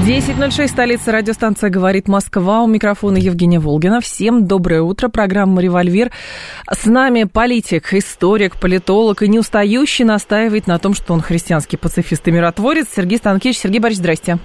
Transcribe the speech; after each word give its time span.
10.06, 0.00 0.68
столица 0.68 1.12
радиостанция 1.12 1.70
«Говорит 1.70 2.08
Москва». 2.08 2.62
У 2.62 2.66
микрофона 2.66 3.18
Евгения 3.18 3.60
Волгина. 3.60 4.00
Всем 4.00 4.46
доброе 4.48 4.82
утро. 4.82 5.08
Программа 5.08 5.62
«Револьвер». 5.62 6.10
С 6.68 6.86
нами 6.86 7.24
политик, 7.24 7.92
историк, 7.94 8.56
политолог 8.56 9.22
и 9.22 9.28
не 9.28 9.38
устающий 9.38 10.04
настаивает 10.04 10.66
на 10.66 10.78
том, 10.80 10.94
что 10.94 11.12
он 11.12 11.20
христианский 11.20 11.76
пацифист 11.76 12.26
и 12.26 12.32
миротворец. 12.32 12.88
Сергей 12.96 13.18
Станкевич. 13.18 13.58
Сергей 13.58 13.78
Борисович, 13.78 14.02
здрасте. 14.02 14.38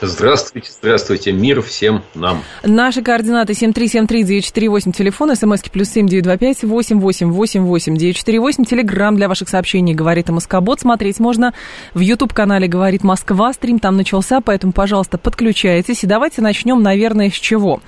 Здравствуйте, 0.00 0.70
здравствуйте, 0.70 1.32
мир 1.32 1.60
всем 1.60 2.04
нам. 2.14 2.44
Наши 2.62 3.02
координаты 3.02 3.52
7373948, 3.54 4.92
телефон, 4.92 5.34
смски 5.34 5.70
плюс 5.70 5.88
семь 5.88 6.06
девять 6.06 6.22
два 6.22 6.36
пять 6.36 6.62
восемь 6.62 7.00
восемь 7.00 7.32
восемь 7.32 7.62
восемь 7.62 7.96
девять 7.96 8.16
четыре 8.16 8.38
восемь, 8.38 8.64
телеграмм 8.64 9.16
для 9.16 9.26
ваших 9.26 9.48
сообщений 9.48 9.94
«Говорит 9.94 10.28
Москобот». 10.28 10.78
Смотреть 10.80 11.18
можно 11.18 11.52
в 11.94 12.00
YouTube-канале 12.00 12.68
«Говорит 12.68 13.02
Москва», 13.02 13.52
стрим 13.52 13.80
там 13.80 13.96
начался, 13.96 14.40
поэтому, 14.40 14.72
пожалуйста, 14.72 15.18
подключайтесь. 15.18 16.04
И 16.04 16.06
давайте 16.06 16.42
начнем, 16.42 16.80
наверное, 16.80 17.30
с 17.30 17.34
чего. 17.34 17.80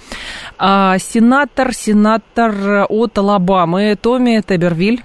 А, 0.58 0.98
сенатор, 0.98 1.72
сенатор 1.72 2.86
от 2.88 3.18
Алабамы 3.18 3.96
Томми 4.00 4.42
Тебервиль 4.44 5.04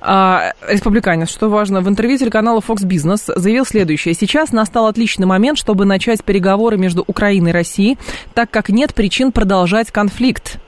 а, 0.00 0.52
республиканец, 0.68 1.30
что 1.30 1.48
важно, 1.48 1.80
в 1.80 1.88
интервью 1.88 2.18
телеканала 2.18 2.60
Fox 2.60 2.84
Business 2.84 3.32
заявил 3.34 3.64
следующее. 3.64 4.14
Сейчас 4.14 4.52
настал 4.52 4.86
отличный 4.86 5.26
момент, 5.26 5.58
чтобы 5.58 5.84
начать 5.84 6.24
переговоры 6.24 6.76
между 6.76 7.04
Украиной 7.06 7.50
и 7.50 7.52
Россией, 7.52 7.98
так 8.34 8.50
как 8.50 8.68
нет 8.68 8.94
причин 8.94 9.32
продолжать 9.32 9.90
конфликт. 9.90 10.58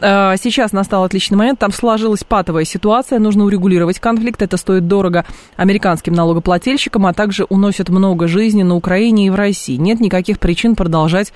А, 0.00 0.36
сейчас 0.36 0.72
настал 0.72 1.04
отличный 1.04 1.36
момент, 1.36 1.58
там 1.58 1.72
сложилась 1.72 2.24
патовая 2.24 2.64
ситуация, 2.64 3.18
нужно 3.18 3.44
урегулировать 3.44 4.00
конфликт, 4.00 4.42
это 4.42 4.56
стоит 4.56 4.86
дорого 4.86 5.24
американским 5.56 6.12
налогоплательщикам, 6.12 7.06
а 7.06 7.12
также 7.12 7.44
уносит 7.44 7.88
много 7.88 8.28
жизни 8.28 8.62
на 8.62 8.74
Украине 8.74 9.26
и 9.26 9.30
в 9.30 9.34
России. 9.34 9.76
Нет 9.76 10.00
никаких 10.00 10.38
причин 10.38 10.74
продолжать 10.74 11.32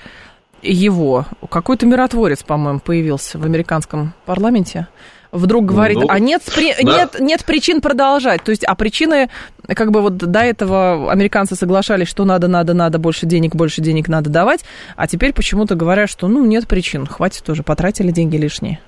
его. 0.61 1.25
Какой-то 1.49 1.85
миротворец, 1.85 2.43
по-моему, 2.43 2.79
появился 2.79 3.37
в 3.37 3.43
американском 3.43 4.13
парламенте 4.25 4.87
вдруг 5.31 5.65
говорит, 5.65 5.97
ну, 5.99 6.07
а 6.09 6.19
нет, 6.19 6.41
при... 6.53 6.73
да. 6.73 6.97
нет, 6.97 7.19
нет 7.19 7.45
причин 7.45 7.81
продолжать. 7.81 8.43
То 8.43 8.51
есть, 8.51 8.63
а 8.63 8.75
причины, 8.75 9.29
как 9.67 9.91
бы 9.91 10.01
вот 10.01 10.17
до 10.17 10.39
этого 10.39 11.11
американцы 11.11 11.55
соглашались, 11.55 12.07
что 12.07 12.25
надо, 12.25 12.47
надо, 12.47 12.73
надо, 12.73 12.99
больше 12.99 13.25
денег, 13.25 13.55
больше 13.55 13.81
денег 13.81 14.07
надо 14.07 14.29
давать, 14.29 14.63
а 14.95 15.07
теперь 15.07 15.33
почему-то 15.33 15.75
говорят, 15.75 16.09
что 16.09 16.27
ну 16.27 16.45
нет 16.45 16.67
причин, 16.67 17.05
хватит 17.05 17.49
уже, 17.49 17.63
потратили 17.63 18.11
деньги 18.11 18.37
лишние. 18.37 18.79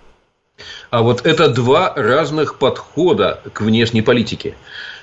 А 0.89 1.01
вот 1.01 1.25
это 1.25 1.49
два 1.49 1.93
разных 1.95 2.57
подхода 2.57 3.41
к 3.53 3.61
внешней 3.61 4.01
политике. 4.01 4.55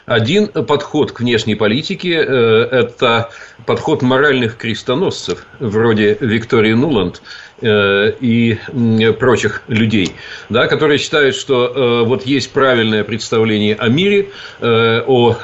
Один 0.07 0.47
подход 0.47 1.11
к 1.11 1.19
внешней 1.19 1.57
политике 1.57 2.13
э,– 2.13 2.69
это 2.71 3.31
подход 3.67 4.03
моральных 4.03 4.57
крестоносцев, 4.57 5.45
вроде 5.59 6.17
Виктории 6.21 6.75
Нуланд 6.75 7.23
э, 7.61 8.13
и 8.21 8.57
прочих 9.19 9.63
людей, 9.67 10.13
да, 10.49 10.69
которые 10.69 10.99
считают, 10.99 11.35
что 11.35 11.67
э, 11.67 12.07
вот 12.07 12.25
есть 12.25 12.53
правильное 12.53 13.03
представление 13.03 13.75
о 13.75 13.89
мире, 13.89 14.31
о 14.61 15.37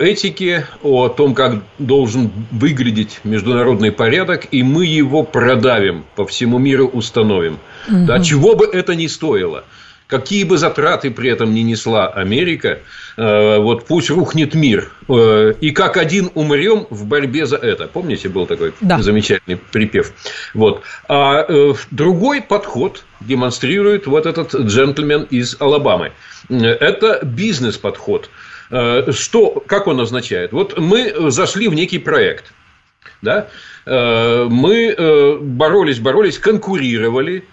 этике, 0.00 0.66
о 0.82 1.08
том, 1.08 1.36
как 1.36 1.62
должен 1.78 2.32
выглядеть 2.50 3.20
международный 3.22 3.92
порядок, 3.92 4.48
и 4.50 4.64
мы 4.64 4.86
его 4.86 5.22
продавим, 5.22 6.04
по 6.16 6.26
всему 6.26 6.58
миру 6.58 6.88
установим. 6.88 7.58
Угу. 7.86 8.06
Да, 8.06 8.18
чего 8.18 8.56
бы 8.56 8.66
это 8.66 8.96
ни 8.96 9.06
стоило– 9.06 9.62
какие 10.10 10.44
бы 10.44 10.58
затраты 10.58 11.10
при 11.10 11.30
этом 11.30 11.54
не 11.54 11.62
несла 11.62 12.08
Америка, 12.08 12.80
э, 13.16 13.58
вот 13.58 13.86
пусть 13.86 14.10
рухнет 14.10 14.54
мир, 14.54 14.90
э, 15.08 15.54
и 15.60 15.70
как 15.70 15.96
один 15.96 16.30
умрем 16.34 16.86
в 16.90 17.06
борьбе 17.06 17.46
за 17.46 17.56
это. 17.56 17.86
Помните, 17.86 18.28
был 18.28 18.46
такой 18.46 18.74
да. 18.80 19.00
замечательный 19.00 19.56
припев. 19.56 20.12
Вот. 20.52 20.82
А 21.08 21.46
э, 21.48 21.74
другой 21.90 22.42
подход 22.42 23.04
демонстрирует 23.20 24.06
вот 24.06 24.26
этот 24.26 24.54
джентльмен 24.54 25.22
из 25.30 25.56
Алабамы. 25.60 26.12
Это 26.48 27.20
бизнес-подход. 27.22 28.30
Что, 28.70 29.62
как 29.66 29.88
он 29.88 30.00
означает? 30.00 30.52
Вот 30.52 30.78
мы 30.78 31.30
зашли 31.30 31.68
в 31.68 31.74
некий 31.74 31.98
проект. 31.98 32.52
Да? 33.20 33.48
Мы 33.84 35.38
боролись, 35.40 35.98
боролись, 35.98 36.38
конкурировали, 36.38 37.44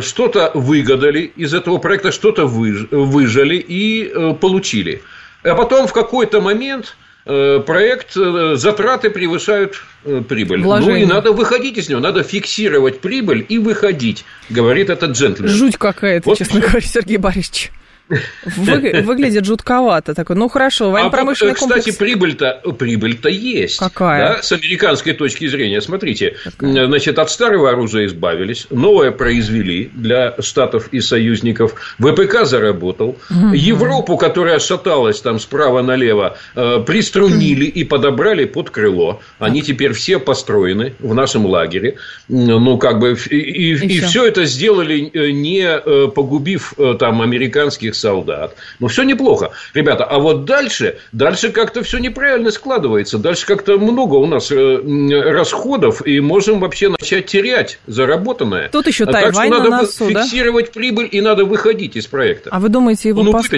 что-то 0.00 0.50
выгадали 0.54 1.32
из 1.36 1.54
этого 1.54 1.78
проекта, 1.78 2.12
что-то 2.12 2.46
выжали 2.46 3.56
и 3.56 4.04
э, 4.04 4.34
получили. 4.40 5.02
А 5.42 5.54
потом 5.54 5.86
в 5.86 5.92
какой-то 5.92 6.40
момент 6.40 6.96
э, 7.26 7.60
проект, 7.66 8.14
затраты 8.14 9.10
превышают 9.10 9.82
прибыль. 10.28 10.62
Вложение. 10.62 11.00
Ну 11.00 11.02
и 11.02 11.06
надо 11.06 11.32
выходить 11.32 11.76
из 11.76 11.88
него, 11.88 12.00
надо 12.00 12.22
фиксировать 12.22 13.00
прибыль 13.00 13.44
и 13.48 13.58
выходить, 13.58 14.24
говорит 14.48 14.90
этот 14.90 15.10
джентльмен. 15.12 15.50
Жуть 15.50 15.76
какая-то, 15.76 16.28
вот 16.28 16.38
честно 16.38 16.60
говоря, 16.60 16.80
Сергей 16.80 17.18
Борисович. 17.18 17.70
Вы, 18.08 19.02
выглядит 19.02 19.44
жутковато 19.46 20.14
такой. 20.14 20.36
Ну 20.36 20.48
хорошо, 20.48 20.90
военно-промышленный 20.90 21.52
а, 21.52 21.54
кстати, 21.54 21.72
комплекс. 21.72 21.96
прибыль-то 21.96 22.60
прибыль-то 22.78 23.28
есть. 23.28 23.78
Какая? 23.78 24.36
Да, 24.36 24.42
с 24.42 24.52
американской 24.52 25.14
точки 25.14 25.46
зрения. 25.46 25.80
Смотрите, 25.80 26.36
Какая? 26.44 26.86
значит, 26.86 27.18
от 27.18 27.30
старого 27.30 27.70
оружия 27.70 28.06
избавились, 28.06 28.66
новое 28.70 29.10
произвели 29.10 29.90
для 29.94 30.34
штатов 30.40 30.88
и 30.92 31.00
союзников. 31.00 31.74
ВПК 31.98 32.44
заработал. 32.44 33.16
Угу. 33.30 33.54
Европу, 33.54 34.18
которая 34.18 34.58
шаталась 34.58 35.20
там 35.20 35.38
справа 35.38 35.82
налево, 35.82 36.36
э, 36.54 36.80
приструнили 36.86 37.64
и 37.64 37.84
подобрали 37.84 38.44
под 38.44 38.70
крыло. 38.70 39.20
Они 39.38 39.62
теперь 39.62 39.92
все 39.94 40.18
построены 40.18 40.94
в 40.98 41.14
нашем 41.14 41.46
лагере. 41.46 41.96
Ну, 42.28 42.76
как 42.78 42.98
бы, 42.98 43.16
и, 43.30 43.36
и, 43.36 43.74
и, 43.74 43.96
и 43.96 44.00
все 44.00 44.26
это 44.26 44.44
сделали, 44.44 45.10
э, 45.12 45.30
не 45.30 45.62
э, 45.62 46.08
погубив 46.08 46.74
там 46.98 47.22
американских 47.22 47.93
российских 47.94 48.00
солдат. 48.00 48.56
Ну, 48.80 48.88
все 48.88 49.02
неплохо. 49.04 49.50
Ребята, 49.72 50.04
а 50.04 50.18
вот 50.18 50.44
дальше, 50.44 50.98
дальше 51.12 51.50
как-то 51.50 51.82
все 51.82 51.98
неправильно 51.98 52.50
складывается. 52.50 53.18
Дальше 53.18 53.46
как-то 53.46 53.78
много 53.78 54.14
у 54.14 54.26
нас 54.26 54.50
э, 54.50 55.30
расходов, 55.30 56.06
и 56.06 56.20
можем 56.20 56.60
вообще 56.60 56.88
начать 56.88 57.26
терять 57.26 57.78
заработанное. 57.86 58.68
Тут 58.68 58.86
еще 58.86 59.06
Тайвань 59.06 59.32
так 59.32 59.34
что 59.34 59.48
надо 59.48 59.70
на 59.70 59.82
носу, 59.82 60.08
фиксировать 60.08 60.66
да? 60.66 60.72
прибыль, 60.72 61.08
и 61.10 61.20
надо 61.20 61.44
выходить 61.44 61.96
из 61.96 62.06
проекта. 62.06 62.50
А 62.52 62.60
вы 62.60 62.68
думаете, 62.68 63.08
его... 63.08 63.20
Он 63.22 63.32
пос... 63.32 63.48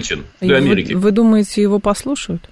для 0.40 0.56
Америки. 0.56 0.92
Вы, 0.92 1.00
вы 1.00 1.10
думаете, 1.10 1.62
его 1.62 1.78
послушают? 1.78 2.42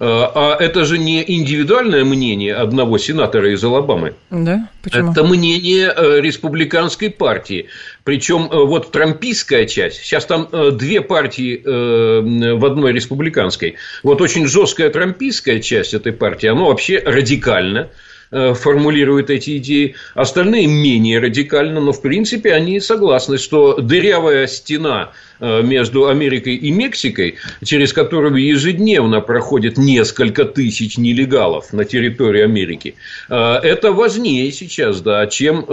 Э, 0.00 0.04
а 0.32 0.56
это 0.60 0.84
же 0.84 0.96
не 0.96 1.24
индивидуальное 1.26 2.04
мнение 2.04 2.54
одного 2.54 2.98
сенатора 2.98 3.52
из 3.52 3.64
Алабамы. 3.64 4.14
Да? 4.30 4.68
Почему? 4.82 5.10
Это 5.10 5.24
мнение 5.24 5.92
э, 5.94 6.20
республиканской 6.20 7.10
партии. 7.10 7.66
Причем 8.04 8.48
э, 8.50 8.64
вот 8.64 8.92
трампийская 8.92 9.66
часть, 9.66 10.02
сейчас 10.02 10.24
там 10.26 10.48
две 10.72 11.00
партии 11.00 11.60
в 11.64 12.64
одной 12.64 12.92
республиканской. 12.92 13.76
Вот 14.02 14.20
очень 14.20 14.46
жесткая 14.46 14.90
трампийская 14.90 15.58
часть 15.58 15.94
этой 15.94 16.12
партии, 16.12 16.46
она 16.46 16.62
вообще 16.62 17.02
радикально 17.04 17.88
формулируют 18.30 19.30
эти 19.30 19.56
идеи, 19.58 19.94
остальные 20.14 20.66
менее 20.66 21.18
радикально, 21.18 21.80
но 21.80 21.92
в 21.92 22.02
принципе 22.02 22.52
они 22.52 22.80
согласны, 22.80 23.38
что 23.38 23.78
дырявая 23.78 24.46
стена 24.46 25.12
э, 25.40 25.62
между 25.62 26.08
Америкой 26.08 26.56
и 26.56 26.70
Мексикой, 26.70 27.36
через 27.64 27.92
которую 27.92 28.36
ежедневно 28.36 29.20
проходит 29.20 29.78
несколько 29.78 30.44
тысяч 30.44 30.98
нелегалов 30.98 31.72
на 31.72 31.84
территории 31.84 32.42
Америки, 32.42 32.96
э, 33.30 33.34
это 33.34 33.92
важнее 33.92 34.52
сейчас, 34.52 35.00
да, 35.00 35.26
чем 35.26 35.64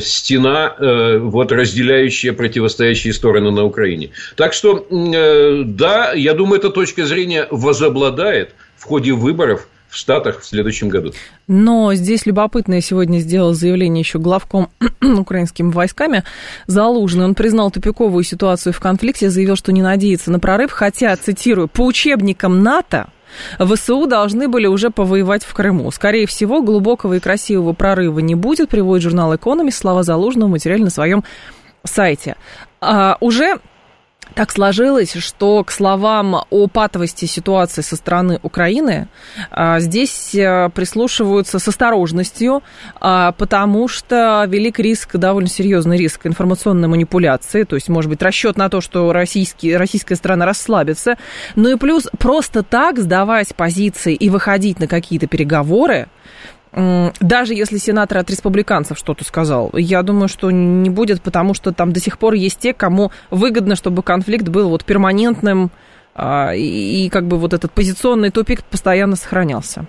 стена, 0.00 0.76
вот, 1.20 1.52
разделяющая 1.52 2.32
противостоящие 2.32 3.12
стороны 3.12 3.50
на 3.50 3.64
Украине. 3.64 4.10
Так 4.36 4.52
что, 4.52 4.86
да, 4.90 6.12
я 6.12 6.34
думаю, 6.34 6.58
эта 6.58 6.70
точка 6.70 7.06
зрения 7.06 7.46
возобладает 7.50 8.54
в 8.76 8.84
ходе 8.84 9.12
выборов 9.12 9.68
в 9.92 9.96
Штатах 9.96 10.40
в 10.40 10.46
следующем 10.46 10.88
году. 10.88 11.12
Но 11.46 11.92
здесь 11.92 12.24
любопытное 12.24 12.80
сегодня 12.80 13.18
сделал 13.18 13.52
заявление 13.52 14.00
еще 14.00 14.18
главком 14.18 14.70
украинскими 15.02 15.70
войсками 15.70 16.24
Залужный. 16.66 17.26
Он 17.26 17.34
признал 17.34 17.70
тупиковую 17.70 18.24
ситуацию 18.24 18.72
в 18.72 18.80
конфликте, 18.80 19.28
заявил, 19.28 19.54
что 19.54 19.70
не 19.70 19.82
надеется 19.82 20.30
на 20.30 20.40
прорыв, 20.40 20.72
хотя, 20.72 21.14
цитирую, 21.16 21.68
по 21.68 21.82
учебникам 21.82 22.62
НАТО 22.62 23.10
ВСУ 23.58 24.06
должны 24.06 24.48
были 24.48 24.66
уже 24.66 24.88
повоевать 24.88 25.44
в 25.44 25.52
Крыму. 25.52 25.90
Скорее 25.90 26.26
всего, 26.26 26.62
глубокого 26.62 27.14
и 27.14 27.20
красивого 27.20 27.74
прорыва 27.74 28.20
не 28.20 28.34
будет, 28.34 28.70
приводит 28.70 29.04
журнал 29.04 29.36
«Экономист» 29.36 29.78
слова 29.78 30.02
Залужного 30.02 30.48
материале 30.48 30.84
на 30.84 30.90
своем 30.90 31.22
сайте. 31.84 32.36
А, 32.80 33.18
уже 33.20 33.58
Так 34.34 34.50
сложилось, 34.50 35.14
что 35.14 35.62
к 35.64 35.70
словам 35.70 36.44
о 36.48 36.66
патовости 36.66 37.24
ситуации 37.26 37.82
со 37.82 37.96
стороны 37.96 38.38
Украины 38.42 39.08
а, 39.50 39.80
здесь 39.80 40.34
э, 40.34 40.70
прислушиваются 40.74 41.58
с 41.58 41.68
осторожностью, 41.68 42.62
а, 43.00 43.32
потому 43.32 43.88
что 43.88 44.44
велик 44.48 44.78
риск, 44.78 45.16
довольно 45.16 45.48
серьезный 45.48 45.96
риск 45.96 46.26
информационной 46.26 46.88
манипуляции, 46.88 47.64
то 47.64 47.76
есть, 47.76 47.88
может 47.88 48.10
быть, 48.10 48.22
расчет 48.22 48.56
на 48.56 48.68
то, 48.68 48.80
что 48.80 49.12
российский, 49.12 49.76
российская 49.76 50.16
страна 50.16 50.46
расслабится. 50.46 51.16
Ну 51.56 51.70
и 51.70 51.76
плюс 51.76 52.08
просто 52.18 52.62
так 52.62 52.98
сдавать 52.98 53.54
позиции 53.54 54.14
и 54.14 54.30
выходить 54.30 54.80
на 54.80 54.86
какие-то 54.86 55.26
переговоры, 55.26 56.08
даже 56.72 57.54
если 57.54 57.76
сенатор 57.76 58.18
от 58.18 58.30
республиканцев 58.30 58.96
что-то 58.96 59.24
сказал, 59.24 59.70
я 59.74 60.02
думаю, 60.02 60.28
что 60.28 60.50
не 60.50 60.88
будет, 60.88 61.20
потому 61.20 61.52
что 61.54 61.72
там 61.72 61.92
до 61.92 62.00
сих 62.00 62.18
пор 62.18 62.34
есть 62.34 62.58
те, 62.58 62.72
кому 62.72 63.12
выгодно, 63.30 63.76
чтобы 63.76 64.02
конфликт 64.02 64.48
был 64.48 64.70
вот 64.70 64.84
перманентным, 64.84 65.70
а, 66.14 66.52
и, 66.54 67.08
как 67.10 67.26
бы 67.26 67.38
вот 67.38 67.52
этот 67.52 67.72
позиционный 67.72 68.30
тупик 68.30 68.64
постоянно 68.64 69.16
сохранялся. 69.16 69.86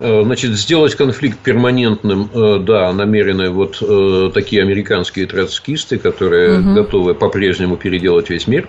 Э, 0.00 0.22
значит, 0.24 0.52
сделать 0.52 0.94
конфликт 0.96 1.38
перманентным, 1.38 2.28
э, 2.32 2.58
да, 2.58 2.92
намерены 2.92 3.50
вот 3.50 3.78
э, 3.80 4.30
такие 4.34 4.62
американские 4.62 5.26
троцкисты, 5.26 5.98
которые 5.98 6.60
угу. 6.60 6.74
готовы 6.74 7.14
по-прежнему 7.14 7.76
переделать 7.76 8.28
весь 8.30 8.46
мир. 8.46 8.68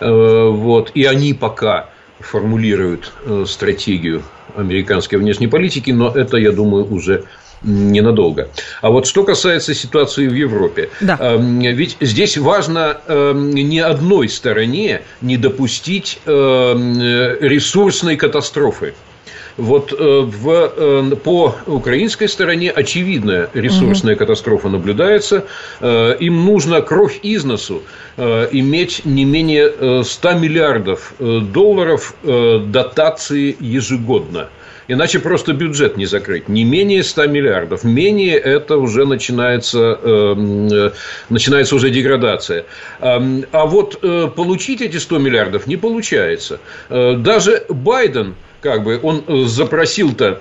Вот, 0.00 0.92
и 0.94 1.04
они 1.04 1.34
пока 1.34 1.90
формулируют 2.20 3.12
стратегию 3.46 4.22
американской 4.56 5.18
внешней 5.18 5.48
политики, 5.48 5.90
но 5.90 6.10
это, 6.10 6.36
я 6.36 6.52
думаю, 6.52 6.92
уже 6.92 7.24
ненадолго. 7.62 8.48
А 8.80 8.90
вот 8.90 9.06
что 9.06 9.24
касается 9.24 9.74
ситуации 9.74 10.26
в 10.26 10.34
Европе, 10.34 10.90
да. 11.00 11.16
Эм, 11.20 11.60
ведь 11.60 11.96
здесь 12.00 12.38
важно 12.38 13.00
эм, 13.06 13.50
ни 13.50 13.78
одной 13.78 14.28
стороне 14.28 15.02
не 15.20 15.36
допустить 15.36 16.20
эм, 16.24 16.98
ресурсной 17.40 18.16
катастрофы. 18.16 18.94
Вот 19.56 19.92
э, 19.92 19.96
в, 19.96 20.72
э, 20.76 21.16
по 21.16 21.54
украинской 21.66 22.28
стороне 22.28 22.70
очевидная 22.70 23.50
ресурсная 23.52 24.14
угу. 24.14 24.20
катастрофа 24.20 24.68
наблюдается. 24.68 25.46
Э, 25.80 26.16
им 26.18 26.44
нужно 26.44 26.80
кровь 26.80 27.20
из 27.22 27.44
носу 27.44 27.82
иметь 28.16 29.06
не 29.06 29.24
менее 29.24 30.04
100 30.04 30.32
миллиардов 30.34 31.14
долларов 31.18 32.14
дотации 32.22 33.56
ежегодно. 33.58 34.48
Иначе 34.90 35.20
просто 35.20 35.52
бюджет 35.52 35.96
не 35.96 36.04
закрыть. 36.06 36.48
Не 36.48 36.64
менее 36.64 37.04
100 37.04 37.26
миллиардов. 37.28 37.84
Менее 37.84 38.36
это 38.36 38.76
уже 38.76 39.06
начинается, 39.06 39.96
э, 40.02 40.90
начинается 41.28 41.76
уже 41.76 41.90
деградация. 41.90 42.64
А, 42.98 43.22
а 43.52 43.66
вот 43.66 44.00
э, 44.02 44.28
получить 44.34 44.80
эти 44.80 44.96
100 44.96 45.18
миллиардов 45.18 45.68
не 45.68 45.76
получается. 45.76 46.58
Э, 46.88 47.14
даже 47.16 47.64
Байден 47.68 48.34
как 48.60 48.84
бы 48.84 49.00
он 49.02 49.24
э, 49.26 49.44
запросил-то 49.46 50.40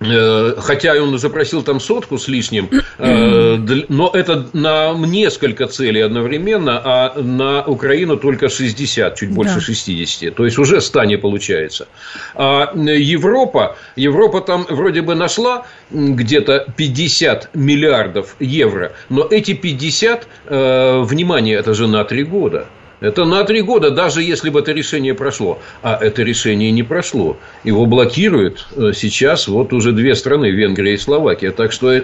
э, 0.00 0.54
Хотя 0.58 0.94
он 0.94 1.18
запросил 1.18 1.62
там 1.62 1.80
сотку 1.80 2.18
с 2.18 2.28
лишним, 2.28 2.68
э, 2.98 3.56
но 3.88 4.10
это 4.12 4.48
на 4.52 4.94
несколько 4.94 5.66
целей 5.66 6.00
одновременно, 6.00 6.80
а 6.84 7.20
на 7.20 7.64
Украину 7.64 8.16
только 8.16 8.48
60, 8.48 9.14
чуть 9.16 9.30
больше 9.30 9.56
да. 9.56 9.60
60. 9.60 10.34
То 10.34 10.44
есть 10.44 10.58
уже 10.58 10.80
100 10.80 11.04
не 11.04 11.18
получается. 11.18 11.86
А 12.34 12.72
Европа, 12.74 13.76
Европа 13.94 14.40
там 14.40 14.66
вроде 14.68 15.02
бы 15.02 15.14
нашла 15.14 15.66
где-то 15.90 16.66
50 16.76 17.50
миллиардов 17.54 18.34
евро, 18.40 18.92
но 19.08 19.26
эти 19.30 19.54
50, 19.54 20.26
внимание, 20.46 21.56
это 21.56 21.74
же 21.74 21.86
на 21.86 22.04
3 22.04 22.24
года. 22.24 22.66
Это 23.02 23.24
на 23.24 23.42
три 23.42 23.62
года, 23.62 23.90
даже 23.90 24.22
если 24.22 24.48
бы 24.48 24.60
это 24.60 24.70
решение 24.72 25.12
прошло. 25.12 25.58
А 25.82 25.98
это 26.00 26.22
решение 26.22 26.70
не 26.70 26.84
прошло. 26.84 27.36
Его 27.64 27.84
блокируют 27.86 28.68
э, 28.76 28.92
сейчас 28.94 29.48
вот 29.48 29.72
уже 29.72 29.90
две 29.90 30.14
страны, 30.14 30.50
Венгрия 30.50 30.94
и 30.94 30.96
Словакия. 30.96 31.50
Так 31.50 31.72
что 31.72 31.92
э, 31.92 32.00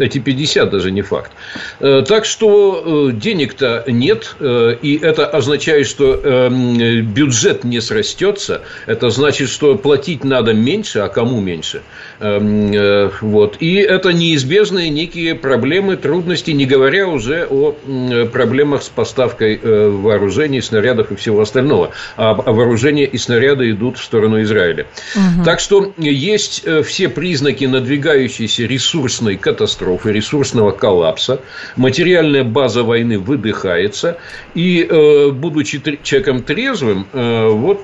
эти 0.00 0.18
50 0.18 0.70
даже 0.70 0.90
не 0.90 1.00
факт. 1.00 1.32
Э, 1.80 2.04
так 2.06 2.26
что 2.26 3.10
денег-то 3.12 3.84
нет. 3.86 4.36
И 4.40 4.98
это 5.02 5.26
означает, 5.26 5.86
что 5.86 6.50
бюджет 6.50 7.64
не 7.64 7.80
срастется. 7.80 8.62
Это 8.86 9.10
значит, 9.10 9.48
что 9.48 9.76
платить 9.76 10.22
надо 10.24 10.52
меньше, 10.52 10.98
а 11.00 11.08
кому 11.08 11.40
меньше. 11.40 11.82
Вот. 12.20 13.56
И 13.60 13.76
это 13.76 14.12
неизбежные 14.12 14.90
некие 14.90 15.34
проблемы, 15.34 15.96
трудности, 15.96 16.50
не 16.50 16.66
говоря 16.66 17.08
уже 17.08 17.46
о 17.48 17.74
проблемах 18.32 18.82
с 18.82 18.88
поставкой 18.88 19.58
вооружений 19.62 20.25
вооружений, 20.26 20.60
снарядов 20.60 21.12
и 21.12 21.14
всего 21.14 21.40
остального. 21.40 21.90
А 22.16 22.34
вооружения 22.34 23.04
и 23.04 23.18
снаряды 23.18 23.70
идут 23.70 23.98
в 23.98 24.02
сторону 24.02 24.42
Израиля. 24.42 24.86
Угу. 25.14 25.44
Так 25.44 25.60
что 25.60 25.92
есть 25.98 26.62
э, 26.64 26.82
все 26.82 27.08
признаки 27.08 27.64
надвигающейся 27.64 28.64
ресурсной 28.64 29.36
катастрофы, 29.36 30.12
ресурсного 30.12 30.72
коллапса. 30.72 31.40
Материальная 31.76 32.44
база 32.44 32.82
войны 32.82 33.18
выдыхается. 33.18 34.18
И, 34.54 34.86
э, 34.88 35.30
будучи 35.30 35.80
человеком 36.02 36.42
трезвым, 36.42 37.06
э, 37.12 37.48
вот 37.48 37.82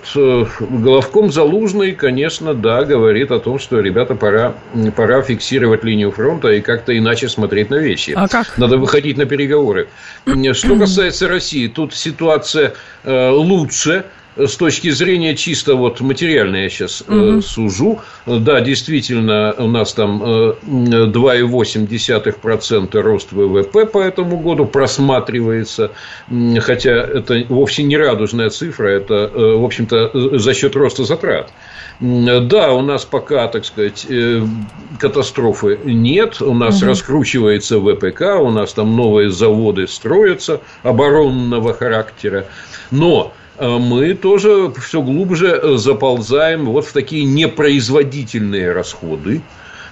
головком 0.61 1.31
Залужный, 1.33 1.93
конечно, 1.93 2.55
да, 2.55 2.85
говорит 2.85 3.31
о 3.31 3.39
том, 3.39 3.59
что, 3.59 3.81
ребята, 3.81 4.15
пора, 4.15 4.55
пора 4.97 5.23
фиксировать 5.23 5.85
линию 5.85 6.11
фронта 6.11 6.49
и 6.49 6.61
как-то 6.61 6.97
иначе 6.97 7.29
смотреть 7.29 7.71
на 7.71 7.77
вещи. 7.77 8.13
А 8.17 8.29
как? 8.29 8.59
Надо 8.59 8.77
выходить 8.77 9.17
на 9.17 9.25
переговоры. 9.25 9.89
Что 10.53 10.77
касается 10.79 11.29
России, 11.29 11.69
тут 11.69 11.95
ситуация 11.95 12.32
ситуация 12.33 12.73
э, 13.05 13.29
лучше 13.31 14.05
с 14.37 14.57
точки 14.57 14.91
зрения 14.91 15.35
чисто 15.37 15.75
вот 15.75 16.01
материальной 16.01 16.63
я 16.63 16.71
сейчас 16.71 17.03
угу. 17.03 17.39
э, 17.39 17.43
сужу. 17.43 18.01
Да, 18.27 18.61
действительно, 18.61 19.55
у 19.59 19.67
нас 19.67 19.93
там 19.93 20.23
э, 20.25 20.55
2,8% 20.65 23.01
рост 23.01 23.33
ВВП 23.33 23.87
по 23.87 23.99
этому 23.99 24.39
году 24.39 24.67
просматривается, 24.67 25.91
хотя 26.61 26.93
это 26.93 27.45
вовсе 27.49 27.83
не 27.83 27.97
радужная 27.97 28.51
цифра, 28.51 28.87
это, 28.89 29.29
э, 29.33 29.57
в 29.57 29.65
общем-то, 29.65 30.39
за 30.39 30.55
счет 30.55 30.77
роста 30.77 31.03
затрат. 31.05 31.51
Да, 32.01 32.73
у 32.73 32.81
нас 32.81 33.05
пока, 33.05 33.49
так 33.49 33.67
сказать, 33.67 34.07
э, 34.09 34.41
катастрофы 34.99 35.79
нет, 35.85 36.41
у 36.41 36.55
нас 36.55 36.81
угу. 36.81 36.91
раскручивается 36.91 37.79
ВПК, 37.79 38.41
у 38.41 38.49
нас 38.51 38.73
там 38.73 38.97
новые 38.97 39.31
заводы 39.31 39.87
строятся 39.87 40.63
оборонного 40.83 41.75
характера, 41.75 42.47
но 42.91 43.25
Э, 43.25 43.29
мы 43.79 44.15
тоже 44.15 44.73
все 44.81 45.03
глубже 45.03 45.49
э, 45.49 45.77
заползаем 45.77 46.67
вот 46.67 46.85
в 46.87 46.93
такие 46.93 47.25
непроизводительные 47.25 48.73
расходы. 48.73 49.41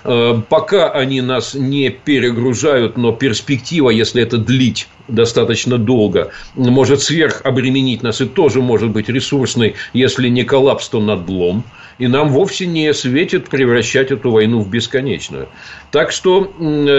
Э, 0.03 0.41
пока 0.49 0.91
они 0.91 1.21
нас 1.21 1.55
не 1.55 1.89
перегружают, 1.89 2.97
но 2.97 3.13
перспектива, 3.13 3.91
если 3.91 4.23
это 4.23 4.39
длить 4.39 4.89
достаточно 5.07 5.79
долго, 5.79 6.33
может 6.57 7.03
сверхобременить 7.03 8.03
нас 8.03 8.21
и 8.21 8.27
тоже 8.27 8.61
может 8.61 8.91
быть 8.91 9.09
ресурсной, 9.09 9.77
если 9.93 10.29
не 10.29 10.43
коллапс, 10.43 10.89
то 10.89 11.01
надлом. 11.01 11.63
И 11.99 12.09
нам 12.09 12.31
вовсе 12.31 12.67
не 12.67 12.93
светит 12.93 13.49
превращать 13.49 14.11
эту 14.11 14.33
войну 14.33 14.63
в 14.63 14.71
бесконечную. 14.71 15.49
Так 15.93 16.11
что 16.13 16.51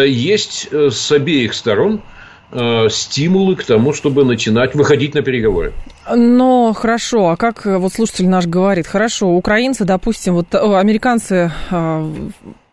есть 0.05 0.69
с 0.71 1.11
обеих 1.11 1.53
сторон– 1.53 1.99
Э, 2.53 2.89
стимулы 2.89 3.55
к 3.55 3.63
тому, 3.63 3.93
чтобы 3.93 4.25
начинать 4.25 4.75
выходить 4.75 5.15
на 5.15 5.21
переговоры. 5.21 5.71
Но 6.13 6.73
хорошо, 6.73 7.29
а 7.29 7.37
как 7.37 7.65
э, 7.65 7.77
вот 7.77 7.93
слушатель 7.93 8.27
наш 8.27 8.45
говорит, 8.45 8.87
хорошо, 8.87 9.29
украинцы, 9.29 9.85
допустим, 9.85 10.33
вот 10.33 10.53
американцы 10.53 11.49
э, 11.69 12.13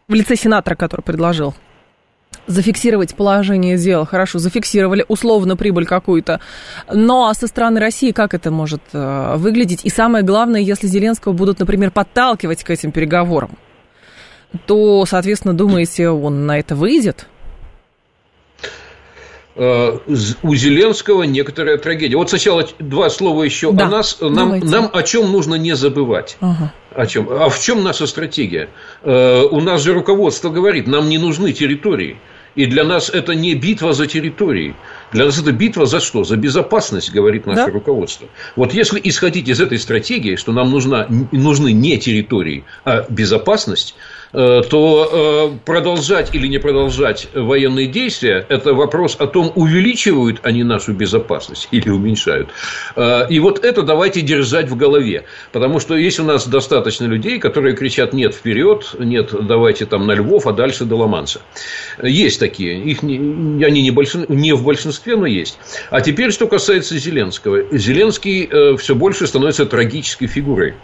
в 0.09 0.15
лице 0.15 0.35
сенатора, 0.35 0.75
который 0.75 1.03
предложил 1.03 1.55
зафиксировать 2.49 3.15
положение 3.15 3.79
дел, 3.79 4.05
хорошо, 4.05 4.41
зафиксировали 4.41 5.05
условно 5.07 5.57
прибыль 5.57 5.87
какую-то, 5.87 6.41
но 6.93 7.29
а 7.29 7.35
со 7.35 7.47
стороны 7.47 7.79
России 7.79 8.11
как 8.11 8.35
это 8.35 8.51
может 8.51 8.83
выглядеть? 8.93 9.85
И 9.85 9.91
самое 9.91 10.25
главное, 10.25 10.61
если 10.61 10.89
Зеленского 10.89 11.33
будут, 11.33 11.61
например, 11.61 11.93
подталкивать 11.93 12.65
к 12.65 12.71
этим 12.71 12.91
переговорам, 12.91 13.51
то, 14.67 15.05
соответственно, 15.07 15.55
думаете, 15.55 16.09
он 16.09 16.47
на 16.47 16.59
это 16.59 16.75
выйдет? 16.75 17.29
Э, 19.59 19.99
у 20.43 20.55
Зеленского 20.55 21.25
некоторая 21.25 21.79
трагедия. 21.79 22.17
Вот 22.17 22.31
сначала 22.31 22.65
два 22.79 23.11
слова 23.11 23.43
еще 23.43 23.73
да, 23.73 23.87
о 23.87 23.89
нас. 23.89 24.19
Нам, 24.21 24.61
нам 24.61 24.89
о 24.93 25.03
чем 25.03 25.33
нужно 25.33 25.57
не 25.57 25.75
забывать. 25.75 26.37
Ага. 26.41 26.73
О 26.95 27.07
чем? 27.07 27.29
А 27.29 27.49
в 27.49 27.61
чем 27.61 27.83
наша 27.83 28.07
стратегия? 28.07 28.69
Э, 29.03 29.43
у 29.43 29.61
нас 29.61 29.83
же 29.83 29.95
руководство 29.95 30.51
говорит, 30.51 30.87
нам 30.87 31.09
не 31.09 31.19
нужны 31.19 31.53
территории. 31.53 32.19
И 32.55 32.67
для 32.67 32.85
нас 32.85 33.11
это 33.11 33.35
не 33.35 33.55
битва 33.55 33.93
за 33.93 34.07
территории. 34.07 34.77
Для 35.13 35.27
нас 35.27 35.41
это 35.41 35.51
битва 35.51 35.87
за 35.87 35.99
что? 36.01 36.23
За 36.23 36.37
безопасность, 36.37 37.13
говорит 37.13 37.47
наше 37.47 37.67
да? 37.67 37.73
руководство. 37.73 38.29
Вот 38.55 38.73
если 38.75 39.01
исходить 39.03 39.49
из 39.49 39.61
этой 39.61 39.79
стратегии, 39.79 40.37
что 40.37 40.53
нам 40.53 40.71
нужна, 40.71 41.07
нужны 41.33 41.73
не 41.73 41.99
территории, 41.99 42.65
а 42.85 43.07
безопасность, 43.09 43.97
то 44.33 45.51
э, 45.53 45.59
продолжать 45.65 46.35
или 46.35 46.47
не 46.47 46.59
продолжать 46.59 47.29
военные 47.35 47.87
действия– 47.87 48.45
это 48.49 48.75
вопрос 48.75 49.17
о 49.19 49.27
том, 49.27 49.53
увеличивают 49.55 50.41
они 50.43 50.65
нашу 50.65 50.93
безопасность 50.93 51.69
или 51.71 51.89
уменьшают. 51.89 52.51
Э, 52.97 53.27
и 53.29 53.39
вот 53.41 53.65
это 53.65 53.83
давайте 53.83 54.21
держать 54.21 54.69
в 54.69 54.77
голове. 54.77 55.25
Потому 55.53 55.81
что 55.81 55.97
есть 55.97 56.21
у 56.21 56.25
нас 56.25 56.47
достаточно 56.47 57.07
людей, 57.07 57.39
которые 57.39 57.75
кричат 57.75 58.13
«нет, 58.13 58.35
вперед», 58.35 58.97
«нет, 58.99 59.33
давайте 59.47 59.87
там 59.87 60.07
на 60.07 60.13
Львов, 60.13 60.47
а 60.47 60.53
дальше 60.53 60.85
до 60.85 60.97
Ла-Манша». 60.97 61.41
Есть 62.03 62.39
такие. 62.39 62.83
Их 62.83 63.03
не, 63.03 63.65
они 63.65 63.83
не, 63.83 63.91
большин, 63.91 64.27
не 64.29 64.53
в 64.53 64.63
большинстве, 64.63 65.17
но 65.17 65.27
есть. 65.27 65.59
А 65.91 66.01
теперь, 66.01 66.33
что 66.33 66.47
касается 66.47 66.99
Зеленского. 66.99 67.77
Зеленский 67.77 68.77
все 68.77 68.95
больше 68.95 69.27
становится 69.27 69.65
трагической 69.65 70.29
фигурой. 70.29 70.75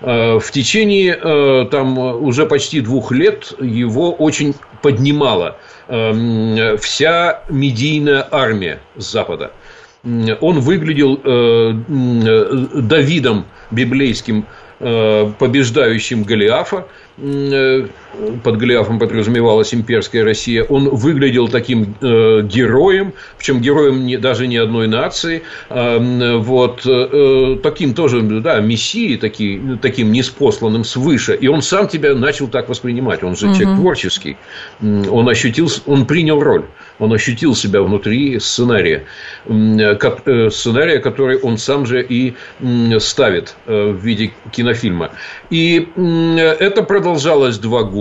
Э, 0.00 0.38
в 0.38 0.50
течение 0.50 1.18
э, 1.20 1.66
там 1.70 1.98
уже 1.98 2.46
почти 2.46 2.77
двух 2.80 3.12
лет 3.12 3.52
его 3.60 4.12
очень 4.12 4.54
поднимала 4.82 5.58
э, 5.88 6.76
вся 6.78 7.42
медийная 7.48 8.26
армия 8.30 8.80
с 8.96 9.10
Запада. 9.12 9.52
Он 10.40 10.60
выглядел 10.60 11.16
Давидом 12.82 13.46
библейским 13.72 14.46
Э, 14.80 15.32
побеждающим 15.40 16.22
Голиафа, 16.22 16.86
э, 17.16 17.88
под 18.42 18.56
Голиафом 18.56 18.98
подразумевалась 18.98 19.74
имперская 19.74 20.24
Россия, 20.24 20.64
он 20.64 20.88
выглядел 20.88 21.48
таким 21.48 21.94
э, 22.00 22.42
героем, 22.42 23.12
причем 23.36 23.60
героем 23.60 24.06
не, 24.06 24.16
даже 24.16 24.46
не 24.46 24.56
одной 24.56 24.88
нации, 24.88 25.42
а, 25.68 25.98
вот, 26.38 26.86
таким 27.62 27.94
тоже, 27.94 28.22
да, 28.22 28.60
мессией, 28.60 29.16
таки, 29.16 29.60
таким 29.82 30.12
неспосланным 30.12 30.84
свыше, 30.84 31.34
и 31.34 31.48
он 31.48 31.62
сам 31.62 31.88
тебя 31.88 32.14
начал 32.14 32.48
так 32.48 32.68
воспринимать, 32.68 33.22
он 33.22 33.36
же 33.36 33.48
угу. 33.48 33.54
человек 33.54 33.78
творческий, 33.78 34.36
он 34.80 35.28
ощутил, 35.28 35.68
он 35.86 36.06
принял 36.06 36.40
роль, 36.40 36.64
он 36.98 37.12
ощутил 37.12 37.54
себя 37.54 37.82
внутри 37.82 38.38
сценария, 38.40 39.04
сценария, 39.44 40.98
который 40.98 41.38
он 41.38 41.58
сам 41.58 41.86
же 41.86 42.02
и 42.02 42.34
ставит 42.98 43.54
в 43.66 43.96
виде 43.96 44.32
кино 44.52 44.68
кинофильма. 44.68 45.10
И 45.50 45.88
это 45.96 46.82
продолжалось 46.82 47.58
два 47.58 47.82
года. 47.82 47.97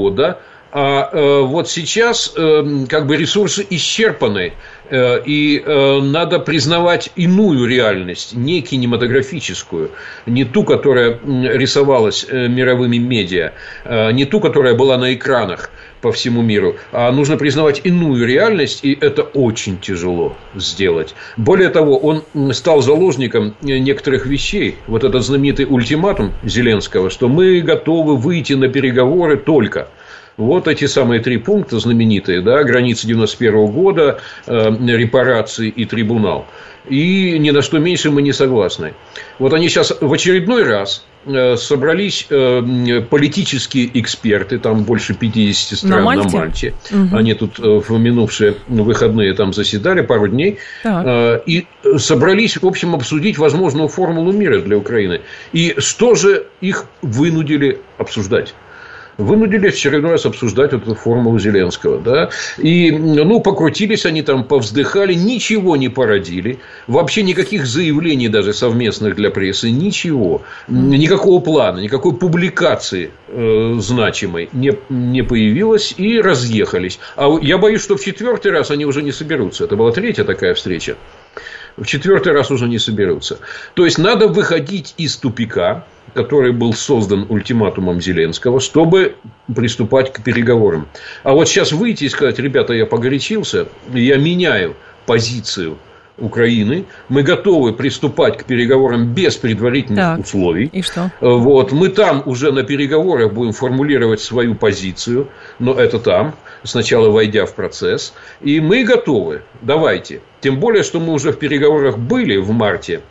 А 0.72 1.10
э, 1.12 1.42
вот 1.42 1.70
сейчас 1.70 2.34
э, 2.36 2.86
как 2.90 3.08
бы 3.08 3.16
ресурсы 3.16 3.66
исчерпаны, 3.70 4.54
и 4.92 5.64
надо 5.66 6.40
признавать 6.40 7.12
иную 7.16 7.66
реальность, 7.68 8.36
не 8.36 8.62
кинематографическую, 8.62 9.92
не 10.26 10.46
ту, 10.46 10.64
которая 10.64 11.20
рисовалась 11.24 12.26
мировыми 12.30 12.98
медиа, 12.98 13.54
не 13.86 14.26
ту, 14.26 14.40
которая 14.40 14.76
была 14.76 14.98
на 14.98 15.14
экранах 15.14 15.72
по 16.02 16.12
всему 16.12 16.42
миру, 16.42 16.76
а 16.92 17.12
нужно 17.12 17.38
признавать 17.38 17.82
иную 17.84 18.26
реальность, 18.28 18.84
и 18.84 18.98
это 19.00 19.24
очень 19.24 19.80
тяжело 19.80 20.38
сделать. 20.56 21.16
Более 21.38 21.70
того, 21.70 21.98
он 21.98 22.24
стал 22.54 22.82
заложником 22.82 23.56
некоторых 23.62 24.28
вещей. 24.28 24.78
Вот 24.86 25.04
этот 25.04 25.24
знаменитый 25.24 25.66
ультиматум 25.68 26.34
Зеленского, 26.44 27.10
что 27.10 27.28
мы 27.28 27.62
готовы 27.62 28.16
выйти 28.16 28.54
на 28.54 28.68
переговоры 28.68 29.38
только– 29.38 29.88
вот 30.38 30.68
эти 30.68 30.86
самые 30.86 31.20
три 31.20 31.38
пункта 31.38 31.80
знаменитые, 31.80 32.42
да, 32.42 32.64
границы 32.64 33.08
91 33.08 33.68
года, 33.68 34.20
э, 34.46 34.70
репарации 34.88 35.70
и 35.70 35.86
трибунал. 35.86 36.46
И 36.90 37.38
ни 37.40 37.52
на 37.52 37.62
что 37.62 37.80
меньше 37.80 38.12
мы 38.12 38.22
не 38.22 38.32
согласны. 38.32 38.94
Вот 39.40 39.54
они 39.54 39.68
сейчас 39.68 39.94
в 40.00 40.12
очередной 40.14 40.64
раз 40.64 41.06
э, 41.26 41.58
собрались 41.58 42.28
э, 42.30 43.02
политические 43.10 44.00
эксперты, 44.00 44.58
там 44.58 44.84
больше 44.84 45.14
50 45.14 45.78
стран 45.80 45.92
на 45.92 46.02
Мальте. 46.02 46.30
На 46.30 46.38
Мальте. 46.38 46.74
Угу. 46.92 47.18
Они 47.18 47.34
тут 47.34 47.60
э, 47.60 47.64
в 47.64 48.00
минувшие 48.00 48.56
выходные 48.68 49.34
там 49.34 49.54
заседали 49.54 50.02
пару 50.02 50.28
дней. 50.28 50.60
Так. 50.84 51.44
И 51.46 51.68
собрались, 51.98 52.58
в 52.58 52.66
общем, 52.66 52.96
обсудить 52.96 53.38
возможную 53.38 53.90
формулу 53.90 54.32
мира 54.32 54.60
для 54.62 54.78
Украины. 54.78 55.22
И 55.52 55.76
что 55.80 56.16
же 56.16 56.48
их 56.62 56.86
вынудили 57.02 57.82
обсуждать? 57.98 58.54
Вынудили 59.18 59.70
в 59.70 59.74
очередной 59.74 60.12
раз 60.12 60.26
обсуждать 60.26 60.74
эту 60.74 60.96
формулу 60.96 61.40
Зеленского. 61.40 62.00
Да? 62.00 62.30
И, 62.58 62.92
ну, 62.92 63.40
покрутились 63.40 64.06
они 64.06 64.22
там, 64.22 64.44
повздыхали, 64.44 65.14
ничего 65.14 65.76
не 65.76 65.90
породили. 65.90 66.60
Вообще 66.88 67.24
никаких 67.24 67.66
заявлений 67.66 68.30
даже 68.30 68.54
совместных 68.54 69.16
для 69.16 69.30
прессы, 69.30 69.70
ничего. 69.70 70.42
Никакого 70.68 71.42
плана, 71.42 71.80
никакой 71.80 72.14
публикации 72.14 73.12
э, 73.28 73.76
значимой 73.80 74.50
не, 74.54 74.74
не 74.90 75.24
появилось 75.24 75.94
и 75.98 76.20
разъехались. 76.22 77.00
А 77.16 77.30
я 77.42 77.58
боюсь, 77.58 77.82
что 77.82 77.98
в 77.98 78.04
четвертый 78.04 78.52
раз 78.52 78.72
они 78.72 78.86
уже 78.86 79.02
не 79.02 79.12
соберутся. 79.12 79.66
Это 79.66 79.76
была 79.76 79.92
третья 79.92 80.24
такая 80.24 80.54
встреча. 80.54 80.96
В 81.78 81.86
четвертый 81.86 82.34
раз 82.34 82.50
уже 82.50 82.68
не 82.68 82.80
соберутся. 82.80 83.38
То 83.76 83.86
есть 83.86 84.00
надо 84.00 84.28
выходить 84.28 84.96
из 84.98 85.16
тупика, 85.16 85.86
который 86.16 86.52
был 86.52 86.74
создан 86.74 87.28
ультиматумом 87.30 88.02
Зеленского, 88.02 88.60
чтобы 88.60 89.16
приступать 89.56 90.12
к 90.12 90.24
переговорам. 90.24 90.88
А 91.24 91.34
вот 91.34 91.48
сейчас 91.48 91.72
выйти 91.72 92.06
и 92.06 92.10
сказать, 92.10 92.40
ребята, 92.40 92.74
я 92.74 92.88
погорячился, 92.88 93.68
я 93.94 94.18
меняю 94.18 94.76
позицию 95.06 95.78
Украины. 96.18 96.86
Мы 97.10 97.22
готовы 97.22 97.74
приступать 97.74 98.38
к 98.38 98.46
переговорам 98.46 99.14
без 99.14 99.36
предварительных 99.38 100.00
так, 100.00 100.20
условий. 100.20 100.70
И 100.74 100.82
что? 100.82 101.12
Вот. 101.22 101.72
Мы 101.72 101.90
там 101.90 102.24
уже 102.26 102.52
на 102.52 102.64
переговорах 102.64 103.34
будем 103.34 103.54
формулировать 103.54 104.20
свою 104.20 104.56
позицию, 104.56 105.30
но 105.60 105.74
это 105.74 106.00
там, 106.00 106.34
сначала 106.64 107.10
войдя 107.10 107.46
в 107.46 107.54
процесс. 107.54 108.14
И 108.42 108.60
мы 108.60 108.84
готовы. 108.84 109.44
Давайте. 109.62 110.22
Тем 110.42 110.60
более, 110.60 110.84
что 110.84 111.00
мы 111.00 111.14
уже 111.14 111.32
в 111.32 111.40
переговорах 111.40 111.98
были 111.98 112.38
в 112.38 112.52
марте 112.52 113.02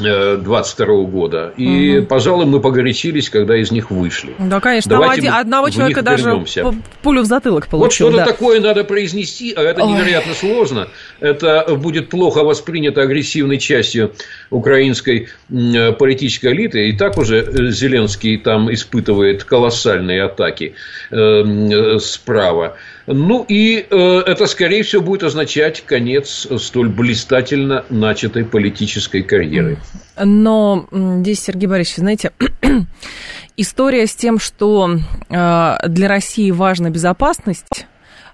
22 0.00 0.86
года. 1.04 1.52
И, 1.56 1.98
угу. 1.98 2.06
пожалуй, 2.06 2.46
мы 2.46 2.60
погорячились, 2.60 3.30
когда 3.30 3.56
из 3.56 3.70
них 3.70 3.90
вышли. 3.90 4.34
Да, 4.38 4.60
конечно. 4.60 4.90
Давайте 4.90 5.28
Там 5.28 5.40
одного 5.40 5.70
человека 5.70 6.02
даже 6.02 6.24
вернемся. 6.24 6.74
пулю 7.02 7.22
в 7.22 7.26
затылок 7.26 7.66
получил. 7.68 7.84
Вот 7.84 7.92
что-то 7.92 8.16
да. 8.18 8.24
такое 8.24 8.60
надо 8.60 8.84
произнести, 8.84 9.52
а 9.52 9.62
это 9.62 9.84
Ой. 9.84 9.92
невероятно 9.92 10.34
сложно. 10.34 10.88
Это 11.20 11.66
будет 11.76 12.10
плохо 12.10 12.44
воспринято 12.44 13.02
агрессивной 13.02 13.58
частью 13.58 14.12
украинской 14.50 15.28
политической 15.48 16.52
элиты. 16.52 16.88
И 16.88 16.96
так 16.96 17.18
уже 17.18 17.38
э, 17.38 17.70
Зеленский 17.70 18.38
там 18.38 18.72
испытывает 18.72 19.44
колоссальные 19.44 20.22
атаки 20.22 20.74
э, 21.10 21.98
справа. 22.00 22.76
Ну 23.10 23.44
и 23.48 23.86
э, 23.88 24.22
это, 24.26 24.46
скорее 24.46 24.82
всего, 24.82 25.00
будет 25.00 25.22
означать 25.22 25.80
конец 25.80 26.46
столь 26.58 26.90
блистательно 26.90 27.86
начатой 27.88 28.44
политической 28.44 29.22
карьеры. 29.22 29.78
Но 30.22 30.86
здесь, 30.92 31.40
Сергей 31.40 31.68
Борисович, 31.68 31.96
знаете, 31.96 32.32
история 33.56 34.06
с 34.06 34.14
тем, 34.14 34.38
что 34.38 34.90
э, 35.30 35.76
для 35.88 36.08
России 36.08 36.50
важна 36.50 36.90
безопасность, 36.90 37.86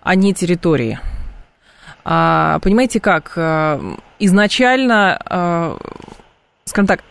а 0.02 0.16
не 0.16 0.34
территории. 0.34 0.98
А, 2.04 2.58
понимаете 2.58 2.98
как? 2.98 3.34
Э, 3.36 3.80
изначально, 4.18 5.20
э, 5.30 5.76
скажем 6.64 6.88
так, 6.88 7.04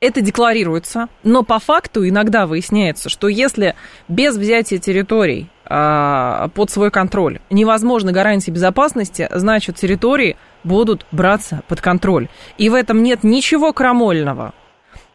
это 0.00 0.20
декларируется, 0.20 1.08
но 1.22 1.44
по 1.44 1.60
факту 1.60 2.08
иногда 2.08 2.46
выясняется, 2.46 3.08
что 3.08 3.28
если 3.28 3.74
без 4.08 4.36
взятия 4.36 4.78
территорий 4.78 5.48
под 5.68 6.70
свой 6.70 6.90
контроль 6.90 7.40
невозможно 7.50 8.10
гарантии 8.10 8.50
безопасности, 8.50 9.28
значит, 9.30 9.76
территории 9.76 10.36
будут 10.64 11.04
браться 11.12 11.62
под 11.68 11.80
контроль. 11.80 12.28
И 12.56 12.68
в 12.70 12.74
этом 12.74 13.02
нет 13.02 13.22
ничего 13.22 13.72
крамольного. 13.72 14.54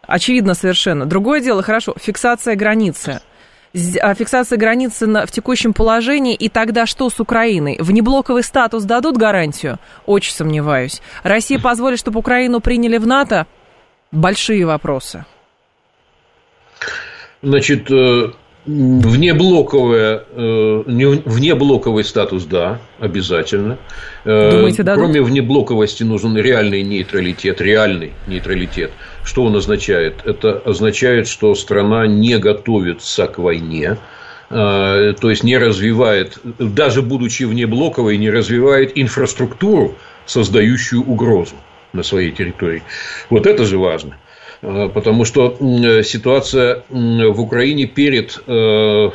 Очевидно 0.05 0.53
совершенно. 0.53 1.05
Другое 1.05 1.41
дело, 1.41 1.63
хорошо, 1.63 1.95
фиксация 1.99 2.55
границы. 2.55 3.21
А, 4.01 4.13
фиксация 4.13 4.57
границы 4.57 5.07
в 5.07 5.31
текущем 5.31 5.73
положении, 5.73 6.35
и 6.35 6.49
тогда 6.49 6.85
что 6.85 7.09
с 7.09 7.19
Украиной? 7.19 7.77
Внеблоковый 7.79 8.43
статус 8.43 8.83
дадут 8.83 9.17
гарантию? 9.17 9.79
Очень 10.05 10.33
сомневаюсь. 10.33 11.01
Россия 11.23 11.57
позволит, 11.63 11.97
чтобы 11.97 12.19
Украину 12.19 12.59
приняли 12.59 12.97
в 12.97 13.07
НАТО? 13.07 13.47
большие 14.13 14.65
вопросы? 14.65 15.25
Значит, 17.41 17.91
э, 17.91 18.31
внеблоковое, 18.65 20.23
э, 20.29 20.83
внеблоковый 20.85 22.03
статус, 22.03 22.45
да, 22.45 22.79
обязательно. 22.99 23.77
Э, 24.25 24.51
Думаете, 24.51 24.83
дадут? 24.83 25.03
Кроме 25.03 25.21
внеблоковости 25.21 26.03
нужен 26.03 26.37
реальный 26.37 26.81
нейтралитет, 26.81 27.61
реальный 27.61 28.13
нейтралитет. 28.27 28.91
Что 29.23 29.43
он 29.43 29.55
означает? 29.55 30.21
Это 30.25 30.61
означает, 30.65 31.27
что 31.27 31.55
страна 31.55 32.07
не 32.07 32.37
готовится 32.37 33.27
к 33.27 33.37
войне, 33.37 33.97
то 34.49 35.15
есть 35.23 35.43
не 35.43 35.57
развивает, 35.57 36.37
даже 36.43 37.01
будучи 37.01 37.43
внеблоковой, 37.43 38.17
не 38.17 38.29
развивает 38.29 38.91
инфраструктуру, 38.95 39.95
создающую 40.25 41.01
угрозу 41.01 41.55
на 41.93 42.03
своей 42.03 42.31
территории. 42.31 42.83
Вот 43.29 43.47
это 43.47 43.65
же 43.65 43.77
важно. 43.77 44.17
Э, 44.63 44.89
потому 44.93 45.25
что 45.25 45.57
ситуация 46.03 46.83
в 46.89 47.41
Украине 47.41 47.85
перед 47.85 48.41
э, 48.47 49.09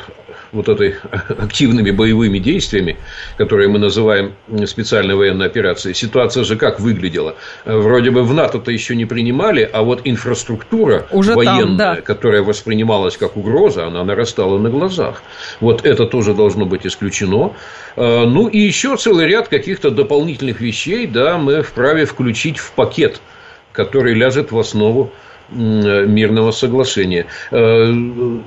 вот 0.51 0.69
этой 0.69 0.95
активными 1.37 1.89
боевыми 1.89 2.37
действиями, 2.37 2.97
которые 3.37 3.67
мы 3.67 3.79
называем 3.79 4.33
специальной 4.67 5.15
военной 5.15 5.47
операцией, 5.47 5.95
ситуация 5.95 6.43
же 6.43 6.55
как 6.55 6.79
выглядела? 6.79 7.35
Вроде 7.65 8.11
бы 8.11 8.23
в 8.23 8.33
НАТО-то 8.33 8.71
еще 8.71 8.95
не 8.95 9.05
принимали, 9.05 9.67
а 9.71 9.81
вот 9.81 10.01
инфраструктура 10.03 11.07
Уже 11.11 11.33
военная, 11.33 11.65
там, 11.65 11.77
да. 11.77 11.95
которая 12.01 12.43
воспринималась 12.43 13.17
как 13.17 13.35
угроза, 13.35 13.87
она 13.87 14.03
нарастала 14.03 14.59
на 14.59 14.69
глазах. 14.69 15.23
Вот 15.61 15.83
это 15.83 16.05
тоже 16.05 16.35
должно 16.35 16.65
быть 16.65 16.85
исключено. 16.85 17.53
Ну 17.95 18.47
и 18.47 18.59
еще 18.59 18.95
целый 18.97 19.27
ряд 19.27 19.47
каких-то 19.47 19.89
дополнительных 19.89 20.61
вещей, 20.61 21.07
да, 21.07 21.37
мы 21.37 21.63
вправе 21.63 22.05
включить 22.05 22.59
в 22.59 22.71
пакет, 22.71 23.19
который 23.73 24.13
ляжет 24.13 24.51
в 24.51 24.59
основу 24.59 25.11
мирного 25.51 26.51
соглашения. 26.51 27.25
Э, 27.51 27.93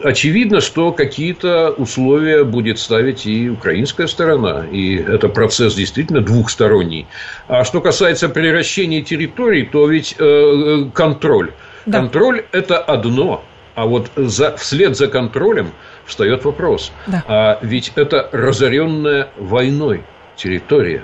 очевидно, 0.04 0.60
что 0.60 0.92
какие-то 0.92 1.70
условия 1.70 2.44
будет 2.44 2.78
ставить 2.78 3.26
и 3.26 3.50
украинская 3.50 4.06
сторона, 4.06 4.64
и 4.70 4.96
это 4.96 5.28
процесс 5.28 5.74
действительно 5.74 6.20
двухсторонний. 6.20 7.06
А 7.48 7.64
что 7.64 7.80
касается 7.80 8.28
превращения 8.28 9.02
территорий, 9.02 9.64
то 9.64 9.86
ведь 9.88 10.14
э, 10.18 10.84
контроль. 10.94 11.52
Да. 11.86 11.98
Контроль– 11.98 12.44
это 12.52 12.78
одно, 12.78 13.44
а 13.74 13.86
вот 13.86 14.10
за, 14.14 14.56
вслед 14.56 14.96
за 14.96 15.08
контролем 15.08 15.72
встает 16.06 16.44
вопрос. 16.44 16.92
Да. 17.06 17.24
А 17.26 17.58
ведь 17.62 17.92
это 17.96 18.28
разоренная 18.32 19.30
войной 19.36 20.04
территория, 20.36 21.02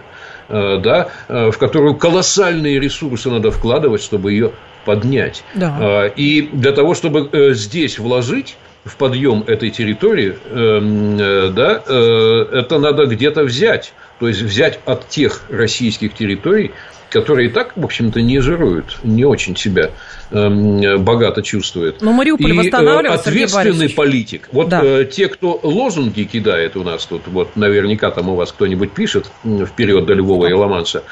э, 0.48 0.78
да, 0.78 1.08
в 1.28 1.58
которую 1.58 1.96
колоссальные 1.96 2.78
ресурсы 2.78 3.28
надо 3.30 3.50
вкладывать, 3.50 4.02
чтобы 4.02 4.32
ее 4.32 4.52
поднять. 4.84 5.44
Да. 5.54 5.76
А, 5.80 6.06
и 6.06 6.42
для 6.42 6.72
того, 6.72 6.94
чтобы 6.94 7.28
э, 7.32 7.52
здесь 7.54 7.98
вложить 7.98 8.56
в 8.84 8.96
подъем 8.96 9.44
этой 9.46 9.70
территории, 9.70 10.34
эм, 10.50 11.18
э, 11.18 11.50
да, 11.50 11.82
э, 11.86 12.46
это 12.52 12.78
надо 12.78 13.06
где-то 13.06 13.44
взять. 13.44 13.92
То 14.18 14.28
есть 14.28 14.40
взять 14.42 14.80
от 14.84 15.08
тех 15.08 15.42
российских 15.48 16.14
территорий, 16.14 16.72
которые 17.10 17.48
и 17.48 17.52
так, 17.52 17.76
в 17.76 17.84
общем-то, 17.84 18.20
не 18.20 18.40
жируют, 18.40 18.98
не 19.04 19.24
очень 19.24 19.56
себя 19.56 19.90
эм, 20.30 21.02
богато 21.04 21.42
чувствуют. 21.42 22.02
Но 22.02 22.12
Мариуполь 22.12 22.52
и 22.52 22.68
ответственный 22.68 23.90
политик. 23.90 24.48
Вот 24.52 24.70
да. 24.70 25.04
те, 25.04 25.28
кто 25.28 25.60
лозунги 25.62 26.24
кидает 26.24 26.76
у 26.76 26.82
нас 26.82 27.06
тут, 27.06 27.22
вот 27.26 27.56
наверняка 27.56 28.10
там 28.10 28.28
у 28.30 28.34
вас 28.34 28.52
кто-нибудь 28.52 28.92
пишет 28.92 29.30
вперед 29.44 30.06
до 30.06 30.14
Львова 30.14 30.46
и 30.46 30.52
Ла-Манша, 30.52 31.04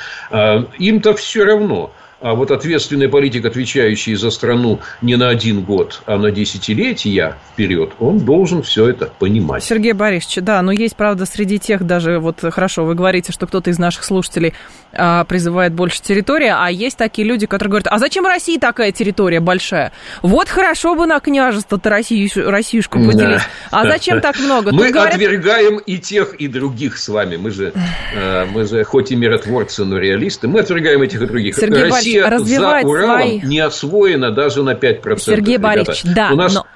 им-то 0.79 1.15
все 1.15 1.45
равно– 1.45 1.93
а 2.27 2.35
вот 2.35 2.51
ответственный 2.51 3.09
политик, 3.09 3.45
отвечающий 3.45 4.17
за 4.17 4.31
страну 4.31 4.81
не 5.01 5.15
на 5.15 5.29
один 5.29 5.63
год, 5.63 6.03
а 6.07 6.19
на 6.19 6.33
десятилетия 6.33 7.37
вперед, 7.53 7.93
он 8.01 8.19
должен 8.19 8.65
все 8.65 8.89
это 8.89 9.13
понимать. 9.21 9.63
Сергей 9.63 9.93
Борисович, 9.93 10.39
да, 10.43 10.61
но 10.61 10.73
есть, 10.73 10.97
правда, 10.97 11.25
среди 11.25 11.61
тех 11.61 11.85
даже, 11.85 12.19
вот 12.19 12.41
хорошо, 12.41 12.85
вы 12.85 12.97
говорите, 12.97 13.31
что 13.31 13.47
кто-то 13.47 13.71
из 13.71 13.79
наших 13.79 14.03
слушателей 14.03 14.55
а, 14.93 15.23
призывает 15.23 15.73
больше 15.73 16.03
территории, 16.03 16.53
а 16.53 16.69
есть 16.69 16.97
такие 16.97 17.29
люди, 17.29 17.47
которые 17.47 17.71
говорят, 17.71 17.87
а 17.93 17.99
зачем 18.01 18.27
России 18.27 18.59
такая 18.59 18.91
территория 18.91 19.39
большая? 19.39 19.93
Вот 20.23 20.49
хорошо 20.49 20.97
бы 20.97 21.07
на 21.07 21.21
княжество-то 21.21 21.89
Россию, 21.91 22.29
Россиюшку 22.35 22.99
поделить. 22.99 23.43
А 23.71 23.85
зачем 23.85 24.21
так 24.21 24.37
много? 24.41 24.73
Мы 24.73 24.89
отвергаем 24.89 25.77
и 25.77 25.99
тех, 25.99 26.35
и 26.35 26.49
других 26.49 26.99
с 26.99 27.09
вами. 27.09 27.37
Мы 27.37 27.53
же, 27.53 27.73
э, 28.17 28.47
мы 28.47 28.65
же 28.65 28.83
хоть 28.83 29.13
и 29.13 29.17
миротворцы, 29.17 29.85
но 29.85 29.99
реалисты, 29.99 30.49
мы 30.49 30.59
отвергаем 30.59 31.03
этих 31.03 31.23
и 31.23 31.27
других. 31.27 31.55
Сергей 31.55 31.85
Россия 31.85 32.16
развивать 32.21 32.85
за 32.85 32.89
Уралом 32.89 33.19
свои... 33.19 33.41
не 33.41 33.61
освоена 33.61 34.31
даже 34.31 34.63
на 34.63 34.75
5%. 34.75 35.19
Сергей 35.19 35.59
Борисович, 35.59 36.03
да, 36.05 36.31
У 36.33 36.37
нас... 36.37 36.55
но... 36.55 36.67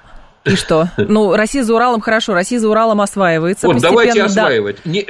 И 0.44 0.56
что? 0.56 0.88
Ну, 0.96 1.34
Россия 1.34 1.62
за 1.62 1.74
Уралом 1.74 2.00
хорошо, 2.00 2.34
Россия 2.34 2.58
за 2.58 2.68
Уралом 2.68 3.00
осваивается. 3.00 3.66
Вот, 3.66 3.80
давайте 3.80 4.22
осваивать. 4.22 4.78
Да. 4.84 4.90
Не, 4.90 5.06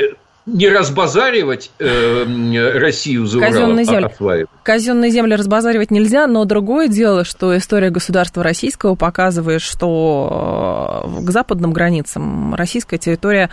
не 0.46 0.68
разбазаривать 0.68 1.70
э, 1.78 2.78
Россию 2.78 3.26
за 3.26 3.40
Казенные 3.40 3.86
Уралом, 3.86 4.04
а 4.04 4.06
осваивать. 4.08 4.50
Казенные 4.62 5.10
земли 5.10 5.34
разбазаривать 5.34 5.90
нельзя, 5.90 6.26
но 6.26 6.44
другое 6.44 6.88
дело, 6.88 7.24
что 7.24 7.56
история 7.56 7.90
государства 7.90 8.42
российского 8.42 8.94
показывает, 8.94 9.62
что 9.62 11.04
э, 11.20 11.24
к 11.24 11.30
западным 11.30 11.72
границам 11.72 12.54
российская 12.54 12.98
территория 12.98 13.50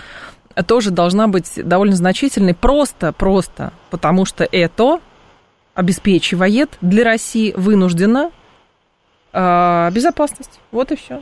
тоже 0.65 0.91
должна 0.91 1.27
быть 1.27 1.51
довольно 1.55 1.95
значительной, 1.95 2.55
просто, 2.55 3.13
просто 3.13 3.73
потому 3.91 4.25
что 4.25 4.47
это 4.51 4.99
обеспечивает 5.77 6.71
для 6.81 7.03
России 7.03 7.53
вынужденно 7.55 8.31
а, 9.31 9.91
безопасность. 9.91 10.59
Вот 10.71 10.91
и 10.91 10.95
все. 10.95 11.21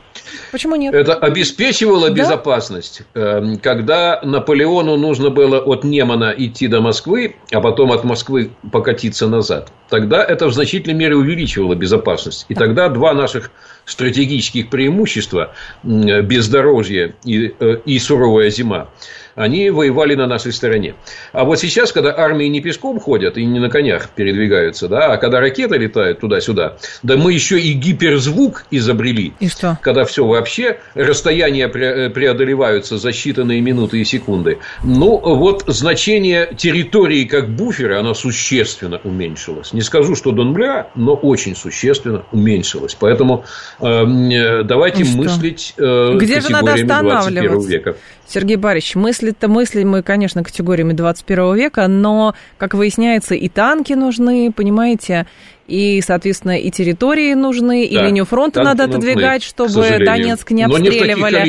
Почему 0.54 0.78
нет? 0.78 0.94
Это 0.94 1.16
обеспечивало 1.16 2.08
да? 2.10 2.16
безопасность. 2.16 3.02
Эм, 3.16 3.60
когда 3.60 4.22
Наполеону 4.24 4.96
нужно 4.96 5.30
было 5.30 5.60
от 5.60 5.84
Немана 5.84 6.34
идти 6.38 6.68
до 6.68 6.80
Москвы, 6.80 7.36
а 7.52 7.60
потом 7.60 7.92
от 7.92 8.06
Москвы 8.06 8.52
покатиться 8.72 9.28
назад, 9.28 9.74
тогда 9.90 10.24
это 10.24 10.48
в 10.48 10.54
значительной 10.54 10.96
мере 10.96 11.18
увеличивало 11.18 11.76
безопасность. 11.76 12.46
И 12.48 12.54
да. 12.54 12.62
тогда 12.62 12.88
два 12.88 13.14
наших 13.14 13.52
стратегических 13.84 14.70
преимущества 14.70 15.54
бездорожье 15.84 17.16
и, 17.26 17.54
э, 17.60 17.80
и 17.84 18.00
суровая 18.00 18.50
зима 18.52 18.88
они 19.36 19.70
воевали 19.70 20.16
на 20.16 20.28
нашей 20.28 20.52
стороне. 20.52 20.96
А 21.32 21.44
вот 21.44 21.60
сейчас, 21.60 21.92
когда 21.92 22.16
армии 22.18 22.46
не 22.46 22.62
пешком 22.62 23.00
ходят 23.00 23.38
и 23.38 23.46
не 23.46 23.60
на 23.60 23.70
конях 23.70 24.10
передвигаются, 24.10 24.88
да, 24.88 25.14
а 25.14 25.18
когда 25.18 25.40
ракеты 25.40 25.78
летают 25.78 26.20
туда-сюда, 26.20 26.78
да 27.04 27.18
мы 27.18 27.34
еще 27.34 27.60
и 27.60 27.74
гиперзвук 27.74 28.66
изобрели. 28.72 29.34
И 29.40 29.50
что? 29.50 29.78
Когда 29.82 30.06
все 30.06 30.26
вообще 30.26 30.80
расстояния 30.94 31.68
преодолеваются 31.68 32.98
за 32.98 33.10
считанные 33.10 33.60
минуты 33.60 34.00
и 34.00 34.06
секунды. 34.06 34.60
Ну, 34.84 35.18
вот 35.18 35.64
значение 35.68 36.50
территории 36.58 37.26
как 37.26 37.50
буфера, 37.50 38.00
оно 38.00 38.14
существенно 38.14 39.00
уменьшилось. 39.04 39.74
Не 39.74 39.82
скажу, 39.82 40.16
что 40.16 40.32
до 40.32 40.44
нуля, 40.44 40.88
но 40.96 41.14
очень 41.16 41.56
существенно 41.56 42.24
уменьшилось. 42.32 42.96
Поэтому 43.00 43.46
э, 43.80 44.64
давайте 44.64 45.04
мыслить 45.04 45.74
э, 45.78 46.18
Где 46.20 46.40
же 46.40 46.52
надо 46.52 46.74
останавливаться? 46.74 47.70
века. 47.70 47.96
Сергей 48.28 48.56
Борисович, 48.56 48.96
мысли-то 48.96 49.48
мысли 49.48 49.84
мы, 49.84 50.02
конечно, 50.02 50.44
категориями 50.44 50.94
21 50.94 51.56
века, 51.56 51.88
но, 51.88 52.34
как 52.58 52.74
выясняется, 52.74 53.36
и 53.36 53.50
танки 53.50 53.94
нужны, 53.94 54.52
понимаете, 54.52 55.28
и, 55.68 56.02
соответственно, 56.02 56.60
и 56.60 56.70
территории 56.70 57.34
нужны, 57.34 57.88
да, 57.90 58.02
и 58.02 58.06
линию 58.06 58.26
фронта 58.26 58.62
надо 58.62 58.86
отодвигать, 58.86 59.42
нужны, 59.58 59.68
чтобы 59.70 60.06
Донецк 60.06 60.52
не 60.52 60.64
обстреливали. 60.64 61.34
Не 61.34 61.40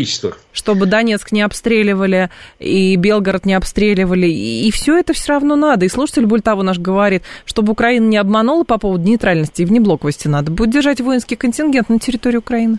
чтобы 0.52 0.86
Донецк 0.86 1.32
не 1.32 1.42
обстреливали, 1.42 2.30
и 2.58 2.96
Белгород 2.96 3.44
не 3.44 3.54
обстреливали. 3.54 4.26
И, 4.26 4.68
и 4.68 4.70
все 4.70 4.98
это 4.98 5.12
все 5.12 5.34
равно 5.34 5.56
надо. 5.56 5.84
И 5.84 5.88
слушатель 5.88 6.24
Бультаву 6.24 6.62
наш 6.62 6.78
говорит, 6.78 7.24
чтобы 7.44 7.72
Украина 7.72 8.06
не 8.06 8.16
обманула 8.16 8.64
по 8.64 8.78
поводу 8.78 9.04
нейтральности 9.04 9.62
и 9.62 9.64
внеблоковости 9.64 10.28
надо 10.28 10.50
будет 10.50 10.70
держать 10.70 11.00
воинский 11.00 11.36
контингент 11.36 11.88
на 11.90 11.98
территории 11.98 12.38
Украины 12.38 12.78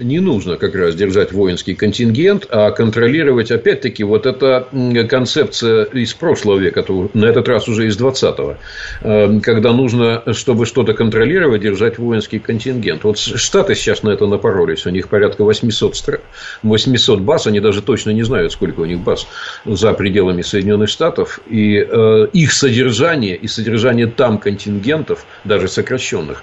не 0.00 0.20
нужно 0.20 0.56
как 0.56 0.74
раз 0.74 0.94
держать 0.94 1.32
воинский 1.32 1.74
контингент, 1.74 2.46
а 2.50 2.70
контролировать, 2.70 3.50
опять-таки, 3.50 4.04
вот 4.04 4.26
эта 4.26 4.66
концепция 5.08 5.84
из 5.84 6.14
прошлого 6.14 6.58
века, 6.58 6.84
на 7.14 7.26
этот 7.26 7.48
раз 7.48 7.68
уже 7.68 7.86
из 7.86 7.98
20-го, 7.98 8.56
эм, 9.02 9.40
когда 9.40 9.72
нужно, 9.72 10.22
чтобы 10.32 10.66
что-то 10.66 10.94
контролировать, 10.94 11.62
держать 11.62 11.98
воинский 11.98 12.38
контингент. 12.38 13.04
Вот 13.04 13.18
Штаты 13.18 13.74
сейчас 13.74 14.02
на 14.02 14.10
это 14.10 14.26
напоролись, 14.26 14.86
у 14.86 14.90
них 14.90 15.08
порядка 15.08 15.44
800, 15.44 16.20
800 16.62 17.20
баз, 17.20 17.46
они 17.46 17.60
даже 17.60 17.82
точно 17.82 18.10
не 18.10 18.22
знают, 18.22 18.52
сколько 18.52 18.80
у 18.80 18.84
них 18.86 19.00
баз 19.00 19.26
за 19.64 19.92
пределами 19.92 20.42
Соединенных 20.42 20.88
Штатов, 20.88 21.40
и 21.48 21.76
э, 21.76 22.26
их 22.32 22.52
содержание 22.52 23.36
и 23.36 23.46
содержание 23.46 24.06
там 24.06 24.38
контингентов, 24.38 25.24
даже 25.44 25.68
сокращенных, 25.68 26.42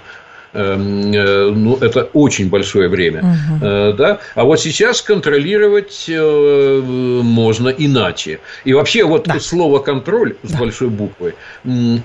ну, 0.52 1.76
это 1.80 2.08
очень 2.12 2.48
большое 2.48 2.88
время. 2.88 3.20
Угу. 3.20 3.96
Да? 3.96 4.18
А 4.34 4.44
вот 4.44 4.60
сейчас 4.60 5.02
контролировать 5.02 6.06
э, 6.08 6.80
можно 6.82 7.68
иначе. 7.68 8.40
И 8.64 8.72
вообще 8.72 9.04
вот 9.04 9.24
да. 9.24 9.38
слово 9.40 9.78
контроль 9.80 10.36
с 10.42 10.52
да. 10.52 10.58
большой 10.58 10.88
буквы 10.88 11.34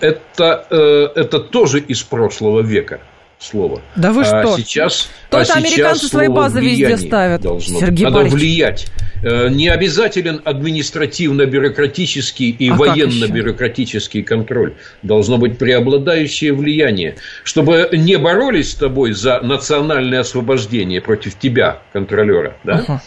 это, 0.02 0.66
это 1.16 1.40
тоже 1.40 1.80
из 1.80 2.04
прошлого 2.04 2.62
века 2.62 3.00
слово. 3.40 3.82
Да 3.96 4.12
вы 4.12 4.24
а 4.24 4.26
что? 4.26 4.58
Сейчас, 4.58 5.10
То 5.30 5.40
а 5.40 5.46
сейчас 5.46 5.58
американцы 5.58 6.08
свои 6.08 6.28
базы 6.28 6.62
везде 6.62 6.98
ставят. 6.98 7.42
Должно 7.42 7.80
Сергей 7.80 8.06
Надо 8.06 8.18
Борисович. 8.20 8.42
влиять. 8.42 8.88
Э, 9.24 9.48
не 9.50 9.70
обязателен 9.70 10.42
административно-бюрократический 10.44 12.50
и 12.50 12.70
а 12.70 12.74
военно-бюрократический 12.74 14.22
контроль. 14.22 14.74
Должно 15.02 15.38
быть 15.38 15.58
преобладающее 15.58 16.52
влияние. 16.52 17.16
Чтобы 17.46 17.88
не 17.94 18.18
боролись 18.18 18.72
с 18.72 18.76
тобой 18.76 19.14
за 19.14 19.40
национальное 19.40 20.20
освобождение 20.20 21.00
против 21.00 21.40
тебя, 21.40 21.84
контролера. 21.94 22.58
Да? 22.66 22.84
Uh-huh. 22.86 23.00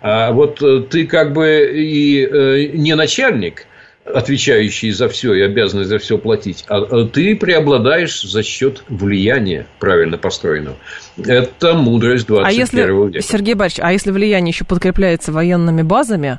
А 0.00 0.32
вот 0.32 0.60
э, 0.60 0.82
ты 0.90 1.06
как 1.06 1.32
бы 1.32 1.70
и 1.72 2.26
э, 2.26 2.70
не 2.72 2.96
начальник, 2.96 3.66
отвечающий 4.04 4.90
за 4.90 5.08
все 5.08 5.34
и 5.34 5.40
обязанный 5.42 5.84
за 5.84 5.98
все 5.98 6.18
платить, 6.18 6.64
а, 6.68 6.78
а 6.78 7.04
ты 7.06 7.36
преобладаешь 7.36 8.22
за 8.22 8.42
счет 8.42 8.82
влияния 8.88 9.66
правильно 9.78 10.18
построенного. 10.18 10.76
Это 11.16 11.74
мудрость 11.74 12.26
21 12.26 12.46
а 12.46 12.52
если, 12.52 13.08
века. 13.08 13.22
Сергей 13.22 13.54
Борисович, 13.54 13.84
а 13.84 13.92
если 13.92 14.10
влияние 14.10 14.52
еще 14.52 14.64
подкрепляется 14.64 15.32
военными 15.32 15.82
базами, 15.82 16.38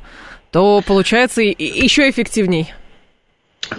то 0.50 0.82
получается 0.86 1.40
еще 1.42 2.10
эффективней. 2.10 2.72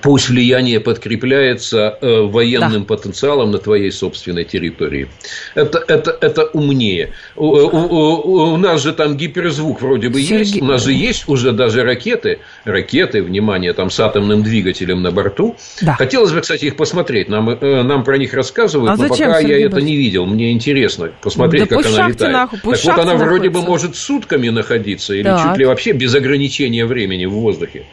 Пусть 0.02 0.30
влияние 0.30 0.80
подкрепляется 0.80 1.98
э, 2.02 2.22
военным 2.22 2.82
да. 2.82 2.96
потенциалом 2.96 3.52
на 3.52 3.58
твоей 3.58 3.92
собственной 3.92 4.44
территории. 4.44 5.08
Это, 5.56 5.84
это, 5.88 6.18
это 6.20 6.46
умнее. 6.46 7.12
У, 7.36 7.46
у, 7.48 8.54
у 8.54 8.58
нас 8.58 8.82
же 8.82 8.94
там 8.94 9.18
гиперзвук 9.18 9.82
вроде 9.82 10.10
бы 10.10 10.22
Сергей... 10.22 10.40
есть. 10.40 10.62
У 10.62 10.66
нас 10.66 10.84
же 10.84 10.94
есть 10.94 11.28
уже 11.28 11.52
даже 11.52 11.84
ракеты. 11.84 12.40
Ракеты, 12.64 13.22
внимание, 13.22 13.74
там 13.74 13.90
с 13.90 14.00
атомным 14.00 14.42
двигателем 14.42 15.02
на 15.02 15.12
борту. 15.12 15.56
Да. 15.82 15.94
Хотелось 15.96 16.32
бы, 16.32 16.42
кстати, 16.42 16.66
их 16.66 16.76
посмотреть. 16.76 17.30
Нам, 17.30 17.50
э, 17.50 17.84
нам 17.84 18.04
про 18.04 18.18
них 18.18 18.34
рассказывают, 18.34 18.92
а 18.92 18.96
но 18.96 19.08
зачем, 19.10 19.28
пока 19.28 19.42
Сергей 19.42 19.60
я 19.60 19.66
это 19.68 19.82
не 19.82 19.96
видел. 19.96 20.26
Мне 20.26 20.52
интересно 20.52 21.12
посмотреть, 21.22 21.70
да 21.70 21.76
как 21.76 21.86
она 21.86 22.08
летает. 22.08 22.34
Нахуй, 22.34 22.60
так 22.60 22.66
вот, 22.66 22.86
она 22.86 23.04
находится. 23.04 23.26
вроде 23.26 23.50
бы 23.50 23.62
может 23.62 23.96
сутками 23.96 24.50
находиться 24.50 25.14
или 25.14 25.24
так. 25.24 25.50
чуть 25.50 25.58
ли 25.58 25.66
вообще 25.66 25.92
без 25.92 26.16
ограничения 26.16 26.86
времени 26.86 27.26
в 27.26 27.32
воздухе 27.32 27.86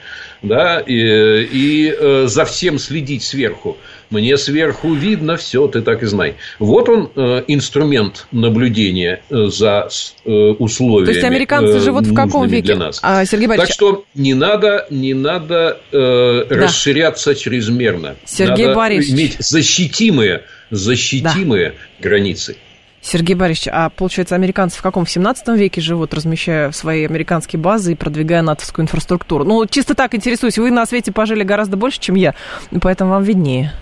да, 0.42 0.80
и, 0.80 0.94
и 0.94 1.94
э, 1.96 2.26
за 2.26 2.44
всем 2.44 2.78
следить 2.78 3.22
сверху. 3.22 3.76
Мне 4.10 4.36
сверху 4.36 4.94
видно 4.94 5.36
все, 5.36 5.68
ты 5.68 5.82
так 5.82 6.02
и 6.02 6.06
знай. 6.06 6.34
Вот 6.58 6.88
он 6.88 7.10
э, 7.14 7.44
инструмент 7.46 8.26
наблюдения 8.32 9.22
э, 9.30 9.46
за 9.46 9.88
условиями. 10.24 11.06
То 11.06 11.12
есть 11.12 11.24
американцы 11.24 11.80
живут 11.80 12.06
в 12.06 12.14
каком 12.14 12.48
веке? 12.48 12.74
Для 12.74 12.76
нас. 12.76 13.00
А, 13.02 13.24
Сергей 13.24 13.46
Борисович... 13.46 13.68
Так 13.68 13.74
что 13.74 14.04
не 14.14 14.34
надо, 14.34 14.86
не 14.90 15.14
надо 15.14 15.80
э, 15.92 16.44
да. 16.48 16.56
расширяться 16.56 17.34
чрезмерно. 17.34 18.16
Сергей 18.24 18.66
надо 18.66 18.76
Борисович... 18.76 19.14
иметь 19.14 19.36
защитимые, 19.38 20.42
защитимые 20.70 21.70
да. 21.70 22.08
границы. 22.08 22.56
Сергей 23.02 23.34
Борисович, 23.34 23.68
а 23.72 23.88
получается, 23.88 24.34
американцы 24.34 24.78
в 24.78 24.82
каком? 24.82 25.04
В 25.04 25.10
17 25.10 25.48
веке 25.48 25.80
живут, 25.80 26.12
размещая 26.12 26.70
свои 26.72 27.04
американские 27.06 27.60
базы 27.60 27.92
и 27.92 27.94
продвигая 27.94 28.42
натовскую 28.42 28.84
инфраструктуру? 28.84 29.44
Ну, 29.44 29.66
чисто 29.66 29.94
так 29.94 30.14
интересуюсь. 30.14 30.58
Вы 30.58 30.70
на 30.70 30.84
свете 30.86 31.10
пожили 31.10 31.42
гораздо 31.42 31.76
больше, 31.76 31.98
чем 32.00 32.14
я, 32.14 32.34
поэтому 32.80 33.12
вам 33.12 33.22
виднее 33.22 33.72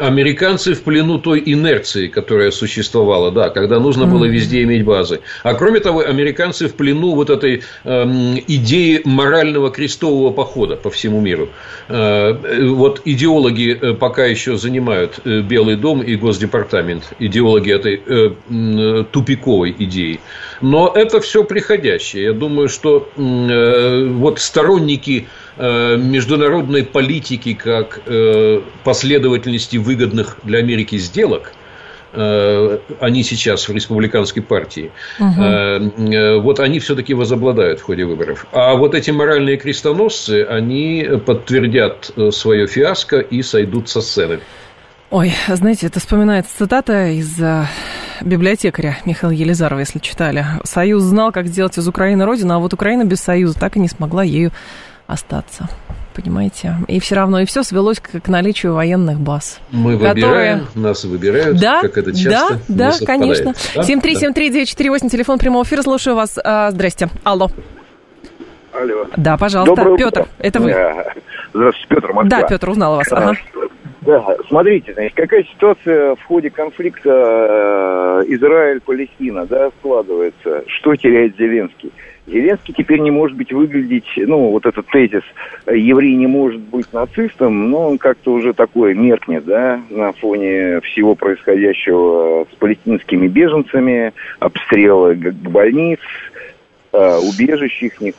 американцы 0.00 0.74
в 0.74 0.82
плену 0.82 1.18
той 1.18 1.42
инерции, 1.44 2.08
которая 2.08 2.50
существовала, 2.50 3.30
да, 3.30 3.50
когда 3.50 3.78
нужно 3.78 4.06
было 4.06 4.24
везде 4.24 4.62
иметь 4.62 4.84
базы. 4.84 5.20
А 5.42 5.54
кроме 5.54 5.80
того, 5.80 6.00
американцы 6.00 6.68
в 6.68 6.74
плену 6.74 7.14
вот 7.14 7.28
этой 7.28 7.62
э, 7.84 8.04
идеи 8.48 9.02
морального 9.04 9.70
крестового 9.70 10.32
похода 10.32 10.76
по 10.76 10.90
всему 10.90 11.20
миру. 11.20 11.50
Э, 11.88 12.32
вот 12.68 13.02
идеологи 13.04 13.78
э, 13.80 13.94
пока 13.94 14.24
еще 14.24 14.56
занимают 14.56 15.20
э, 15.24 15.40
Белый 15.42 15.76
дом 15.76 16.00
и 16.00 16.16
Госдепартамент, 16.16 17.12
идеологи 17.18 17.72
этой 17.72 18.02
э, 18.06 19.04
тупиковой 19.12 19.76
идеи. 19.78 20.20
Но 20.62 20.92
это 20.94 21.20
все 21.20 21.44
приходящее. 21.44 22.24
Я 22.24 22.32
думаю, 22.32 22.68
что 22.68 23.10
э, 23.16 24.06
вот 24.08 24.38
сторонники 24.40 25.20
Э, 25.20 25.39
международной 25.60 26.84
политики 26.84 27.54
как 27.54 28.00
э, 28.06 28.60
последовательности 28.82 29.76
выгодных 29.76 30.38
для 30.42 30.58
Америки 30.58 30.96
сделок, 30.96 31.52
э, 32.12 32.78
они 32.98 33.22
сейчас 33.22 33.68
в 33.68 33.72
республиканской 33.74 34.42
партии, 34.42 34.90
угу. 35.18 36.40
вот 36.40 36.60
они 36.60 36.78
все-таки 36.78 37.14
возобладают 37.14 37.80
в 37.80 37.82
ходе 37.82 38.04
выборов. 38.04 38.46
А 38.52 38.74
вот 38.74 38.94
эти 38.94 39.10
моральные 39.10 39.58
крестоносцы, 39.58 40.44
они 40.44 41.06
подтвердят 41.26 42.10
свое 42.30 42.66
фиаско 42.66 43.18
и 43.18 43.42
сойдут 43.42 43.88
со 43.88 44.00
сцены. 44.00 44.40
Ой, 45.10 45.32
знаете, 45.48 45.88
это 45.88 46.00
вспоминается 46.00 46.56
цитата 46.56 47.08
из 47.08 47.38
библиотекаря 48.22 48.98
Михаила 49.04 49.32
Елизарова, 49.32 49.80
если 49.80 49.98
читали. 49.98 50.44
Союз 50.64 51.02
знал, 51.02 51.32
как 51.32 51.46
сделать 51.46 51.76
из 51.78 51.86
Украины 51.88 52.24
родину, 52.24 52.54
а 52.54 52.58
вот 52.58 52.72
Украина 52.72 53.04
без 53.04 53.20
Союза 53.20 53.58
так 53.58 53.76
и 53.76 53.80
не 53.80 53.88
смогла 53.88 54.22
ею 54.22 54.52
остаться. 55.10 55.68
Понимаете? 56.14 56.74
И 56.88 56.98
все 57.00 57.14
равно, 57.14 57.40
и 57.40 57.44
все 57.44 57.62
свелось 57.62 58.00
к, 58.00 58.20
к 58.20 58.28
наличию 58.28 58.74
военных 58.74 59.18
баз. 59.20 59.60
Мы 59.70 59.96
которые... 59.96 60.14
выбираем, 60.14 60.66
нас 60.74 61.04
выбирают, 61.04 61.60
да, 61.60 61.82
как 61.82 61.98
это 61.98 62.12
часто 62.12 62.58
Да, 62.68 62.92
да, 62.98 63.06
конечно. 63.06 63.54
Да? 63.74 63.82
7373948, 63.82 65.08
телефон 65.08 65.38
прямого 65.38 65.62
эфира, 65.62 65.82
слушаю 65.82 66.16
вас. 66.16 66.38
А, 66.42 66.70
здрасте. 66.72 67.08
Алло. 67.22 67.48
Алло. 68.72 69.06
Да, 69.16 69.36
пожалуйста. 69.36 69.76
Доброе 69.76 69.98
Петр, 69.98 70.26
это 70.38 70.60
вы. 70.60 70.74
Здравствуйте, 71.54 71.88
Петр, 71.88 72.12
Москва. 72.12 72.40
Да, 72.40 72.46
Петр, 72.46 72.70
узнал 72.70 72.96
вас. 72.96 73.12
Ага. 73.12 73.36
Да, 74.02 74.36
смотрите, 74.48 74.94
значит, 74.94 75.14
какая 75.14 75.44
ситуация 75.44 76.14
в 76.16 76.24
ходе 76.24 76.50
конфликта 76.50 77.10
э, 77.10 78.24
Израиль-Палестина, 78.28 79.46
да, 79.46 79.70
складывается. 79.78 80.64
Что 80.66 80.96
теряет 80.96 81.36
Зеленский? 81.36 81.92
Зеленский 82.30 82.74
теперь 82.74 83.00
не 83.00 83.10
может 83.10 83.36
быть 83.36 83.52
выглядеть, 83.52 84.08
ну, 84.16 84.50
вот 84.50 84.64
этот 84.64 84.86
тезис, 84.86 85.24
еврей 85.66 86.14
не 86.14 86.26
может 86.26 86.60
быть 86.60 86.92
нацистом, 86.92 87.70
но 87.70 87.90
он 87.90 87.98
как-то 87.98 88.32
уже 88.32 88.52
такой 88.52 88.94
меркнет, 88.94 89.44
да, 89.44 89.80
на 89.90 90.12
фоне 90.12 90.80
всего 90.80 91.14
происходящего 91.14 92.46
с 92.52 92.54
палестинскими 92.56 93.26
беженцами, 93.26 94.12
обстрелы 94.38 95.14
больниц, 95.14 95.98
э, 96.92 97.18
убежищ 97.18 97.82
их. 97.82 98.14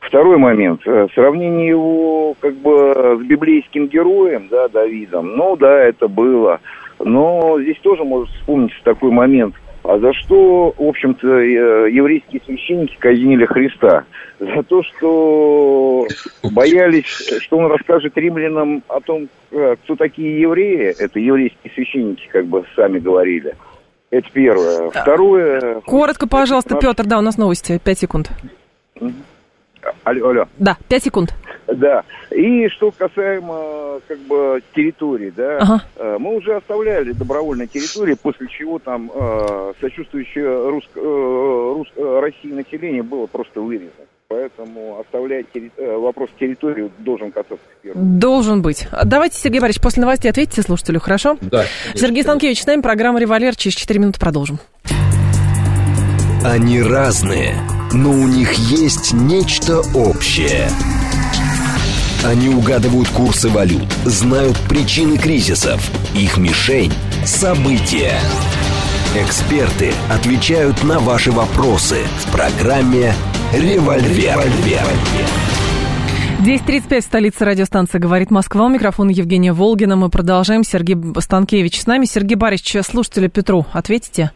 Второй 0.00 0.36
момент. 0.36 0.82
Э, 0.86 1.06
сравнение 1.14 1.68
его 1.68 2.34
как 2.40 2.54
бы 2.56 3.18
с 3.20 3.24
библейским 3.24 3.86
героем, 3.86 4.48
да, 4.50 4.68
Давидом. 4.68 5.36
Ну 5.36 5.56
да, 5.56 5.82
это 5.82 6.08
было. 6.08 6.60
Но 6.98 7.58
здесь 7.60 7.78
тоже 7.82 8.04
может 8.04 8.28
вспомниться 8.34 8.76
такой 8.84 9.10
момент. 9.10 9.54
А 9.84 9.98
за 9.98 10.14
что, 10.14 10.74
в 10.76 10.82
общем-то, 10.82 11.28
э, 11.28 11.90
еврейские 11.90 12.40
священники 12.46 12.96
казнили 12.98 13.44
Христа? 13.44 14.04
За 14.40 14.62
то, 14.62 14.82
что 14.82 16.06
боялись, 16.42 17.04
что 17.42 17.58
он 17.58 17.70
расскажет 17.70 18.16
римлянам 18.16 18.82
о 18.88 19.00
том, 19.00 19.28
э, 19.52 19.76
кто 19.84 19.94
такие 19.94 20.40
евреи. 20.40 20.94
Это 20.98 21.20
еврейские 21.20 21.70
священники, 21.74 22.26
как 22.32 22.46
бы 22.46 22.64
сами 22.74 22.98
говорили. 22.98 23.54
Это 24.10 24.26
первое. 24.32 24.90
Второе... 24.90 25.80
Коротко, 25.82 26.26
пожалуйста, 26.26 26.76
Петр, 26.80 27.04
да, 27.04 27.18
у 27.18 27.22
нас 27.22 27.36
новости. 27.36 27.78
Пять 27.84 27.98
секунд. 27.98 28.30
Алло, 30.04 30.28
алло. 30.28 30.44
Да, 30.58 30.76
пять 30.88 31.04
секунд. 31.04 31.34
Да. 31.66 32.02
И 32.30 32.68
что 32.68 32.90
касаемо 32.90 34.00
как 34.06 34.18
бы 34.20 34.62
территории, 34.74 35.32
да, 35.34 35.58
ага. 35.58 35.82
Э, 35.96 36.16
мы 36.18 36.36
уже 36.36 36.56
оставляли 36.56 37.12
добровольные 37.12 37.68
территории, 37.68 38.14
после 38.14 38.48
чего 38.48 38.78
там 38.78 39.10
э, 39.14 39.72
сочувствующее 39.80 40.68
рус, 40.68 40.84
э, 40.94 41.00
рус, 41.00 41.88
э, 41.96 42.20
России 42.20 42.52
население 42.52 43.02
было 43.02 43.26
просто 43.26 43.60
вырезано. 43.60 44.06
Поэтому 44.28 45.00
оставлять 45.00 45.50
терри... 45.52 45.70
Э, 45.76 45.96
вопрос 45.96 46.30
территории 46.38 46.90
должен 46.98 47.30
касаться 47.30 47.64
первым. 47.82 48.18
Должен 48.18 48.62
быть. 48.62 48.88
Давайте, 49.04 49.38
Сергей 49.38 49.60
Борисович, 49.60 49.82
после 49.82 50.00
новостей 50.00 50.30
ответьте 50.30 50.62
слушателю, 50.62 51.00
хорошо? 51.00 51.38
Да. 51.40 51.64
Сергей 51.94 52.22
Станкевич 52.22 52.62
с 52.62 52.66
нами, 52.66 52.80
программа 52.80 53.20
«Револьвер». 53.20 53.54
Через 53.54 53.76
4 53.76 54.00
минуты 54.00 54.18
продолжим. 54.18 54.58
Они 56.44 56.82
разные, 56.82 57.54
но 57.94 58.10
у 58.10 58.26
них 58.26 58.52
есть 58.54 59.12
нечто 59.12 59.80
общее. 59.94 60.68
Они 62.24 62.48
угадывают 62.48 63.08
курсы 63.08 63.48
валют, 63.48 63.86
знают 64.04 64.58
причины 64.68 65.16
кризисов. 65.16 65.80
Их 66.14 66.36
мишень– 66.36 66.92
события. 67.24 68.18
Эксперты 69.14 69.92
отвечают 70.10 70.82
на 70.82 70.98
ваши 70.98 71.30
вопросы 71.30 71.98
в 72.24 72.32
программе 72.32 73.14
«Револьвер». 73.52 74.40
10.35, 76.40 77.00
столица 77.00 77.44
радиостанции 77.44 77.98
«Говорит 77.98 78.30
Москва». 78.32 78.66
У 78.66 78.68
микрофона 78.68 79.10
Евгения 79.10 79.52
Волгина. 79.52 79.94
Мы 79.94 80.08
продолжаем. 80.08 80.64
Сергей 80.64 80.96
Станкевич 81.20 81.80
с 81.80 81.86
нами. 81.86 82.06
Сергей 82.06 82.34
Борисович, 82.34 82.84
слушателя 82.84 83.28
Петру, 83.28 83.66
ответите? 83.72 84.32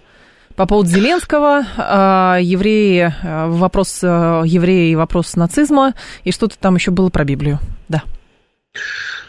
По 0.58 0.66
поводу 0.66 0.90
Зеленского, 0.90 1.62
э, 1.62 2.42
евреи, 2.42 3.14
э, 3.22 3.46
вопрос 3.46 4.00
э, 4.02 4.42
евреи 4.44 4.90
и 4.90 4.96
вопрос 4.96 5.36
нацизма, 5.36 5.94
и 6.24 6.32
что-то 6.32 6.58
там 6.58 6.74
еще 6.74 6.90
было 6.90 7.10
про 7.10 7.24
Библию. 7.24 7.60
Да. 7.88 8.02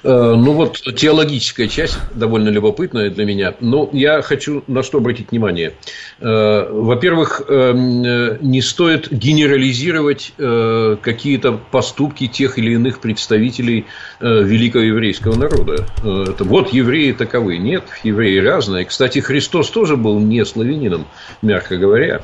Э, 0.04 0.36
ну 0.38 0.54
вот 0.54 0.78
теологическая 0.96 1.68
часть 1.68 1.98
довольно 2.14 2.50
любопытная 2.50 3.10
для 3.10 3.26
меня. 3.26 3.54
Но 3.60 3.90
я 3.92 4.22
хочу 4.22 4.64
на 4.68 4.84
что 4.84 5.00
обратить 5.00 5.32
внимание. 5.32 5.74
Э, 6.20 6.68
во-первых, 6.72 7.42
эм, 7.48 8.02
не 8.42 8.62
стоит 8.62 9.12
генерализировать 9.12 10.34
э, 10.38 10.98
какие-то 11.02 11.60
поступки 11.72 12.28
тех 12.28 12.58
или 12.58 12.74
иных 12.74 13.00
представителей 13.00 13.86
великого 14.20 14.84
еврейского 14.84 15.36
народа. 15.36 15.86
Вот 16.04 16.74
евреи 16.74 17.12
таковы. 17.14 17.58
Нет, 17.58 17.84
евреи 18.04 18.40
разные. 18.40 18.86
Кстати, 18.86 19.20
Христос 19.20 19.70
тоже 19.70 19.96
был 19.96 20.20
не 20.20 20.46
славянином, 20.46 21.08
мягко 21.42 21.78
говоря. 21.78 22.22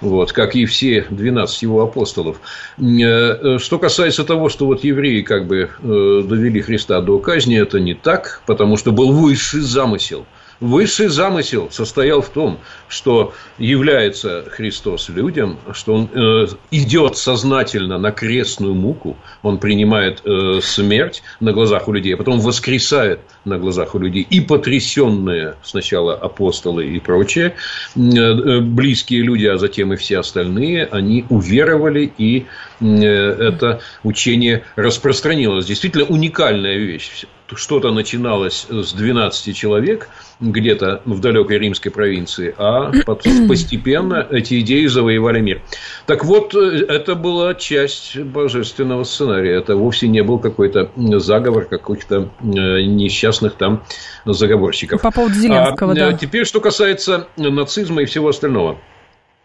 Вот, 0.00 0.32
как 0.32 0.54
и 0.54 0.66
все 0.66 1.06
12 1.08 1.62
его 1.62 1.82
апостолов. 1.82 2.40
Что 2.76 3.78
касается 3.80 4.24
того, 4.24 4.48
что 4.48 4.66
вот 4.66 4.84
евреи 4.84 5.22
как 5.22 5.46
бы 5.46 5.70
довели 5.82 6.60
Христа 6.60 7.00
до 7.00 7.17
казни 7.20 7.58
это 7.58 7.80
не 7.80 7.94
так, 7.94 8.42
потому 8.46 8.76
что 8.76 8.92
был 8.92 9.12
высший 9.12 9.60
замысел. 9.60 10.24
Высший 10.60 11.06
замысел 11.06 11.68
состоял 11.70 12.20
в 12.20 12.30
том, 12.30 12.58
что 12.88 13.32
является 13.58 14.44
Христос 14.50 15.08
людям, 15.08 15.58
что 15.72 15.94
Он 15.94 16.08
э, 16.12 16.46
идет 16.72 17.16
сознательно 17.16 17.98
на 17.98 18.10
крестную 18.10 18.74
муку, 18.74 19.16
Он 19.42 19.58
принимает 19.58 20.20
э, 20.24 20.60
смерть 20.60 21.22
на 21.38 21.52
глазах 21.52 21.86
у 21.86 21.92
людей, 21.92 22.14
а 22.14 22.16
потом 22.16 22.40
воскресает 22.40 23.20
на 23.44 23.56
глазах 23.58 23.94
у 23.94 24.00
людей. 24.00 24.26
И 24.28 24.40
потрясенные 24.40 25.54
сначала 25.62 26.14
апостолы 26.14 26.88
и 26.88 26.98
прочие, 26.98 27.54
э, 27.94 28.00
э 28.00 28.60
близкие 28.60 29.22
люди, 29.22 29.46
а 29.46 29.58
затем 29.58 29.92
и 29.92 29.96
все 29.96 30.18
остальные, 30.18 30.88
они 30.90 31.24
уверовали, 31.28 32.12
и 32.18 32.46
э, 32.80 32.84
это 32.84 33.80
учение 34.02 34.64
распространилось. 34.74 35.66
Действительно 35.66 36.04
уникальная 36.06 36.78
вещь 36.78 37.26
что-то 37.54 37.92
начиналось 37.92 38.66
с 38.68 38.92
12 38.92 39.56
человек 39.56 40.08
где-то 40.40 41.02
в 41.04 41.20
далекой 41.20 41.58
римской 41.58 41.90
провинции, 41.90 42.54
а 42.58 42.92
постепенно 43.06 44.26
эти 44.30 44.60
идеи 44.60 44.86
завоевали 44.86 45.40
мир. 45.40 45.62
Так 46.06 46.24
вот, 46.24 46.54
э, 46.54 46.84
это 46.88 47.14
была 47.14 47.54
часть 47.54 48.18
божественного 48.18 49.04
сценария. 49.04 49.56
Это 49.56 49.76
вовсе 49.76 50.08
не 50.08 50.22
был 50.22 50.38
какой-то 50.38 50.90
заговор 50.96 51.64
каких-то 51.64 52.28
э, 52.40 52.44
несчастных 52.82 53.54
там 53.54 53.84
заговорщиков. 54.24 55.00
По 55.00 55.10
поводу 55.10 55.34
Зеленского, 55.34 55.92
а, 55.92 55.94
да. 55.94 56.12
Теперь, 56.12 56.44
что 56.44 56.60
касается 56.60 57.28
нацизма 57.36 58.02
и 58.02 58.04
всего 58.04 58.28
остального. 58.28 58.78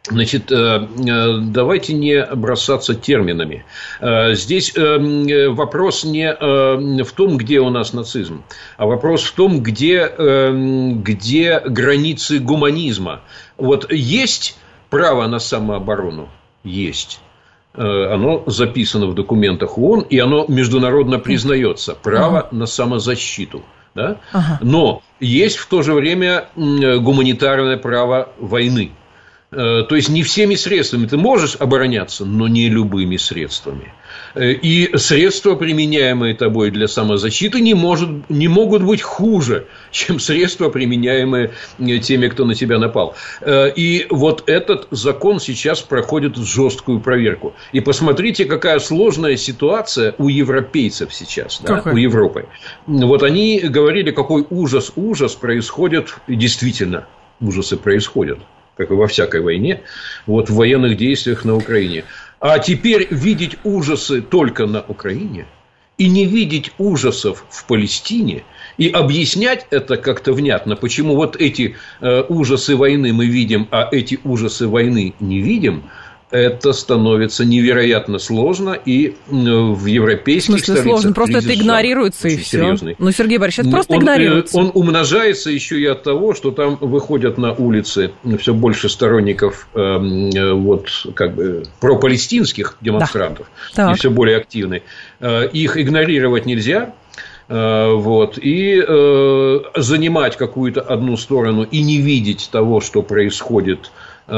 Значит, 0.09 0.51
э, 0.51 0.55
э, 0.55 1.37
давайте 1.37 1.93
не 1.93 2.25
бросаться 2.25 2.93
терминами. 2.93 3.63
Э, 4.01 4.33
здесь 4.33 4.73
вопрос 4.75 6.03
не 6.03 6.33
в 7.03 7.11
том, 7.13 7.37
где 7.37 7.61
у 7.61 7.69
нас 7.69 7.93
нацизм, 7.93 8.43
а 8.75 8.85
вопрос 8.85 9.23
в 9.23 9.31
том, 9.33 9.61
где, 9.63 10.11
где 10.17 11.61
границы 11.61 12.39
гуманизма. 12.39 13.21
Вот 13.57 13.91
есть 13.93 14.57
право 14.89 15.25
на 15.27 15.39
самооборону? 15.39 16.27
Есть. 16.65 17.21
Оно 17.73 18.43
записано 18.45 19.07
в 19.07 19.15
документах 19.15 19.77
ООН, 19.77 20.01
и 20.09 20.19
оно 20.19 20.45
международно 20.47 21.17
признается. 21.17 21.95
Право 21.95 22.39
ага. 22.39 22.47
на 22.51 22.65
самозащиту. 22.65 23.63
Да? 23.95 24.17
Ага. 24.33 24.59
Но 24.61 25.01
есть 25.19 25.57
в 25.57 25.67
то 25.67 25.81
же 25.81 25.93
время 25.93 26.49
гуманитарное 26.55 27.77
право 27.77 28.29
войны. 28.37 28.91
Э, 29.55 29.83
то 29.87 29.95
есть 29.95 30.09
не 30.09 30.23
всеми 30.23 30.55
средствами 30.55 31.05
ты 31.05 31.17
можешь 31.17 31.55
обороняться, 31.59 32.25
но 32.25 32.47
не 32.47 32.69
любыми 32.69 33.17
средствами. 33.17 33.93
Э, 34.35 34.51
и 34.51 34.97
средства, 34.97 35.55
применяемые 35.55 36.33
тобой 36.33 36.71
для 36.71 36.87
самозащиты, 36.87 37.61
не, 37.61 37.73
может, 37.73 38.29
не 38.29 38.47
могут 38.47 38.83
быть 38.83 39.01
хуже, 39.01 39.67
чем 39.91 40.19
средства, 40.19 40.69
применяемые 40.69 41.51
э, 41.79 41.97
теми, 41.99 42.27
кто 42.27 42.45
на 42.45 42.55
тебя 42.55 42.79
напал. 42.79 43.15
И 43.45 44.07
вот 44.09 44.43
этот 44.47 44.87
закон 44.91 45.39
сейчас 45.39 45.81
проходит 45.81 46.37
жесткую 46.37 46.99
проверку. 46.99 47.53
И 47.71 47.79
посмотрите, 47.79 48.45
какая 48.45 48.79
сложная 48.79 49.37
ситуация 49.37 50.15
у 50.17 50.29
европейцев 50.29 51.13
сейчас, 51.13 51.61
да, 51.63 51.81
у 51.85 51.97
Европы. 51.97 52.47
Вот 52.87 53.23
они 53.23 53.59
говорили, 53.59 54.11
какой 54.11 54.45
ужас, 54.49 54.91
ужас 54.95 55.35
происходит, 55.35 56.15
и 56.27 56.35
действительно, 56.35 57.07
ужасы 57.39 57.77
происходят 57.77 58.39
как 58.77 58.91
и 58.91 58.93
во 58.93 59.07
всякой 59.07 59.41
войне, 59.41 59.81
вот 60.25 60.49
в 60.49 60.55
военных 60.55 60.97
действиях 60.97 61.45
на 61.45 61.55
Украине. 61.55 62.05
А 62.39 62.59
теперь 62.59 63.07
видеть 63.09 63.57
ужасы 63.63 64.21
только 64.21 64.65
на 64.65 64.81
Украине 64.81 65.45
и 65.97 66.09
не 66.09 66.25
видеть 66.25 66.71
ужасов 66.77 67.45
в 67.49 67.65
Палестине 67.65 68.43
и 68.77 68.89
объяснять 68.89 69.67
это 69.69 69.97
как-то 69.97 70.33
внятно, 70.33 70.75
почему 70.75 71.15
вот 71.15 71.35
эти 71.35 71.75
э, 72.01 72.23
ужасы 72.27 72.75
войны 72.75 73.13
мы 73.13 73.27
видим, 73.27 73.67
а 73.71 73.87
эти 73.91 74.19
ужасы 74.23 74.67
войны 74.67 75.13
не 75.19 75.39
видим– 75.39 75.83
это 76.33 76.73
становится 76.73 77.45
невероятно 77.45 78.17
сложно, 78.17 78.71
и 78.71 79.15
в 79.27 79.85
европейских 79.85 80.55
в 80.55 80.65
смысле 80.65 80.81
сложно? 80.81 81.13
Просто 81.13 81.37
это 81.37 81.53
игнорируется, 81.53 82.27
и 82.27 82.37
все. 82.37 82.57
Серьезный. 82.57 82.95
Ну, 82.97 83.11
Сергей 83.11 83.37
Борисович, 83.37 83.67
это 83.67 83.75
просто 83.75 83.93
он, 83.93 83.99
э, 83.99 84.01
игнорируется. 84.01 84.57
Он 84.57 84.71
умножается 84.73 85.51
еще 85.51 85.79
и 85.79 85.85
от 85.85 86.01
того, 86.01 86.33
что 86.33 86.49
там 86.49 86.77
выходят 86.81 87.37
на 87.37 87.53
улицы 87.53 88.11
все 88.39 88.53
больше 88.55 88.89
сторонников 88.89 89.67
эм, 89.75 90.31
э, 90.31 90.53
вот, 90.53 90.89
как 91.13 91.35
бы, 91.35 91.63
пропалестинских 91.79 92.77
демонстрантов, 92.81 93.45
да. 93.75 93.91
и 93.91 93.95
все 93.95 94.09
более 94.09 94.37
активны. 94.37 94.81
Э, 95.19 95.47
их 95.47 95.77
игнорировать 95.77 96.47
нельзя, 96.47 96.95
э, 97.47 97.91
вот, 97.93 98.39
и 98.41 98.83
э, 98.85 99.59
занимать 99.75 100.35
какую-то 100.35 100.81
одну 100.81 101.15
сторону 101.15 101.61
и 101.61 101.83
не 101.83 101.99
видеть 101.99 102.49
того, 102.51 102.81
что 102.81 103.03
происходит 103.03 103.91
э, 104.27 104.33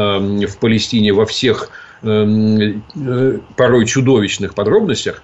в 0.45 0.57
Палестине 0.59 1.13
во 1.13 1.25
всех 1.25 1.71
порой 2.01 3.85
чудовищных 3.85 4.53
подробностях, 4.53 5.21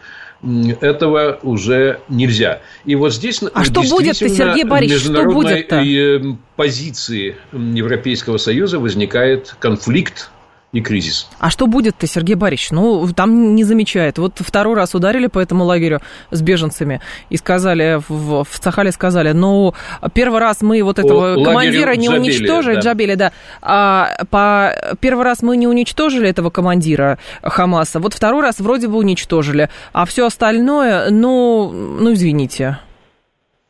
этого 0.82 1.40
уже 1.44 2.00
нельзя. 2.10 2.62
И 2.86 2.96
вот 2.96 3.14
здесь 3.14 3.42
а 3.54 3.64
что 3.64 3.82
будет-то, 3.82 4.28
Сергей 4.28 4.64
Борисович, 4.64 5.04
что 5.04 5.26
будет-то? 5.26 5.76
Э, 5.76 6.20
позиции 6.56 7.36
Европейского 7.52 8.38
Союза 8.38 8.80
возникает 8.80 9.56
конфликт 9.60 10.32
и 10.72 10.82
кризис. 10.82 11.28
А 11.40 11.50
что 11.50 11.68
будет-то, 11.68 12.08
Сергей 12.08 12.36
Борисович? 12.36 12.72
Ну, 12.72 13.08
там 13.14 13.56
не 13.56 13.64
замечает. 13.64 14.18
Вот 14.18 14.40
второй 14.40 14.76
раз 14.76 14.96
ударили 14.96 15.28
по 15.28 15.40
этому 15.40 15.66
лагерю 15.66 16.02
с 16.32 16.42
беженцами 16.42 17.02
и 17.30 17.38
сказали, 17.38 18.02
в, 18.08 18.46
в 18.46 18.60
Цахале 18.60 18.92
сказали, 18.92 19.34
ну, 19.34 19.74
первый 20.14 20.40
раз 20.40 20.62
мы 20.62 20.82
вот 20.84 20.98
этого 20.98 21.36
по 21.36 21.44
командира 21.44 21.96
не 21.96 22.08
Джабели, 22.08 22.20
уничтожили, 22.20 22.76
да. 22.76 22.82
Джабели, 22.82 23.16
да, 23.16 23.32
а 23.62 24.16
по 24.30 24.96
первый 25.02 25.26
раз 25.26 25.42
мы 25.42 25.58
не 25.58 25.68
уничтожили 25.68 26.30
этого 26.30 26.50
командира 26.50 27.18
Хамаса, 27.44 28.00
вот 28.00 28.14
второй 28.14 28.42
раз 28.42 28.60
вроде 28.60 28.88
бы 28.88 28.98
уничтожили, 28.98 29.70
а 29.92 30.06
все 30.06 30.26
остальное, 30.26 31.10
ну, 31.10 31.70
ну, 31.72 32.14
извините. 32.14 32.80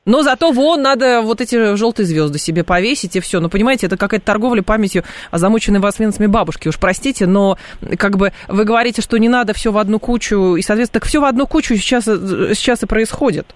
Но 0.05 0.23
зато 0.23 0.51
вон 0.51 0.81
надо 0.81 1.21
вот 1.21 1.41
эти 1.41 1.75
желтые 1.75 2.07
звезды 2.07 2.39
себе 2.39 2.63
повесить 2.63 3.15
и 3.15 3.19
все. 3.19 3.39
Ну, 3.39 3.49
понимаете, 3.49 3.85
это 3.85 3.97
какая-то 3.97 4.25
торговля 4.25 4.63
памятью 4.63 5.03
о 5.29 5.37
замученной 5.37 5.79
восвинцами 5.79 6.25
бабушки. 6.25 6.67
Уж 6.67 6.77
простите, 6.79 7.27
но 7.27 7.57
как 7.97 8.17
бы 8.17 8.33
вы 8.47 8.63
говорите, 8.63 9.03
что 9.03 9.17
не 9.17 9.29
надо 9.29 9.53
все 9.53 9.71
в 9.71 9.77
одну 9.77 9.99
кучу, 9.99 10.55
и, 10.55 10.61
соответственно, 10.63 11.01
так 11.01 11.07
все 11.07 11.21
в 11.21 11.25
одну 11.25 11.45
кучу 11.45 11.75
сейчас, 11.75 12.05
сейчас 12.05 12.81
и 12.81 12.87
происходит. 12.87 13.53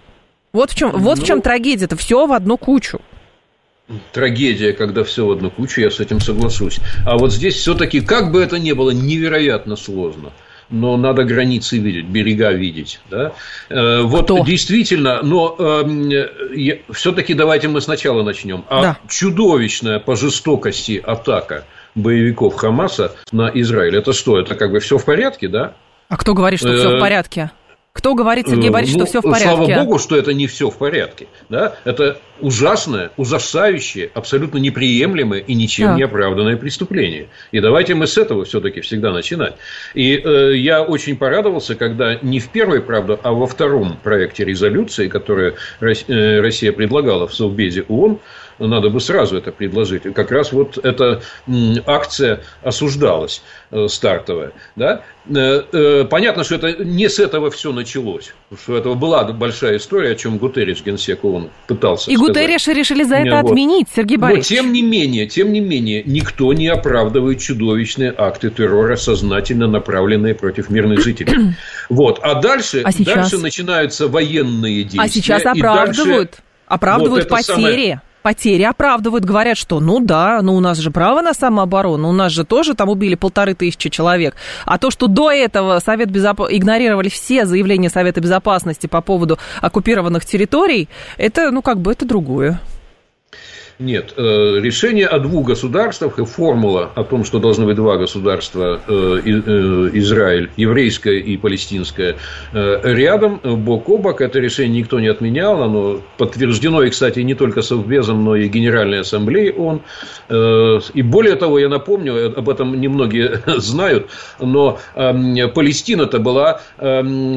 Вот 0.54 0.72
в 0.72 0.76
чем, 0.76 0.92
вот 0.92 1.18
ну, 1.18 1.24
в 1.24 1.28
чем 1.28 1.42
трагедия. 1.42 1.86
Это 1.86 1.98
все 1.98 2.28
в 2.28 2.34
одну 2.34 2.58
кучу. 2.58 3.02
Трагедия, 4.14 4.74
когда 4.74 5.04
все 5.04 5.26
в 5.26 5.32
одну 5.32 5.50
кучу, 5.50 5.82
я 5.82 5.90
с 5.90 6.00
этим 6.00 6.20
соглашусь. 6.20 6.80
А 7.06 7.18
вот 7.18 7.34
здесь 7.34 7.56
все-таки, 7.56 8.02
как 8.02 8.32
бы 8.32 8.42
это 8.42 8.60
ни 8.60 8.72
было, 8.72 8.92
невероятно 8.92 9.76
сложно 9.76 10.32
но 10.70 10.98
надо 10.98 11.24
границы 11.24 11.78
видеть, 11.78 12.06
берега 12.06 12.52
видеть. 12.52 13.00
Да? 13.10 13.34
Э, 13.70 14.02
вот 14.02 14.26
Кто? 14.26 14.44
действительно, 14.44 15.22
но 15.22 15.56
э, 15.58 16.80
все-таки 16.92 17.34
давайте 17.34 17.68
мы 17.68 17.82
сначала 17.82 18.24
начнем. 18.24 18.66
А 18.70 18.82
да. 18.82 18.98
чудовищная 19.08 20.00
по 20.00 20.16
жестокости 20.16 21.02
атака 21.04 21.66
боевиков 21.96 22.56
Хамаса 22.56 23.16
на 23.32 23.50
Израиль, 23.54 23.96
это 23.96 24.14
что? 24.14 24.40
Это 24.40 24.56
как 24.56 24.72
бы 24.72 24.80
все 24.80 24.98
в 24.98 25.06
порядке, 25.06 25.48
да? 25.48 25.74
А 26.10 26.18
кто 26.18 26.34
говорит, 26.34 26.60
что 26.60 26.76
все 26.76 26.90
в 26.90 26.96
э, 26.96 27.00
порядке? 27.00 27.52
Кто 27.96 28.14
говорит, 28.14 28.50
Сергей 28.50 28.70
Борисович, 28.70 29.00
ну, 29.00 29.06
что 29.06 29.10
все 29.10 29.20
в 29.22 29.32
порядке? 29.32 29.66
Слава 29.66 29.86
богу, 29.86 30.00
что 30.00 30.18
это 30.18 30.34
не 30.34 30.48
все 30.48 30.70
в 30.70 30.78
порядке. 30.78 31.28
Да? 31.48 31.78
Это 31.86 32.20
ужасное, 32.42 33.12
ужасающее, 33.16 34.12
абсолютно 34.14 34.58
неприемлемое 34.58 35.40
и 35.40 35.54
ничем 35.54 35.88
да. 35.88 35.96
не 35.96 36.04
оправданное 36.04 36.58
преступление. 36.58 37.30
И 37.54 37.62
давайте 37.62 37.96
мы 37.96 38.08
с 38.08 38.18
этого 38.18 38.44
все-таки 38.44 38.82
всегда 38.82 39.14
начинать. 39.14 39.56
И 39.94 40.18
э, 40.18 40.58
я 40.58 40.84
очень 40.84 41.16
порадовался, 41.16 41.76
когда 41.76 42.20
не 42.22 42.42
в 42.42 42.50
первой, 42.50 42.82
правда, 42.82 43.18
а 43.24 43.32
во 43.32 43.48
втором 43.48 43.98
проекте 44.04 44.44
резолюции, 44.44 45.08
которую 45.08 45.56
э, 45.80 46.42
Россия 46.42 46.74
предлагала 46.74 47.30
в 47.30 47.34
Совбезе 47.34 47.86
ООН, 47.88 48.20
надо 48.60 48.90
бы 48.90 49.00
сразу 49.00 49.38
это 49.38 49.52
предложить. 49.52 50.04
Как 50.14 50.32
раз 50.32 50.52
вот 50.52 50.78
эта 50.84 51.22
акция 51.86 52.42
осуждалась 52.64 53.42
э, 53.72 53.88
стартовая. 53.88 54.52
Да? 54.76 55.02
Э, 55.28 55.64
э, 55.72 56.06
понятно, 56.10 56.44
что 56.44 56.56
это 56.56 56.84
не 56.84 57.10
с 57.10 57.20
этого 57.20 57.50
все 57.52 57.72
началось. 57.74 58.34
Что 58.64 58.78
это 58.78 58.94
была 58.94 59.24
большая 59.26 59.78
история, 59.78 60.12
о 60.12 60.16
чем 60.16 60.38
Гутерриш, 60.38 60.84
генсек 60.84 61.24
ООН, 61.24 61.50
пытался 61.68 62.12
И 62.12 62.16
Гутерриш 62.16 62.68
решили 62.68 63.04
за 63.04 63.16
это 63.16 63.42
вот. 63.42 63.52
отменить, 63.52 63.88
Сергей 63.94 64.18
Борисович. 64.18 64.50
Но 64.50 64.64
тем 64.64 64.74
не 64.74 64.82
менее, 64.82 65.28
тем 65.28 65.52
не 65.52 65.60
менее, 65.60 66.04
никто 66.06 66.54
не 66.54 66.68
оправдывает 66.68 67.40
чудовищные 67.40 68.14
акты 68.16 68.50
террора, 68.50 68.96
сознательно 68.96 69.68
направленные 69.68 70.36
против 70.36 70.70
мирных 70.70 71.04
жителей. 71.04 71.56
Вот. 71.88 72.20
А 72.24 72.42
дальше, 72.42 72.82
а 72.84 72.92
сейчас? 72.92 73.16
дальше 73.16 73.38
начинаются 73.38 74.08
военные 74.08 74.84
действия. 74.84 75.02
А 75.02 75.08
сейчас 75.08 75.46
оправдывают. 75.46 76.32
Дальше... 76.32 76.44
Оправдывают 76.66 77.30
вот 77.30 77.38
потери. 77.38 77.54
Самое 77.54 78.02
потери 78.26 78.64
оправдывают, 78.64 79.24
говорят, 79.24 79.56
что 79.56 79.80
ну 79.80 80.00
да, 80.00 80.40
ну 80.42 80.56
у 80.56 80.60
нас 80.60 80.80
же 80.80 80.90
право 80.90 81.22
на 81.22 81.36
самооборону, 81.36 82.10
у 82.10 82.12
нас 82.12 82.32
же 82.32 82.44
тоже 82.44 82.74
там 82.74 82.90
убили 82.90 83.14
полторы 83.14 83.54
тысячи 83.54 83.92
человек. 83.92 84.36
А 84.66 84.80
то, 84.80 84.90
что 84.90 85.06
до 85.06 85.32
этого 85.32 85.78
Совет 85.78 86.10
Безоп... 86.10 86.42
игнорировали 86.50 87.10
все 87.10 87.46
заявления 87.46 87.92
Совета 87.92 88.22
Безопасности 88.22 88.88
по 88.88 89.02
поводу 89.02 89.38
оккупированных 89.62 90.26
территорий, 90.26 90.90
это, 91.18 91.52
ну 91.52 91.62
как 91.62 91.80
бы, 91.80 91.92
это 91.92 92.08
другое. 92.08 92.60
Нет, 93.78 94.14
э, 94.16 94.60
решение 94.62 95.06
о 95.06 95.20
двух 95.20 95.48
государствах 95.48 96.18
и 96.18 96.24
формула 96.24 96.92
о 96.96 97.04
том, 97.04 97.26
что 97.26 97.40
должны 97.40 97.66
быть 97.66 97.76
два 97.76 97.98
государства, 97.98 98.80
э, 98.88 99.20
э, 99.26 99.90
Израиль, 99.94 100.50
еврейское 100.56 101.20
и 101.20 101.36
палестинское, 101.36 102.16
рядом, 102.54 103.42
бок 103.44 103.90
о 103.90 103.98
бок, 103.98 104.22
это 104.22 104.40
решение 104.40 104.82
никто 104.82 105.00
не 105.02 105.08
отменял, 105.08 105.62
оно 105.62 106.00
подтверждено, 106.18 106.84
и, 106.84 106.90
кстати, 106.90 107.20
не 107.20 107.36
только 107.36 107.62
Совбезом, 107.62 108.24
но 108.24 108.38
и 108.38 108.48
Генеральной 108.48 109.02
Ассамблеей 109.02 109.52
ООН. 109.52 109.82
И 110.94 111.02
более 111.02 111.36
того, 111.36 111.60
я 111.60 111.68
напомню, 111.68 112.38
об 112.38 112.50
этом 112.50 112.80
немногие 112.80 113.42
знают, 113.58 114.10
но 114.40 114.80
эм, 114.96 115.36
Палестина-то 115.54 116.20
была 116.20 116.62
эм, 116.78 117.36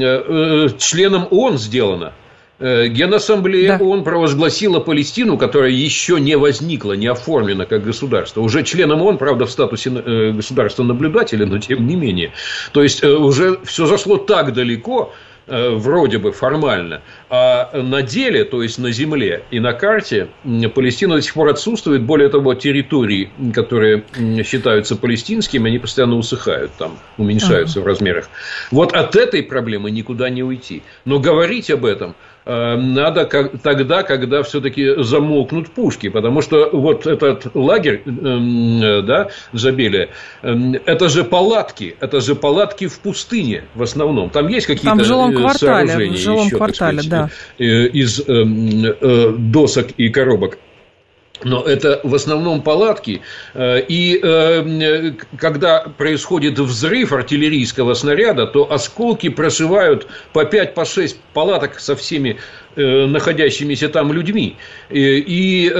членом 0.78 1.26
ООН 1.30 1.58
сделана. 1.58 2.12
Э, 2.60 2.88
Генассамблея 2.88 3.78
да. 3.78 3.84
ООН 3.84 4.02
провозгласила 4.02 4.80
Палестину, 4.80 5.38
которая 5.38 5.70
еще 5.70 6.18
не 6.18 6.36
возникла, 6.36 6.94
не 6.94 7.06
оформлена 7.06 7.66
как 7.66 7.84
государство. 7.84 8.40
Уже 8.40 8.64
членом 8.64 9.00
ООН, 9.02 9.18
правда, 9.18 9.46
в 9.46 9.50
статусе 9.50 9.90
э, 9.90 10.32
государства 10.32 10.82
наблюдателя, 10.82 11.46
но 11.46 11.58
тем 11.58 11.86
не 11.86 11.94
менее. 11.94 12.32
То 12.72 12.82
есть, 12.82 13.04
э, 13.04 13.12
уже 13.12 13.60
все 13.62 13.86
зашло 13.86 14.16
так 14.16 14.52
далеко, 14.52 15.12
вроде 15.50 16.18
бы 16.18 16.32
формально, 16.32 17.00
а 17.30 17.70
на 17.82 18.02
деле, 18.02 18.44
то 18.44 18.62
есть 18.62 18.78
на 18.78 18.90
земле 18.90 19.42
и 19.50 19.60
на 19.60 19.72
карте 19.74 20.28
Палестина 20.74 21.16
до 21.16 21.22
сих 21.22 21.34
пор 21.34 21.48
отсутствует. 21.48 22.02
Более 22.02 22.28
того, 22.28 22.54
территории, 22.54 23.30
которые 23.54 24.04
считаются 24.44 24.96
палестинскими, 24.96 25.68
они 25.68 25.78
постоянно 25.78 26.16
усыхают 26.16 26.72
там, 26.78 26.98
уменьшаются 27.18 27.80
uh-huh. 27.80 27.82
в 27.82 27.86
размерах. 27.86 28.30
Вот 28.70 28.94
от 28.94 29.16
этой 29.16 29.42
проблемы 29.42 29.90
никуда 29.90 30.30
не 30.30 30.42
уйти. 30.42 30.82
Но 31.04 31.18
говорить 31.18 31.70
об 31.70 31.84
этом– 31.84 32.14
Э, 32.48 32.76
надо 32.76 33.26
как, 33.26 33.60
тогда, 33.60 34.02
когда 34.02 34.42
все-таки 34.42 35.02
замолкнут 35.02 35.70
пушки, 35.70 36.08
потому 36.08 36.40
что 36.40 36.70
вот 36.72 37.06
этот 37.06 37.54
лагерь, 37.54 38.02
эм, 38.06 38.82
э, 38.82 39.02
да, 39.02 39.28
Забелия, 39.52 40.08
эм, 40.40 40.74
это 40.86 41.10
же 41.10 41.24
палатки, 41.24 41.94
это 42.00 42.22
же 42.22 42.34
палатки 42.34 42.86
в 42.86 43.00
пустыне 43.00 43.64
в 43.74 43.82
основном. 43.82 44.30
Там 44.30 44.48
есть 44.48 44.66
какие-то 44.66 44.88
Там 44.88 44.98
в 45.00 45.04
жилом 45.04 45.32
э, 45.32 45.34
квартале, 45.34 45.88
сооружения 45.88 46.16
в 46.16 46.20
жилом 46.20 46.46
еще, 46.46 46.56
квартале, 46.56 47.02
сказать, 47.02 47.10
да. 47.10 47.17
Из 47.58 48.20
эм, 48.28 49.50
досок 49.50 49.88
и 49.96 50.08
коробок. 50.08 50.58
Но 51.44 51.62
это 51.62 52.00
в 52.02 52.14
основном 52.14 52.62
палатки. 52.62 53.20
Э, 53.54 53.80
и 53.80 54.18
э, 54.22 55.12
когда 55.38 55.80
происходит 55.80 56.58
взрыв 56.58 57.12
артиллерийского 57.12 57.94
снаряда, 57.94 58.46
то 58.46 58.70
осколки 58.70 59.28
прошивают 59.28 60.08
по 60.32 60.44
5-6 60.44 61.16
по 61.32 61.40
палаток 61.40 61.78
со 61.78 61.94
всеми 61.94 62.38
э, 62.76 63.06
находящимися 63.06 63.88
там 63.88 64.12
людьми. 64.12 64.56
И 64.90 65.72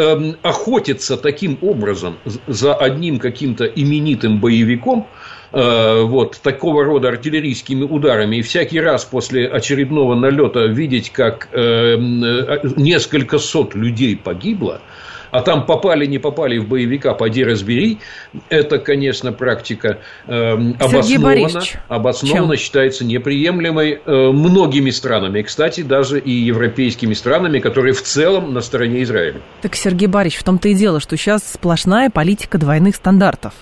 охотиться 0.42 1.16
таким 1.16 1.58
образом 1.62 2.18
за 2.46 2.74
одним 2.74 3.18
каким-то 3.18 3.64
именитым 3.64 4.40
боевиком– 4.40 5.08
вот 5.50 6.38
такого 6.42 6.84
рода 6.84 7.08
артиллерийскими 7.08 7.82
ударами 7.82 8.36
и 8.36 8.42
всякий 8.42 8.80
раз 8.80 9.04
после 9.04 9.48
очередного 9.48 10.14
налета 10.14 10.66
видеть, 10.66 11.10
как 11.10 11.48
несколько 11.52 13.38
сот 13.38 13.74
людей 13.74 14.16
погибло, 14.16 14.82
а 15.30 15.42
там 15.42 15.66
попали, 15.66 16.06
не 16.06 16.18
попали 16.18 16.58
в 16.58 16.68
боевика, 16.68 17.14
поди 17.14 17.44
разбери, 17.44 17.98
это, 18.48 18.78
конечно, 18.78 19.32
практика 19.32 19.98
э, 20.26 20.52
обоснована, 20.78 21.62
обоснована 21.88 22.56
считается 22.56 23.04
неприемлемой 23.04 24.00
э, 24.04 24.12
многими 24.32 24.90
странами, 24.90 25.42
кстати, 25.42 25.82
даже 25.82 26.18
и 26.18 26.30
европейскими 26.30 27.14
странами, 27.14 27.58
которые 27.58 27.92
в 27.92 28.02
целом 28.02 28.52
на 28.54 28.60
стороне 28.60 29.02
Израиля. 29.02 29.40
Так, 29.62 29.74
Сергей 29.74 30.08
Борисович, 30.08 30.40
в 30.40 30.44
том-то 30.44 30.68
и 30.68 30.74
дело, 30.74 31.00
что 31.00 31.16
сейчас 31.16 31.42
сплошная 31.52 32.10
политика 32.10 32.58
двойных 32.58 32.96
стандартов. 32.96 33.52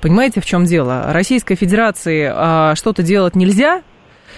Понимаете, 0.00 0.40
в 0.40 0.46
чем 0.46 0.64
дело? 0.64 1.12
Российской 1.12 1.54
Федерации 1.54 2.30
а, 2.32 2.74
что-то 2.74 3.02
делать 3.02 3.36
нельзя, 3.36 3.82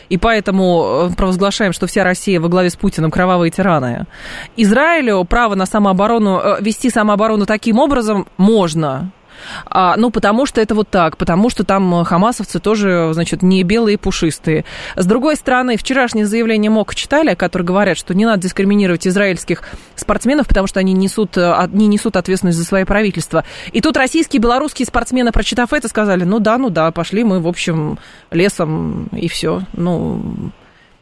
и 0.09 0.18
поэтому 0.18 1.09
э, 1.11 1.14
провозглашаем, 1.14 1.73
что 1.73 1.87
вся 1.87 2.05
Россия 2.05 2.40
во 2.40 2.49
главе 2.49 2.70
с 2.70 2.77
Путиным 2.77 3.11
кровавые 3.11 3.51
тираны. 3.51 4.07
Израилю 4.57 5.25
право 5.25 5.55
на 5.55 5.66
самооборону, 5.66 6.38
э, 6.38 6.57
вести 6.61 6.90
самооборону 6.90 7.47
таким 7.47 7.79
образом 7.79 8.27
можно, 8.37 9.12
а, 9.66 9.97
ну, 9.97 10.11
потому 10.11 10.47
что 10.47 10.61
это 10.61 10.75
вот 10.75 10.88
так, 10.88 11.16
потому 11.16 11.51
что 11.51 11.64
там 11.64 12.01
э, 12.01 12.05
хамасовцы 12.05 12.61
тоже, 12.61 13.11
значит, 13.12 13.42
не 13.42 13.62
белые 13.62 13.99
пушистые. 13.99 14.64
С 14.97 15.07
другой 15.07 15.37
стороны, 15.37 15.77
вчерашнее 15.77 16.27
заявление 16.27 16.70
МОК 16.70 16.94
читали, 16.94 17.35
которые 17.35 17.66
говорят, 17.66 17.97
что 17.97 18.14
не 18.14 18.25
надо 18.25 18.42
дискриминировать 18.42 19.07
израильских 19.07 19.62
спортсменов, 19.97 20.49
потому 20.49 20.66
что 20.66 20.81
они 20.81 20.92
несут, 20.92 21.37
э, 21.37 21.68
не 21.73 21.87
несут 21.87 22.16
ответственность 22.16 22.59
за 22.59 22.64
свои 22.64 22.85
правительства. 22.85 23.44
И 23.73 23.81
тут 23.81 23.97
российские, 23.97 24.40
белорусские 24.40 24.87
спортсмены, 24.87 25.33
прочитав 25.33 25.73
это, 25.73 25.88
сказали, 25.88 26.25
ну 26.25 26.38
да, 26.38 26.59
ну 26.59 26.70
да, 26.70 26.90
пошли 26.90 27.25
мы, 27.25 27.40
в 27.40 27.49
общем, 27.49 27.99
лесом 28.31 29.07
и 29.12 29.29
все. 29.29 29.62
Ну, 29.73 30.53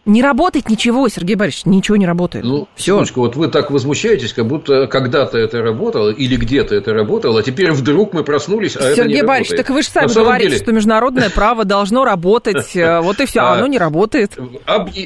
не 0.04 0.20
работает 0.20 0.68
ничего, 0.68 1.08
Сергей 1.08 1.36
Борисович, 1.36 1.66
ничего 1.66 1.96
не 1.96 2.06
работает. 2.06 2.44
Ну, 2.44 2.68
все. 2.74 2.92
Секундочку, 2.92 3.20
вот 3.20 3.36
вы 3.36 3.48
так 3.48 3.70
возмущаетесь, 3.70 4.32
как 4.32 4.46
будто 4.46 4.88
когда-то 4.88 5.38
это 5.38 5.62
работало 5.62 6.10
или 6.10 6.36
где-то 6.36 6.74
это 6.74 6.92
работало, 6.92 7.40
а 7.40 7.42
теперь 7.42 7.70
вдруг 7.70 8.12
мы 8.12 8.24
проснулись, 8.24 8.76
а 8.76 8.80
Сергей 8.80 8.92
это 8.92 9.04
не 9.04 9.22
Борисович, 9.22 9.50
работает. 9.50 9.66
так 9.66 9.76
вы 9.76 9.82
же 9.82 9.88
сами 9.88 10.12
говорите, 10.12 10.50
деле... 10.50 10.62
что 10.62 10.72
международное 10.72 11.30
право 11.30 11.64
должно 11.64 12.04
работать, 12.04 12.70
э, 12.74 13.00
вот 13.00 13.20
и 13.20 13.26
все, 13.26 13.40
а 13.40 13.52
оно 13.54 13.68
не 13.68 13.78
работает. 13.78 14.36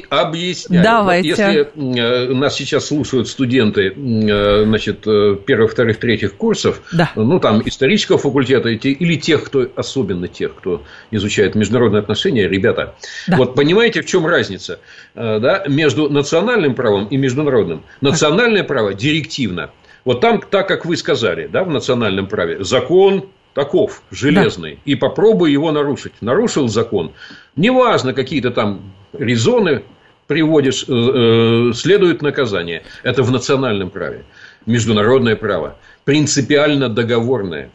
Объясняю. 0.09 0.83
Давайте. 0.83 1.29
Если 1.29 1.69
э, 1.75 2.33
нас 2.33 2.55
сейчас 2.55 2.87
слушают 2.87 3.27
студенты, 3.27 3.93
э, 3.95 4.65
значит, 4.65 5.01
первых, 5.45 5.73
вторых, 5.73 5.99
третьих 5.99 6.35
курсов, 6.35 6.81
да. 6.91 7.11
ну, 7.15 7.39
там, 7.39 7.61
исторического 7.63 8.17
факультета 8.17 8.69
или 8.69 9.15
тех, 9.15 9.43
кто, 9.43 9.67
особенно 9.75 10.27
тех, 10.27 10.55
кто 10.55 10.83
изучает 11.11 11.53
международные 11.53 11.99
отношения, 11.99 12.47
ребята, 12.47 12.95
да. 13.27 13.37
вот 13.37 13.53
понимаете, 13.53 14.01
в 14.01 14.07
чем 14.07 14.25
разница? 14.25 14.79
Э, 15.19 15.39
да, 15.39 15.63
между 15.67 16.09
национальным 16.09 16.75
правом 16.75 17.07
и 17.07 17.17
международным. 17.17 17.83
Национальное 18.01 18.63
право 18.63 18.93
директивно. 18.93 19.71
Вот 20.05 20.21
там, 20.21 20.41
так 20.41 20.67
как 20.67 20.85
вы 20.85 20.95
сказали, 20.95 21.47
да, 21.47 21.63
в 21.63 21.69
национальном 21.69 22.27
праве, 22.27 22.63
закон 22.63 23.29
таков, 23.55 24.03
железный, 24.11 24.75
да. 24.75 24.81
и 24.85 24.95
попробуй 24.95 25.51
его 25.51 25.71
нарушить. 25.71 26.13
Нарушил 26.21 26.67
закон, 26.67 27.13
неважно, 27.55 28.13
какие-то 28.13 28.51
там 28.51 28.93
резоны 29.11 29.83
приводишь, 30.27 30.85
э, 30.87 30.93
э, 30.93 31.73
следует 31.73 32.21
наказание. 32.21 32.83
Это 33.01 33.23
в 33.23 33.31
национальном 33.31 33.89
праве. 33.89 34.23
Международное 34.67 35.35
право 35.35 35.77
принципиально 36.03 36.89
договорное. 36.89 37.71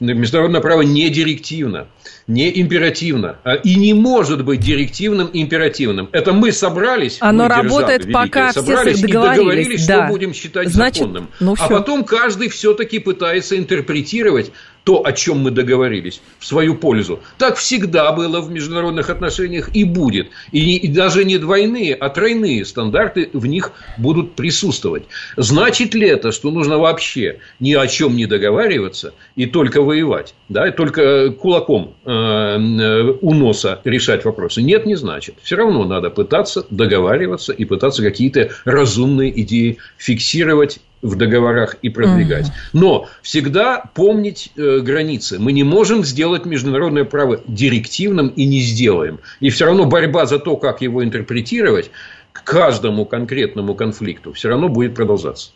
Международное 0.00 0.60
право 0.60 0.82
не 0.82 1.10
директивно 1.10 1.88
не 2.26 2.60
императивно. 2.60 3.36
А, 3.44 3.54
и 3.54 3.74
не 3.74 3.92
может 3.92 4.44
быть 4.44 4.60
директивным 4.60 5.28
императивным. 5.32 6.08
Это 6.12 6.32
мы 6.32 6.52
собрались, 6.52 7.18
Оно 7.20 7.44
мы, 7.44 7.48
работает, 7.48 8.06
державы, 8.06 8.24
пока 8.26 8.52
собрались 8.52 8.96
все 8.96 9.06
и 9.06 9.12
договорились, 9.12 9.86
да. 9.86 10.04
что 10.04 10.12
будем 10.12 10.32
считать 10.32 10.68
Значит, 10.68 11.00
законным. 11.00 11.28
Ну, 11.40 11.54
а 11.58 11.68
потом 11.68 12.04
каждый 12.04 12.48
все-таки 12.48 12.98
пытается 12.98 13.58
интерпретировать 13.58 14.52
то, 14.84 15.04
о 15.04 15.12
чем 15.12 15.38
мы 15.38 15.50
договорились, 15.50 16.20
в 16.38 16.46
свою 16.46 16.74
пользу. 16.74 17.20
Так 17.38 17.56
всегда 17.56 18.12
было 18.12 18.40
в 18.40 18.50
международных 18.50 19.08
отношениях 19.08 19.74
и 19.74 19.82
будет. 19.84 20.28
И, 20.52 20.76
и 20.76 20.88
даже 20.88 21.24
не 21.24 21.38
двойные, 21.38 21.94
а 21.94 22.10
тройные 22.10 22.64
стандарты 22.66 23.30
в 23.32 23.46
них 23.46 23.72
будут 23.96 24.34
присутствовать. 24.34 25.04
Значит 25.36 25.94
ли 25.94 26.06
это, 26.06 26.32
что 26.32 26.50
нужно 26.50 26.78
вообще 26.78 27.38
ни 27.60 27.72
о 27.72 27.86
чем 27.86 28.14
не 28.14 28.26
договариваться 28.26 29.14
и 29.36 29.46
только 29.46 29.80
воевать, 29.80 30.34
да, 30.50 30.68
и 30.68 30.70
только 30.70 31.30
кулаком 31.30 31.94
э, 32.04 32.10
э, 32.10 33.14
у 33.22 33.32
носа 33.32 33.80
решать 33.84 34.24
вопросы? 34.26 34.60
Нет, 34.60 34.84
не 34.84 34.96
значит. 34.96 35.36
Все 35.42 35.56
равно 35.56 35.84
надо 35.84 36.10
пытаться 36.10 36.66
договариваться 36.68 37.54
и 37.54 37.64
пытаться 37.64 38.02
какие-то 38.02 38.50
разумные 38.66 39.40
идеи 39.40 39.78
фиксировать 39.96 40.80
в 41.04 41.16
договорах 41.16 41.76
и 41.82 41.90
продвигать. 41.90 42.50
Но 42.72 43.08
всегда 43.22 43.84
помнить 43.94 44.50
э, 44.56 44.80
границы. 44.80 45.38
Мы 45.38 45.52
не 45.52 45.62
можем 45.62 46.02
сделать 46.02 46.46
международное 46.46 47.04
право 47.04 47.40
директивным 47.46 48.28
и 48.28 48.46
не 48.46 48.60
сделаем. 48.60 49.20
И 49.40 49.50
все 49.50 49.66
равно 49.66 49.84
борьба 49.84 50.24
за 50.24 50.38
то, 50.38 50.56
как 50.56 50.80
его 50.80 51.04
интерпретировать, 51.04 51.90
к 52.32 52.42
каждому 52.42 53.04
конкретному 53.04 53.74
конфликту 53.74 54.32
все 54.32 54.48
равно 54.48 54.68
будет 54.68 54.94
продолжаться. 54.94 55.52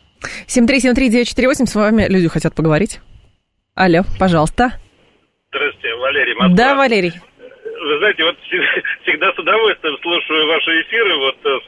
7373948, 0.47 1.67
с 1.67 1.75
вами 1.75 2.07
люди 2.09 2.29
хотят 2.29 2.55
поговорить. 2.55 3.01
Алло, 3.75 4.03
пожалуйста. 4.19 4.73
Здравствуйте, 5.49 5.95
Валерий 5.97 6.35
Москва. 6.35 6.57
Да, 6.57 6.75
Валерий. 6.75 7.13
Вы 7.81 7.99
знаете, 7.99 8.23
вот 8.25 8.37
всегда 9.03 9.33
с 9.33 9.39
удовольствием 9.39 9.97
слушаю 10.03 10.47
ваши 10.47 10.83
эфиры, 10.83 11.17
вот 11.17 11.37
э, 11.47 11.59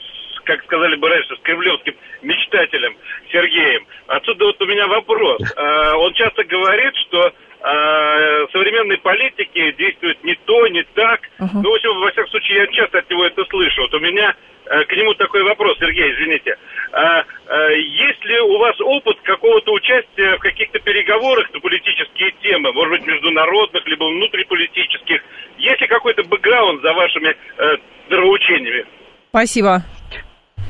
как 0.44 0.62
сказали 0.64 0.96
бы 0.96 1.08
раньше, 1.08 1.36
с 1.36 1.40
кремлевским 1.40 1.94
мечтателем 2.22 2.96
Сергеем. 3.32 3.86
Отсюда 4.06 4.46
вот 4.46 4.60
у 4.60 4.66
меня 4.66 4.86
вопрос. 4.86 5.40
А, 5.56 5.96
он 5.96 6.12
часто 6.14 6.44
говорит, 6.44 6.94
что 6.96 7.32
а, 7.62 8.46
современной 8.52 8.98
политики 8.98 9.72
действует 9.72 10.22
не 10.24 10.34
то, 10.46 10.66
не 10.68 10.82
так. 10.94 11.20
Uh-huh. 11.38 11.60
Ну, 11.62 11.70
в 11.70 11.74
общем, 11.74 12.00
во 12.00 12.10
всяком 12.10 12.30
случае, 12.30 12.58
я 12.58 12.66
часто 12.68 12.98
от 12.98 13.10
него 13.10 13.24
это 13.24 13.44
слышу. 13.50 13.82
Вот 13.82 13.94
у 13.94 14.00
меня 14.00 14.34
э, 14.64 14.84
к 14.84 14.92
нему 14.96 15.12
такой 15.14 15.42
вопрос, 15.42 15.76
Сергей, 15.78 16.10
извините. 16.14 16.56
А, 16.92 17.22
а, 17.48 17.68
есть 17.72 18.24
ли 18.24 18.40
у 18.40 18.56
вас 18.56 18.80
опыт 18.80 19.18
какого-то 19.24 19.72
участия 19.72 20.36
в 20.36 20.40
каких-то 20.40 20.78
переговорах 20.78 21.52
на 21.52 21.60
политические 21.60 22.32
темы, 22.42 22.72
может 22.72 22.92
быть, 22.92 23.06
международных, 23.06 23.86
либо 23.86 24.04
внутриполитических? 24.04 25.20
Есть 25.58 25.80
ли 25.82 25.86
какой-то 25.86 26.22
бэкграунд 26.24 26.80
за 26.80 26.94
вашими 26.94 27.28
э, 27.58 27.76
нравоучениями? 28.08 28.86
Спасибо. 29.28 29.82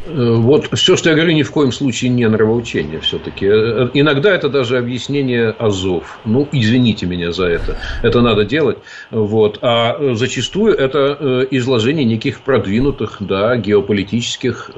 Э, 0.06 0.34
вот 0.36 0.68
все, 0.72 0.96
что 0.96 1.10
я 1.10 1.14
говорю, 1.14 1.32
ни 1.32 1.42
в 1.42 1.50
коем 1.50 1.72
случае 1.72 2.10
не 2.10 2.26
нравоучение 2.28 3.00
все-таки. 3.00 3.46
Э, 3.46 3.88
иногда 3.94 4.34
это 4.34 4.48
даже 4.48 4.78
объяснение 4.78 5.50
азов. 5.50 6.18
Ну, 6.24 6.48
извините 6.52 7.06
меня 7.06 7.32
за 7.32 7.46
это. 7.46 7.78
Это 8.02 8.20
надо 8.20 8.44
делать. 8.44 8.78
Вот. 9.10 9.58
А 9.62 10.14
зачастую 10.14 10.74
это 10.74 11.16
э, 11.18 11.46
изложение 11.50 12.04
неких 12.04 12.40
продвинутых, 12.40 13.16
да, 13.20 13.56
геополитических, 13.56 14.70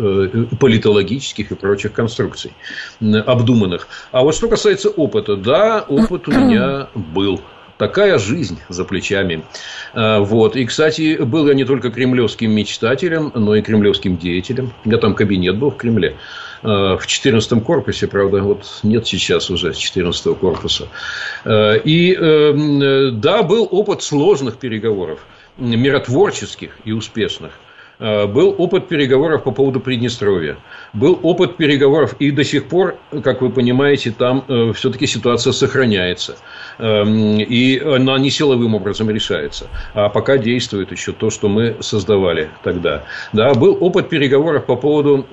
политологических 0.59 1.53
и 1.53 1.55
прочих 1.55 1.93
конструкций, 1.93 2.53
обдуманных. 3.01 3.89
А 4.11 4.23
вот 4.23 4.35
что 4.35 4.49
касается 4.49 4.89
опыта, 4.91 5.37
да, 5.37 5.85
опыт 5.89 6.29
у 6.29 6.33
меня 6.33 6.89
был 6.95 7.41
такая 7.83 8.17
жизнь 8.17 8.61
за 8.69 8.85
плечами. 8.85 9.43
А, 9.93 10.21
вот. 10.21 10.55
И, 10.55 10.65
кстати, 10.67 11.17
был 11.21 11.49
я 11.49 11.55
не 11.55 11.65
только 11.65 11.91
кремлевским 11.91 12.53
мечтателем, 12.53 13.33
но 13.35 13.57
и 13.57 13.61
кремлевским 13.61 14.19
деятелем. 14.19 14.73
У 14.85 14.89
меня 14.89 14.99
там 14.99 15.17
кабинет 15.17 15.59
был 15.59 15.73
в 15.73 15.77
Кремле. 15.77 16.15
А, 16.63 16.97
в 16.97 17.05
14 17.09 17.65
корпусе, 17.65 18.07
правда, 18.07 18.41
вот 18.41 18.65
нет 18.85 19.09
сейчас 19.09 19.51
уже 19.51 19.75
14 19.75 20.39
корпуса. 20.39 20.87
А, 21.45 21.75
и 21.75 22.15
да, 23.15 23.43
был 23.43 23.67
опыт 23.69 24.05
сложных 24.05 24.59
переговоров, 24.59 25.19
миротворческих 25.59 26.71
и 26.85 26.93
успешных– 26.93 27.51
Э, 27.63 27.72
был 28.27 28.55
опыт 28.59 28.89
переговоров 28.89 29.45
по 29.45 29.53
поводу 29.53 29.79
Приднестровья. 29.81 30.57
Был 30.93 31.19
опыт 31.23 31.57
переговоров, 31.57 32.17
и 32.19 32.31
до 32.31 32.43
сих 32.45 32.69
пор, 32.69 32.97
как 33.23 33.43
вы 33.43 33.51
понимаете, 33.51 34.11
там 34.11 34.45
э, 34.49 34.73
все-таки 34.75 35.07
ситуация 35.07 35.53
сохраняется. 35.53 36.37
Эм, 36.79 37.39
и 37.39 37.79
она 37.79 38.19
не 38.19 38.31
силовым 38.31 38.75
образом 38.75 39.09
решается. 39.11 39.69
А 39.95 40.09
пока 40.09 40.39
действует 40.39 40.91
еще 40.91 41.13
то, 41.13 41.31
что 41.31 41.49
мы 41.49 41.77
создавали 41.81 42.51
тогда. 42.65 43.05
Да, 43.33 43.55
был 43.55 43.77
опыт 43.81 44.09
переговоров 44.09 44.67
по 44.67 44.77
поводу 44.77 45.27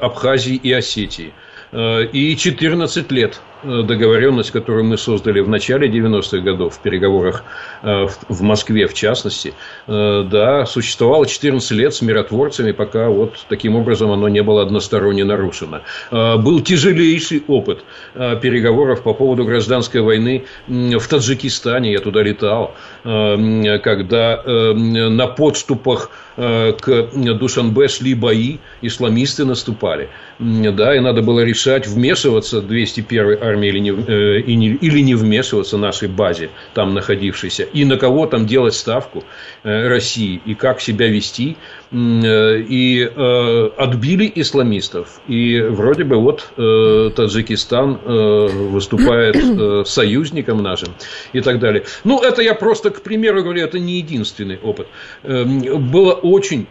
Абхазии 0.00 0.54
и 0.54 0.72
Осетии. 0.72 1.32
Э, 1.72 2.04
и 2.04 2.36
14 2.36 3.10
лет 3.10 3.40
Э, 3.53 3.53
договоренность, 3.64 4.50
которую 4.50 4.84
мы 4.84 4.98
создали 4.98 5.40
в 5.40 5.48
начале 5.48 5.88
90-х 5.88 6.38
годов 6.38 6.74
в 6.74 6.80
переговорах 6.80 7.44
э, 7.82 8.06
в 8.28 8.42
Москве, 8.42 8.86
в 8.86 8.94
частности, 8.94 9.54
э, 9.86 10.24
да, 10.30 10.66
существовало 10.66 11.26
14 11.26 11.70
лет 11.72 11.94
с 11.94 12.02
миротворцами, 12.02 12.72
пока 12.72 13.08
вот 13.08 13.46
таким 13.48 13.76
образом 13.76 14.10
оно 14.10 14.28
не 14.28 14.42
было 14.42 14.62
односторонне 14.62 15.24
нарушено. 15.24 15.80
Был 16.10 16.60
тяжелейший 16.60 17.42
опыт 17.46 17.84
переговоров 18.14 19.02
по 19.02 19.14
поводу 19.14 19.44
гражданской 19.44 20.00
войны 20.00 20.44
в 20.66 21.06
Таджикистане, 21.08 21.92
я 21.92 22.00
туда 22.00 22.22
летал, 22.22 22.74
когда 23.02 24.42
на 24.44 25.26
подступах 25.26 26.10
к 26.36 27.08
Душанбе 27.14 27.88
шли 27.88 28.14
бои, 28.14 28.58
исламисты 28.82 29.44
наступали, 29.44 30.08
да, 30.38 30.96
и 30.96 31.00
надо 31.00 31.22
было 31.22 31.40
решать, 31.40 31.86
вмешиваться 31.86 32.58
201-й 32.58 33.36
армии 33.54 33.68
или 33.68 33.78
не, 33.80 33.90
э, 33.90 34.42
не, 34.46 34.68
или 34.68 35.00
не 35.00 35.14
вмешиваться 35.14 35.78
нашей 35.78 36.08
базе, 36.08 36.50
там 36.74 36.94
находившейся, 36.94 37.62
и 37.62 37.84
на 37.84 37.96
кого 37.96 38.26
там 38.26 38.46
делать 38.46 38.74
ставку 38.74 39.22
э, 39.62 39.88
России, 39.88 40.40
и 40.44 40.54
как 40.54 40.80
себя 40.80 41.08
вести. 41.08 41.56
Э, 41.92 42.58
и 42.58 43.04
э, 43.04 43.70
отбили 43.76 44.32
исламистов. 44.34 45.20
И 45.28 45.60
вроде 45.60 46.04
бы 46.04 46.16
вот 46.16 46.52
э, 46.56 47.10
Таджикистан 47.14 48.00
э, 48.04 48.46
выступает 48.72 49.36
э, 49.36 49.84
союзником 49.86 50.62
нашим 50.62 50.88
и 51.32 51.40
так 51.40 51.60
далее. 51.60 51.84
Ну, 52.04 52.20
это 52.20 52.42
я 52.42 52.54
просто, 52.54 52.90
к 52.90 53.02
примеру, 53.02 53.42
говорю, 53.42 53.62
это 53.62 53.78
не 53.78 53.98
единственный 53.98 54.58
опыт. 54.58 54.88
Э, 55.22 55.44
было 55.44 56.12
очень 56.12 56.66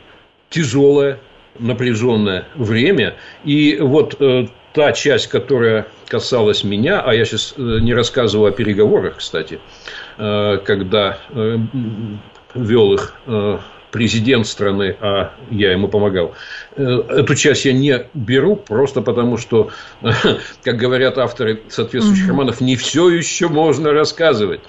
тяжелое 0.49 1.19
напряженное 1.59 2.47
время. 2.55 3.15
И 3.45 3.77
вот 3.79 4.15
э, 4.19 4.47
та 4.73 4.91
часть, 4.91 5.27
которая 5.27 5.87
касалась 6.07 6.63
меня, 6.63 7.01
а 7.01 7.13
я 7.13 7.25
сейчас 7.25 7.53
э, 7.57 7.61
не 7.61 7.93
рассказывал 7.93 8.47
о 8.47 8.51
переговорах, 8.51 9.17
кстати, 9.17 9.59
э, 10.17 10.57
когда 10.65 11.19
э, 11.29 11.57
вел 12.55 12.93
их 12.93 13.15
президент 13.91 14.47
страны, 14.47 14.97
а 15.01 15.33
я 15.51 15.71
ему 15.71 15.87
помогал. 15.87 16.33
Эту 16.75 17.35
часть 17.35 17.65
я 17.65 17.73
не 17.73 18.07
беру, 18.15 18.55
просто 18.55 19.01
потому 19.01 19.37
что, 19.37 19.69
как 20.63 20.77
говорят 20.77 21.19
авторы 21.19 21.61
соответствующих 21.69 22.27
романов, 22.27 22.59
не 22.59 22.75
все 22.75 23.09
еще 23.09 23.49
можно 23.49 23.91
рассказывать. 23.91 24.61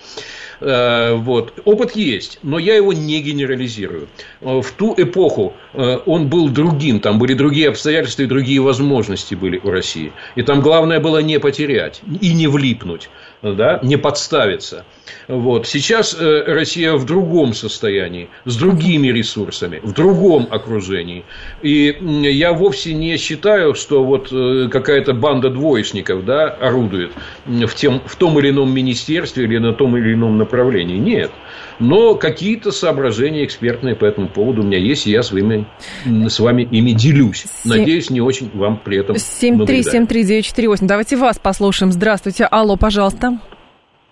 Э, 0.61 1.15
вот. 1.15 1.55
Опыт 1.65 1.97
есть, 1.97 2.39
но 2.43 2.59
я 2.59 2.75
его 2.77 2.93
не 2.93 3.21
генерализирую. 3.21 4.09
Э, 4.41 4.61
в 4.61 4.71
ту 4.73 4.95
эпоху 4.97 5.55
э, 5.73 5.99
он 6.07 6.29
был 6.29 6.49
другим, 6.49 7.01
там 7.01 7.19
были 7.19 7.35
другие 7.35 7.69
обстоятельства 7.69 8.23
и 8.23 8.27
другие 8.27 8.61
возможности 8.61 9.35
были 9.35 9.61
у 9.63 9.71
России. 9.71 10.13
И 10.37 10.43
там 10.43 10.61
главное 10.61 11.01
было 11.01 11.19
не 11.19 11.39
потерять 11.39 12.01
и 12.21 12.33
не 12.33 12.47
влипнуть 12.47 13.09
да, 13.53 13.81
не 13.83 13.97
подставиться. 13.97 14.85
Вот. 15.29 15.67
Сейчас 15.67 16.17
э, 16.19 16.45
Россия 16.47 16.95
в 16.95 17.05
другом 17.05 17.55
состоянии, 17.55 18.29
с 18.45 18.57
другими 18.57 19.09
ресурсами, 19.09 19.81
в 19.83 19.93
другом 19.93 20.47
окружении. 20.51 21.25
И 21.63 21.97
я 22.01 22.53
вовсе 22.53 22.95
не 22.95 23.17
считаю, 23.17 23.75
что 23.75 24.05
вот 24.05 24.29
э, 24.33 24.69
какая-то 24.71 25.15
банда 25.15 25.51
двоечников 25.51 26.25
да, 26.25 26.49
орудует 26.49 27.13
в, 27.47 27.75
тем, 27.75 28.01
в 28.07 28.17
том 28.17 28.39
или 28.39 28.51
ином 28.51 28.73
министерстве 28.73 29.45
или 29.45 29.59
на 29.59 29.73
том 29.73 29.97
или 29.97 30.15
ином 30.15 30.39
направлении. 30.39 30.99
Нет. 30.99 31.31
Но 31.79 32.15
какие-то 32.15 32.71
соображения 32.71 33.45
экспертные 33.45 33.97
по 33.97 34.05
этому 34.05 34.29
поводу 34.29 34.63
у 34.63 34.65
меня 34.65 34.79
есть, 34.79 35.07
и 35.07 35.11
я 35.11 35.23
своими, 35.23 35.67
с 36.05 36.39
вами 36.39 36.63
ими 36.63 36.93
делюсь. 36.93 37.47
Надеюсь, 37.65 38.11
не 38.11 38.21
очень 38.21 38.51
вам 38.55 38.81
при 38.83 38.99
этом 38.99 39.17
7373948. 39.17 40.79
Давайте 40.83 41.17
вас 41.17 41.39
послушаем. 41.39 41.93
Здравствуйте. 41.93 42.45
Алло, 42.45 42.77
пожалуйста. 42.77 43.39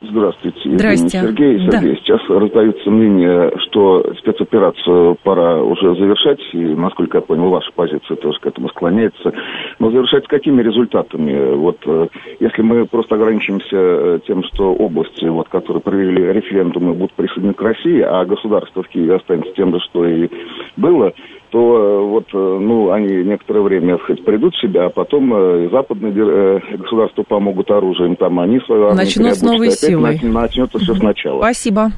Здравствуйте, 0.03 0.61
Евгений 0.65 1.09
Сергей. 1.09 1.59
Сергей, 1.61 1.71
да. 1.71 1.81
сейчас 1.81 2.21
раздаются 2.29 2.91
мнения, 2.91 3.53
что 3.59 4.05
спецоперацию 4.19 5.17
пора 5.23 5.63
уже 5.63 5.95
завершать, 5.95 6.41
и, 6.53 6.59
насколько 6.59 7.19
я 7.19 7.23
понял, 7.23 7.51
ваша 7.51 7.71
позиция 7.73 8.17
тоже 8.17 8.39
к 8.41 8.47
этому 8.47 8.69
склоняется. 8.71 9.33
Но 9.79 9.91
завершать 9.91 10.25
с 10.25 10.29
какими 10.29 10.61
результатами? 10.63 11.55
Вот 11.55 11.79
э, 11.87 12.09
если 12.41 12.63
мы 12.63 12.87
просто 12.87 13.15
ограничимся 13.15 13.69
э, 13.73 14.19
тем, 14.27 14.43
что 14.45 14.75
области, 14.75 15.25
вот, 15.27 15.49
которые 15.49 15.81
провели 15.81 16.33
референдумы, 16.33 16.95
будут 16.95 17.13
присоединены 17.13 17.55
к 17.55 17.63
России, 17.63 18.01
а 18.01 18.25
государство 18.25 18.83
в 18.83 18.89
Киеве 18.89 19.17
останется 19.17 19.53
тем 19.53 19.73
же, 19.73 19.81
что 19.81 20.07
и 20.07 20.29
было, 20.77 21.13
то 21.53 21.59
э, 21.59 22.07
вот, 22.07 22.25
э, 22.33 22.59
ну, 22.61 22.91
они 22.93 23.09
некоторое 23.25 23.61
время, 23.61 23.97
так 23.97 24.05
сказать, 24.05 24.25
придут 24.25 24.55
в 24.55 24.61
себя, 24.61 24.87
а 24.87 24.91
потом 24.91 25.33
э, 25.35 25.69
западные 25.71 26.61
государства 26.79 27.23
помогут 27.25 27.71
оружием, 27.71 28.17
там 28.17 28.41
они 28.41 28.59
свою 28.61 28.87
армию 28.87 29.05
Начнут 29.05 29.35
с 29.35 29.43
новой 29.43 29.71
силой. 29.71 30.19
Начнется 30.23 30.79
все 30.79 30.95
сначала. 30.95 31.41
Спасибо. 31.41 31.93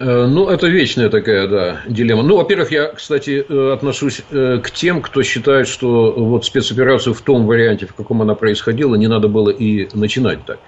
Ну, 0.00 0.48
это 0.48 0.66
вечная 0.66 1.10
такая, 1.10 1.46
да, 1.46 1.80
дилемма. 1.86 2.22
Ну, 2.22 2.38
во-первых, 2.38 2.72
я, 2.72 2.86
кстати, 2.86 3.44
отношусь 3.72 4.22
к 4.30 4.70
тем, 4.72 5.02
кто 5.02 5.22
считает, 5.22 5.68
что 5.68 6.12
вот 6.16 6.46
спецоперацию 6.46 7.12
в 7.12 7.20
том 7.20 7.46
варианте, 7.46 7.84
в 7.84 7.94
каком 7.94 8.22
она 8.22 8.34
происходила, 8.34 8.94
не 8.94 9.08
надо 9.08 9.28
было 9.28 9.50
и 9.50 9.88
начинать 9.92 10.38
так. 10.46 10.58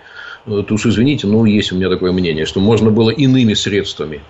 То 0.45 0.74
уж 0.74 0.86
извините, 0.86 1.26
но 1.26 1.47
есть 1.47 1.72
у 1.72 1.76
меня 1.76 1.88
такое 1.88 2.12
мнение, 2.12 2.47
что 2.47 2.61
можно 2.61 2.90
было 2.90 3.11
иными 3.11 3.55
средствами 3.55 4.20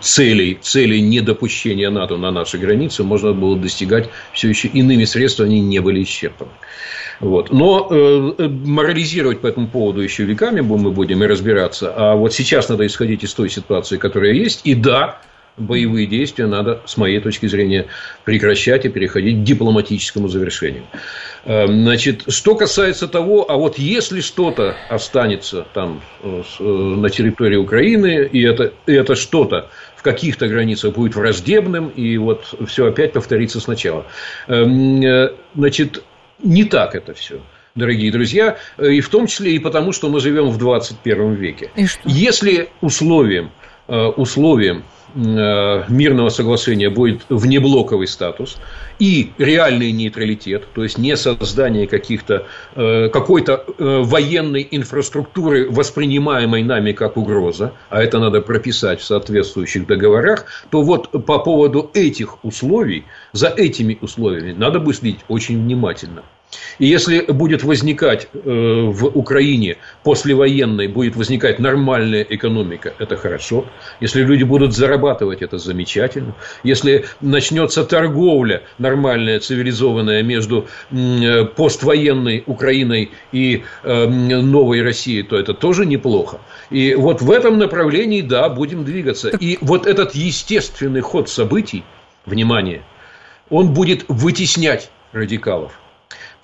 целей, 0.00 0.58
целей 0.60 1.00
недопущения 1.00 1.90
НАТО 1.90 2.16
на 2.16 2.30
наши 2.30 2.58
границы 2.58 3.02
можно 3.02 3.32
было 3.32 3.56
достигать 3.56 4.08
все 4.32 4.48
еще 4.48 4.68
иными 4.68 5.04
средствами, 5.04 5.50
они 5.50 5.60
не 5.60 5.80
были 5.80 6.02
исчерпаны. 6.02 6.50
Вот. 7.20 7.52
Но 7.52 7.88
э, 7.90 8.48
морализировать 8.48 9.40
по 9.40 9.46
этому 9.46 9.68
поводу 9.68 10.00
еще 10.00 10.24
веками 10.24 10.60
мы 10.60 10.90
будем 10.90 11.22
и 11.22 11.26
разбираться. 11.26 11.92
А 11.94 12.14
вот 12.16 12.32
сейчас 12.32 12.68
надо 12.68 12.86
исходить 12.86 13.22
из 13.24 13.32
той 13.34 13.50
ситуации, 13.50 13.98
которая 13.98 14.32
есть. 14.32 14.62
И 14.64 14.74
да, 14.74 15.20
боевые 15.56 16.06
действия 16.06 16.46
надо, 16.46 16.80
с 16.84 16.96
моей 16.96 17.20
точки 17.20 17.46
зрения, 17.46 17.86
прекращать 18.24 18.84
и 18.84 18.88
переходить 18.88 19.40
к 19.40 19.42
дипломатическому 19.42 20.28
завершению. 20.28 20.84
Э, 21.44 21.66
значит, 21.66 22.24
что 22.28 22.54
касается 22.54 23.06
того, 23.06 23.50
а 23.50 23.56
вот 23.56 23.78
если 23.78 24.20
что-то 24.20 24.76
останется 24.88 25.66
там 25.72 26.02
э, 26.22 26.42
э, 26.58 26.62
на 26.62 27.08
территории 27.08 27.56
Украины, 27.56 28.28
и 28.30 28.42
это, 28.42 28.72
и 28.86 28.92
это 28.92 29.14
что-то 29.14 29.70
в 29.96 30.02
каких-то 30.02 30.48
границах 30.48 30.94
будет 30.94 31.14
враждебным, 31.14 31.88
и 31.88 32.16
вот 32.18 32.54
все 32.66 32.86
опять 32.86 33.12
повторится 33.12 33.60
сначала. 33.60 34.06
Эм, 34.48 35.02
значит, 35.54 36.02
не 36.42 36.64
так 36.64 36.94
это 36.94 37.14
все 37.14 37.40
дорогие 37.74 38.12
друзья, 38.12 38.58
и 38.78 39.00
в 39.00 39.08
том 39.08 39.26
числе 39.26 39.52
и 39.52 39.58
потому, 39.58 39.90
что 39.90 40.08
мы 40.08 40.20
живем 40.20 40.50
в 40.50 40.58
21 40.58 41.34
веке. 41.34 41.70
Если 42.04 42.68
условием, 42.80 43.50
условием 43.88 44.84
мирного 45.14 46.28
соглашения 46.28 46.90
будет 46.90 47.22
внеблоковый 47.28 48.06
статус 48.06 48.58
и 48.98 49.32
реальный 49.38 49.92
нейтралитет, 49.92 50.66
то 50.74 50.82
есть 50.82 50.98
не 50.98 51.16
создание 51.16 51.86
каких-то, 51.86 52.46
э, 52.74 53.08
какой-то 53.08 53.64
э, 53.66 54.02
военной 54.02 54.66
инфраструктуры, 54.70 55.70
воспринимаемой 55.70 56.62
нами 56.62 56.92
как 56.92 57.16
угроза, 57.16 57.72
а 57.90 58.02
это 58.02 58.18
надо 58.18 58.40
прописать 58.40 59.00
в 59.00 59.04
соответствующих 59.04 59.86
договорах, 59.86 60.46
то 60.70 60.82
вот 60.82 61.10
по 61.10 61.38
поводу 61.38 61.90
этих 61.94 62.44
условий, 62.44 63.04
за 63.32 63.48
этими 63.48 63.98
условиями 64.00 64.52
надо 64.52 64.80
бы 64.80 64.94
следить 64.94 65.20
очень 65.28 65.62
внимательно. 65.62 66.22
И 66.78 66.86
если 66.86 67.20
будет 67.20 67.62
возникать 67.62 68.28
э, 68.32 68.38
в 68.44 69.06
Украине 69.06 69.76
послевоенной, 70.02 70.88
будет 70.88 71.16
возникать 71.16 71.58
нормальная 71.58 72.26
экономика, 72.28 72.94
это 72.98 73.16
хорошо. 73.16 73.66
Если 74.00 74.22
люди 74.22 74.44
будут 74.44 74.74
зарабатывать, 74.74 75.42
это 75.42 75.58
замечательно. 75.58 76.34
Если 76.62 77.06
начнется 77.20 77.84
торговля 77.84 78.62
нормальная, 78.78 79.40
цивилизованная 79.40 80.22
между 80.22 80.66
э, 80.90 81.44
поствоенной 81.44 82.44
Украиной 82.46 83.10
и 83.32 83.64
э, 83.82 84.06
новой 84.06 84.82
Россией, 84.82 85.22
то 85.22 85.36
это 85.36 85.54
тоже 85.54 85.86
неплохо. 85.86 86.40
И 86.70 86.94
вот 86.94 87.22
в 87.22 87.30
этом 87.30 87.58
направлении, 87.58 88.20
да, 88.20 88.48
будем 88.48 88.84
двигаться. 88.84 89.28
И 89.28 89.58
вот 89.60 89.86
этот 89.86 90.14
естественный 90.14 91.00
ход 91.00 91.28
событий, 91.28 91.84
внимание, 92.26 92.82
он 93.50 93.72
будет 93.74 94.04
вытеснять 94.08 94.90
радикалов. 95.12 95.78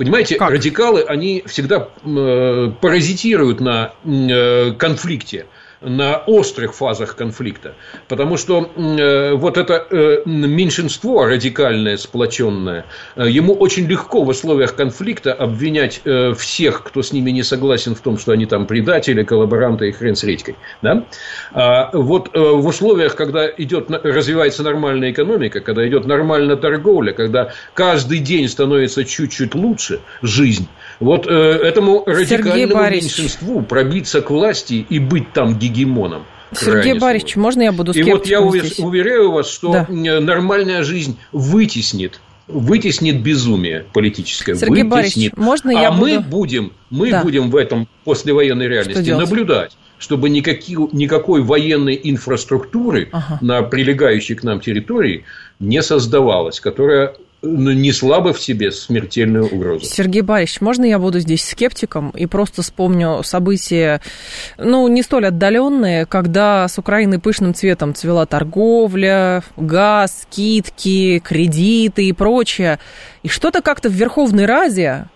Понимаете, 0.01 0.36
как? 0.36 0.48
радикалы, 0.51 1.03
они 1.03 1.44
всегда 1.44 1.90
э, 2.07 2.72
паразитируют 2.80 3.61
на 3.61 3.92
э, 4.03 4.72
конфликте 4.72 5.44
на 5.81 6.18
острых 6.18 6.74
фазах 6.74 7.16
конфликта. 7.16 7.74
Потому 8.09 8.37
что 8.37 8.70
э, 8.76 9.33
вот 9.35 9.57
это 9.57 9.87
э, 9.91 10.22
меньшинство 10.26 11.24
радикальное, 11.24 11.97
сплоченное, 11.97 12.85
э, 13.16 13.28
ему 13.28 13.55
очень 13.55 13.87
легко 13.87 14.22
в 14.22 14.28
условиях 14.28 14.76
конфликта 14.76 15.33
обвинять 15.33 16.03
э, 16.05 16.35
всех, 16.35 16.83
кто 16.85 17.03
с 17.03 17.12
ними 17.12 17.31
не 17.31 17.43
согласен 17.43 17.95
в 17.95 18.01
том, 18.01 18.18
что 18.18 18.33
они 18.33 18.47
там 18.47 18.66
предатели, 18.66 19.22
коллаборанты 19.22 19.89
и 19.89 19.93
хрен 19.93 20.16
с 20.16 20.24
редькой. 20.24 20.57
Да? 20.83 21.05
А 21.53 21.91
вот 21.93 22.31
э, 22.35 22.39
в 22.39 22.66
условиях, 22.66 23.16
когда 23.16 23.49
идет, 23.49 23.91
развивается 23.91 24.62
нормальная 24.62 25.12
экономика, 25.12 25.61
когда 25.61 25.87
идет 25.89 26.07
нормальная 26.07 26.57
торговля, 26.57 27.12
когда 27.12 27.53
каждый 27.74 28.18
день 28.18 28.49
становится 28.49 29.05
чуть-чуть 29.05 29.55
лучше 29.55 30.01
жизнь, 30.20 30.68
вот 31.01 31.26
э, 31.26 31.30
этому 31.30 32.05
радикальному 32.07 32.90
меньшинству 32.90 33.62
пробиться 33.62 34.20
к 34.20 34.30
власти 34.30 34.86
и 34.88 34.98
быть 34.98 35.32
там 35.32 35.59
гегемоном. 35.59 36.24
Сергей 36.53 36.98
Борисович, 36.98 37.36
можно 37.36 37.62
я 37.62 37.72
буду 37.72 37.92
И 37.92 38.03
вот 38.03 38.26
я 38.26 38.46
здесь? 38.51 38.78
уверяю 38.78 39.30
вас, 39.32 39.48
что 39.48 39.72
да. 39.72 39.86
нормальная 39.88 40.82
жизнь 40.82 41.18
вытеснит 41.32 42.20
вытеснит 42.48 43.22
безумие 43.22 43.86
политическое. 43.92 44.57
Сергей 44.57 44.82
вытеснит. 44.82 44.90
Борисович, 44.90 45.32
можно 45.36 45.70
я 45.70 45.88
а 45.88 45.92
буду... 45.92 46.03
мы 46.03 46.18
будем, 46.20 46.72
мы 46.90 47.11
да. 47.12 47.22
будем 47.22 47.48
в 47.51 47.55
этом 47.55 47.86
послевоенной 48.05 48.66
реальности 48.66 49.11
наблюдать 49.11 49.76
чтобы 50.01 50.30
никакие, 50.30 50.78
никакой 50.92 51.42
военной 51.42 52.01
инфраструктуры 52.03 53.11
ага. 53.12 53.38
на 53.42 53.62
прилегающей 53.62 54.34
к 54.34 54.42
нам 54.42 54.61
территории 54.61 55.26
не 55.59 55.82
создавалось, 55.82 56.59
которая 56.59 57.14
несла 57.43 58.20
бы 58.20 58.32
в 58.32 58.41
себе 58.41 58.70
смертельную 58.70 59.47
угрозу. 59.47 59.84
Сергей 59.84 60.22
Борисович, 60.22 60.61
можно 60.61 60.84
я 60.84 60.99
буду 60.99 61.20
здесь 61.20 61.45
скептиком 61.45 62.11
и 62.11 62.26
просто 62.26 62.62
вспомню 62.62 63.22
события, 63.22 64.01
ну, 64.59 64.86
не 64.88 65.03
столь 65.03 65.26
отдаленные, 65.26 66.07
когда 66.07 66.68
с 66.68 66.78
Украиной 66.78 67.18
пышным 67.18 67.55
цветом 67.55 67.95
цвела 67.95 68.26
торговля, 68.26 69.43
газ, 69.57 70.22
скидки, 70.22 71.20
кредиты 71.20 72.05
и 72.07 72.12
прочее. 72.12 72.78
И 73.22 73.28
что-то 73.28 73.62
как-то 73.62 73.88
в 73.88 73.93
Верховной 73.93 74.47
Раде 74.47 75.07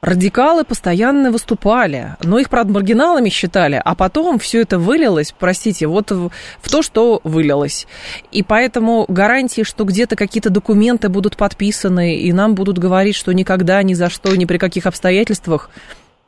радикалы 0.00 0.64
постоянно 0.64 1.30
выступали, 1.30 2.16
но 2.22 2.38
их, 2.38 2.50
правда, 2.50 2.72
маргиналами 2.72 3.28
считали, 3.28 3.80
а 3.84 3.94
потом 3.94 4.38
все 4.38 4.62
это 4.62 4.78
вылилось, 4.78 5.34
простите, 5.38 5.86
вот 5.86 6.10
в, 6.10 6.30
в 6.60 6.70
то, 6.70 6.82
что 6.82 7.20
вылилось. 7.24 7.86
И 8.30 8.42
поэтому 8.42 9.04
гарантии, 9.08 9.62
что 9.62 9.84
где-то 9.84 10.16
какие-то 10.16 10.50
документы 10.50 11.08
будут 11.08 11.36
подписаны, 11.36 12.16
и 12.16 12.32
нам 12.32 12.54
будут 12.54 12.78
говорить, 12.78 13.16
что 13.16 13.32
никогда, 13.32 13.82
ни 13.82 13.94
за 13.94 14.08
что, 14.08 14.34
ни 14.36 14.44
при 14.44 14.58
каких 14.58 14.86
обстоятельствах, 14.86 15.70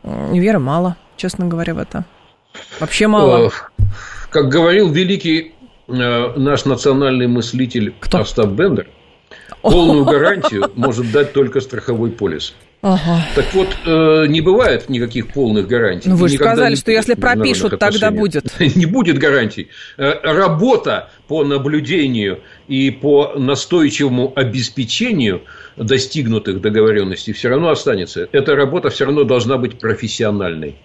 веры 0.03 0.59
мало, 0.59 0.97
честно 1.17 1.47
говоря, 1.47 1.75
в 1.75 1.79
это. 1.79 2.05
Вообще 2.81 3.07
мало. 3.07 3.53
Как 4.31 4.49
говорил 4.49 4.91
великий 4.91 5.55
э, 5.89 5.93
наш 6.37 6.65
национальный 6.65 7.27
мыслитель 7.27 7.95
Кто? 8.01 8.21
Остап 8.21 8.49
Бендер, 8.51 8.89
полную 9.63 10.05
гарантию 10.05 10.71
может 10.75 11.11
дать 11.13 11.33
только 11.33 11.61
страховой 11.61 12.11
полис. 12.11 12.55
Ага. 12.83 13.27
Так 13.35 13.53
вот, 13.53 13.69
э, 13.85 14.27
не 14.29 14.41
бывает 14.41 14.89
никаких 14.89 15.29
полных 15.29 15.69
гарантий. 15.69 16.09
Ну, 16.09 16.17
вы 16.17 16.31
же 16.31 16.37
сказали, 16.37 16.75
что 16.77 16.91
если 16.91 17.15
пропишут, 17.15 17.79
тогда 17.79 18.11
будет. 18.11 18.45
Не 18.77 18.87
будет 18.87 19.19
гарантий. 19.19 19.69
Э, 19.99 20.15
работа 20.23 21.11
по 21.29 21.45
наблюдению 21.45 22.41
и 22.69 22.91
по 22.91 23.35
настойчивому 23.37 24.33
обеспечению 24.35 25.43
достигнутых 25.77 26.63
договоренностей 26.63 27.35
все 27.35 27.51
равно 27.51 27.69
останется. 27.69 28.29
Эта 28.33 28.57
работа 28.57 28.89
все 28.89 29.05
равно 29.05 29.25
должна 29.25 29.59
быть 29.59 29.79
профессиональной. 29.79 30.77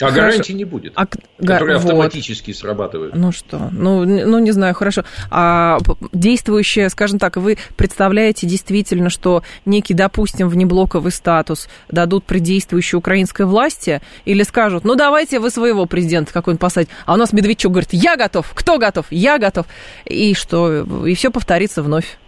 А 0.00 0.10
хорошо. 0.10 0.20
гарантий 0.20 0.54
не 0.54 0.64
будет, 0.64 0.92
а, 0.96 1.06
которые 1.06 1.78
вот. 1.78 1.84
автоматически 1.84 2.52
срабатывают. 2.52 3.14
Ну 3.14 3.32
что, 3.32 3.68
ну, 3.72 4.04
ну 4.04 4.38
не 4.38 4.50
знаю, 4.52 4.74
хорошо. 4.74 5.04
А 5.30 5.78
действующее, 6.12 6.88
скажем 6.88 7.18
так, 7.18 7.36
вы 7.36 7.58
представляете 7.76 8.46
действительно, 8.46 9.10
что 9.10 9.42
некий, 9.64 9.94
допустим, 9.94 10.48
внеблоковый 10.48 11.12
статус 11.12 11.68
дадут 11.90 12.24
при 12.24 12.38
действующей 12.38 12.96
украинской 12.96 13.46
власти 13.46 14.00
или 14.24 14.42
скажут, 14.42 14.84
ну 14.84 14.94
давайте 14.94 15.40
вы 15.40 15.50
своего 15.50 15.86
президента 15.86 16.32
какой-нибудь 16.32 16.60
посадить, 16.60 16.90
а 17.06 17.14
у 17.14 17.16
нас 17.16 17.32
Медведчук 17.32 17.72
говорит, 17.72 17.90
я 17.92 18.16
готов, 18.16 18.50
кто 18.54 18.78
готов, 18.78 19.06
я 19.10 19.38
готов, 19.38 19.66
и 20.04 20.34
что, 20.34 21.04
и 21.06 21.14
все 21.14 21.30
повторится 21.30 21.82
вновь 21.82 22.19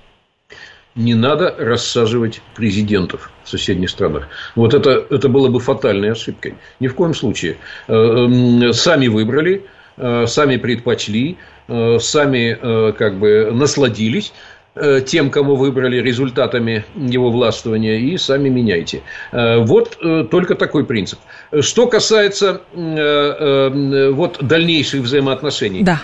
не 0.94 1.14
надо 1.14 1.54
рассаживать 1.58 2.42
президентов 2.54 3.30
в 3.44 3.48
соседних 3.48 3.90
странах. 3.90 4.28
Вот 4.54 4.74
это, 4.74 5.04
это 5.10 5.28
было 5.28 5.48
бы 5.48 5.60
фатальной 5.60 6.12
ошибкой. 6.12 6.54
Ни 6.80 6.88
в 6.88 6.94
коем 6.94 7.14
случае. 7.14 7.56
Э, 7.88 7.94
эм, 7.94 8.72
сами 8.72 9.08
выбрали, 9.08 9.64
э, 9.96 10.26
сами 10.26 10.56
предпочли, 10.56 11.38
э, 11.68 11.98
сами 11.98 12.92
как 12.92 13.18
бы 13.18 13.50
насладились 13.52 14.32
тем, 15.04 15.30
кому 15.30 15.54
выбрали 15.54 16.00
результатами 16.00 16.82
его 16.96 17.30
властвования, 17.30 17.98
и 17.98 18.16
сами 18.16 18.48
меняйте. 18.48 19.02
Вот 19.30 19.98
только 20.30 20.54
такой 20.54 20.86
принцип. 20.86 21.18
Что 21.60 21.86
касается 21.86 22.62
вот 22.72 24.38
дальнейших 24.40 25.02
взаимоотношений. 25.02 25.82
Да. 25.82 26.00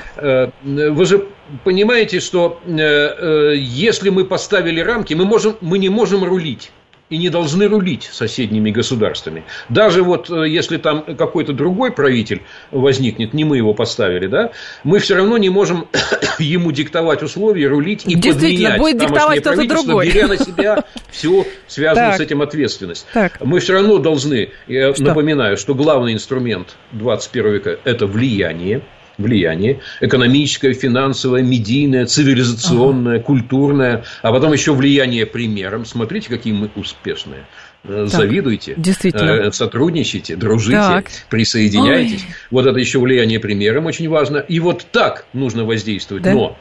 Вы 0.62 1.04
же 1.06 1.26
понимаете, 1.64 2.20
что 2.20 2.60
э, 2.66 2.76
э, 2.76 3.54
если 3.56 4.10
мы 4.10 4.24
поставили 4.24 4.80
рамки, 4.80 5.14
мы, 5.14 5.24
можем, 5.24 5.56
мы 5.60 5.78
не 5.78 5.88
можем 5.88 6.24
рулить. 6.24 6.70
И 7.10 7.18
не 7.18 7.28
должны 7.30 7.68
рулить 7.68 8.08
соседними 8.12 8.70
государствами. 8.70 9.44
Даже 9.68 10.02
вот 10.02 10.30
э, 10.30 10.48
если 10.48 10.76
там 10.76 11.02
какой-то 11.02 11.52
другой 11.52 11.90
правитель 11.90 12.42
возникнет, 12.70 13.32
не 13.34 13.44
мы 13.44 13.56
его 13.56 13.74
поставили, 13.74 14.26
да, 14.26 14.52
мы 14.84 14.98
все 14.98 15.16
равно 15.16 15.38
не 15.38 15.48
можем 15.48 15.88
ему 16.38 16.72
диктовать 16.72 17.22
условия, 17.22 17.68
рулить 17.68 18.04
и 18.06 18.14
Действительно, 18.14 18.70
подменять 18.72 18.78
будет 18.78 18.98
диктовать 18.98 19.40
кто-то 19.40 19.68
другой. 19.68 20.06
беря 20.06 20.28
на 20.28 20.36
себя 20.36 20.84
всю 21.10 21.46
связанную 21.66 22.14
с 22.14 22.20
этим 22.20 22.42
ответственность. 22.42 23.06
Так. 23.12 23.40
Мы 23.40 23.60
все 23.60 23.74
равно 23.74 23.98
должны, 23.98 24.50
я 24.66 24.92
что? 24.94 25.04
напоминаю, 25.04 25.56
что 25.56 25.74
главный 25.74 26.12
инструмент 26.12 26.76
21 26.92 27.52
века– 27.52 27.78
это 27.84 28.06
влияние 28.06 28.82
влияние 29.18 29.80
экономическое, 30.00 30.72
финансовое, 30.72 31.42
медийное, 31.42 32.06
цивилизационное, 32.06 33.16
ага. 33.16 33.24
культурное, 33.24 34.04
а 34.22 34.32
потом 34.32 34.52
еще 34.52 34.72
влияние 34.72 35.26
примером. 35.26 35.84
Смотрите, 35.84 36.28
какие 36.28 36.52
мы 36.52 36.70
успешные. 36.76 37.44
Э, 37.84 38.06
так, 38.10 38.20
Завидуйте, 38.20 38.74
действительно. 38.76 39.30
Э, 39.30 39.52
сотрудничайте, 39.52 40.36
дружите, 40.36 40.78
так. 40.78 41.06
присоединяйтесь. 41.30 42.24
Ой. 42.26 42.34
Вот 42.50 42.66
это 42.66 42.78
еще 42.78 43.00
влияние 43.00 43.40
примером 43.40 43.86
очень 43.86 44.08
важно. 44.08 44.38
И 44.38 44.60
вот 44.60 44.86
так 44.92 45.26
нужно 45.32 45.64
воздействовать. 45.64 46.22
Да? 46.22 46.32
Но 46.32 46.58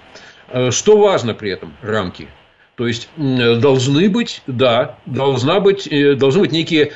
э, 0.50 0.72
что 0.72 0.98
важно 0.98 1.34
при 1.34 1.52
этом? 1.52 1.74
Рамки. 1.82 2.28
То 2.76 2.86
есть 2.86 3.10
должны 3.18 4.08
быть, 4.08 4.44
да, 4.46 5.00
должна 5.08 5.60
быть, 5.60 5.90
должны 6.20 6.42
быть 6.42 6.52
некие 6.52 6.92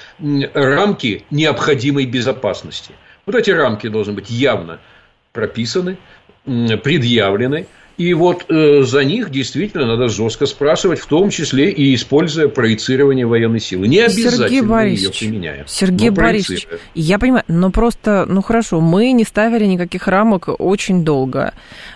рамки 0.54 1.24
необходимой 1.32 2.06
безопасности. 2.06 2.94
Вот 3.26 3.34
эти 3.34 3.50
рамки 3.50 3.88
должны 3.88 4.14
быть 4.14 4.30
явно 4.30 4.80
прописаны, 5.32 5.98
предъявлены. 6.46 7.68
И 7.98 8.16
вот 8.16 8.46
э, 8.50 8.82
за 8.82 9.04
них 9.04 9.30
действительно 9.30 9.86
надо 9.86 10.08
жестко 10.08 10.48
спрашивать, 10.48 11.00
в 11.00 11.06
том 11.06 11.30
числе 11.30 11.70
и 11.70 11.94
используя 11.94 12.48
проецирование 12.48 13.28
военной 13.28 13.60
силы. 13.60 13.88
Не 13.88 14.00
обязательно 14.00 14.48
Сергей 14.48 14.62
Борисович, 14.62 15.22
ее 15.22 15.30
применяя. 15.30 15.66
Сергей 15.68 16.10
Борисович, 16.10 16.68
я 16.96 17.20
понимаю, 17.20 17.44
но 17.48 17.70
просто, 17.70 18.26
ну 18.28 18.42
хорошо, 18.42 18.82
мы 18.82 19.12
не 19.12 19.24
ставили 19.24 19.66
никаких 19.66 20.08
рамок 20.08 20.50
очень 20.58 21.06
долго. 21.06 21.54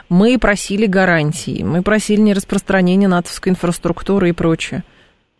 Мы 0.07 0.37
просили 0.37 0.85
гарантии, 0.85 1.63
мы 1.63 1.81
просили 1.81 2.21
нераспространения 2.21 3.07
натовской 3.07 3.53
инфраструктуры 3.53 4.29
и 4.29 4.33
прочее. 4.33 4.83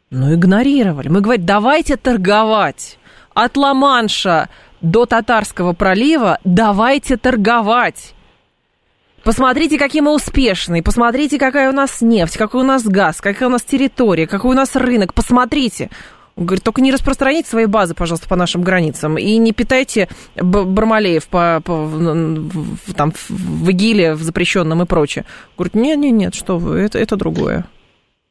Но 0.10 0.34
игнорировали. 0.34 1.10
Мы 1.10 1.22
говорим, 1.22 1.46
давайте 1.46 1.98
торговать. 1.98 2.98
От 3.36 3.58
Ла-Манша 3.58 4.50
до 4.86 5.06
Татарского 5.06 5.74
пролива, 5.74 6.40
давайте 6.44 7.18
торговать. 7.18 8.14
Посмотрите, 9.24 9.80
какие 9.80 10.04
мы 10.04 10.14
успешные, 10.14 10.84
посмотрите, 10.84 11.40
какая 11.40 11.70
у 11.72 11.74
нас 11.74 12.02
нефть, 12.02 12.38
какой 12.38 12.62
у 12.62 12.66
нас 12.66 12.84
газ, 12.84 13.20
какая 13.20 13.50
у 13.50 13.52
нас 13.52 13.64
территория, 13.64 14.28
какой 14.28 14.52
у 14.52 14.54
нас 14.54 14.76
рынок, 14.76 15.16
посмотрите. 15.16 15.90
Он 16.36 16.46
говорит, 16.46 16.64
только 16.64 16.82
не 16.82 16.92
распространите 16.92 17.50
свои 17.50 17.66
базы, 17.66 17.96
пожалуйста, 17.96 18.28
по 18.28 18.36
нашим 18.36 18.62
границам 18.62 19.18
и 19.18 19.38
не 19.38 19.54
питайте 19.54 20.10
Бармалеев 20.36 21.26
по, 21.28 21.62
по, 21.64 21.90
там, 22.96 23.14
в 23.30 23.70
ИГИЛе, 23.70 24.14
в 24.14 24.22
запрещенном 24.22 24.84
и 24.84 24.86
прочее. 24.86 25.26
Говорит, 25.58 25.74
нет, 25.74 25.98
нет, 25.98 26.14
нет, 26.14 26.36
что 26.36 26.60
вы, 26.60 26.80
это, 26.80 27.00
это 27.00 27.16
другое. 27.16 27.66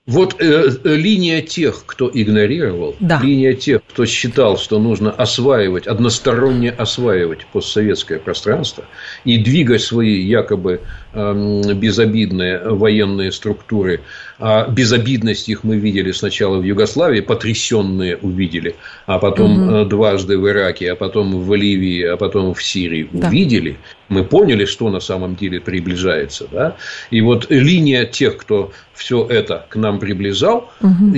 Вот 0.07 0.36
э, 0.38 0.44
э, 0.84 0.96
линия 0.96 1.40
тех, 1.40 1.84
кто 1.86 2.11
игнорировал, 2.12 2.94
да. 3.00 3.20
линия 3.22 3.55
тех, 3.55 3.80
кто 3.88 4.05
считал, 4.05 4.59
что 4.59 4.78
нужно 4.78 5.11
осваивать, 5.11 5.86
односторонне 5.86 6.70
осваивать 6.70 7.46
постсоветское 7.46 8.18
пространство 8.18 8.84
и 9.24 9.38
двигать 9.38 9.80
свои 9.80 10.20
якобы 10.20 10.82
безобидные 11.14 12.58
военные 12.68 13.30
структуры 13.32 14.00
а 14.38 14.68
безобидность 14.68 15.48
их 15.48 15.62
мы 15.62 15.76
видели 15.76 16.10
сначала 16.12 16.58
в 16.58 16.64
Югославии, 16.64 17.20
потрясенные 17.20 18.16
увидели, 18.16 18.74
а 19.06 19.18
потом 19.18 19.68
угу. 19.68 19.84
дважды 19.84 20.36
в 20.38 20.48
Ираке, 20.48 20.92
а 20.92 20.96
потом 20.96 21.40
в 21.40 21.54
Ливии, 21.54 22.02
а 22.02 22.16
потом 22.16 22.52
в 22.54 22.62
Сирии 22.62 23.08
да. 23.12 23.28
увидели. 23.28 23.76
Мы 24.08 24.22
поняли, 24.22 24.66
что 24.66 24.90
на 24.90 25.00
самом 25.00 25.34
деле 25.34 25.60
приближается. 25.60 26.46
Да? 26.52 26.76
И 27.10 27.20
вот 27.22 27.46
линия 27.48 28.04
тех, 28.04 28.36
кто 28.36 28.70
все 28.92 29.26
это 29.26 29.66
к 29.70 29.76
нам 29.76 29.98
приближал, 29.98 30.70
угу. 30.80 31.16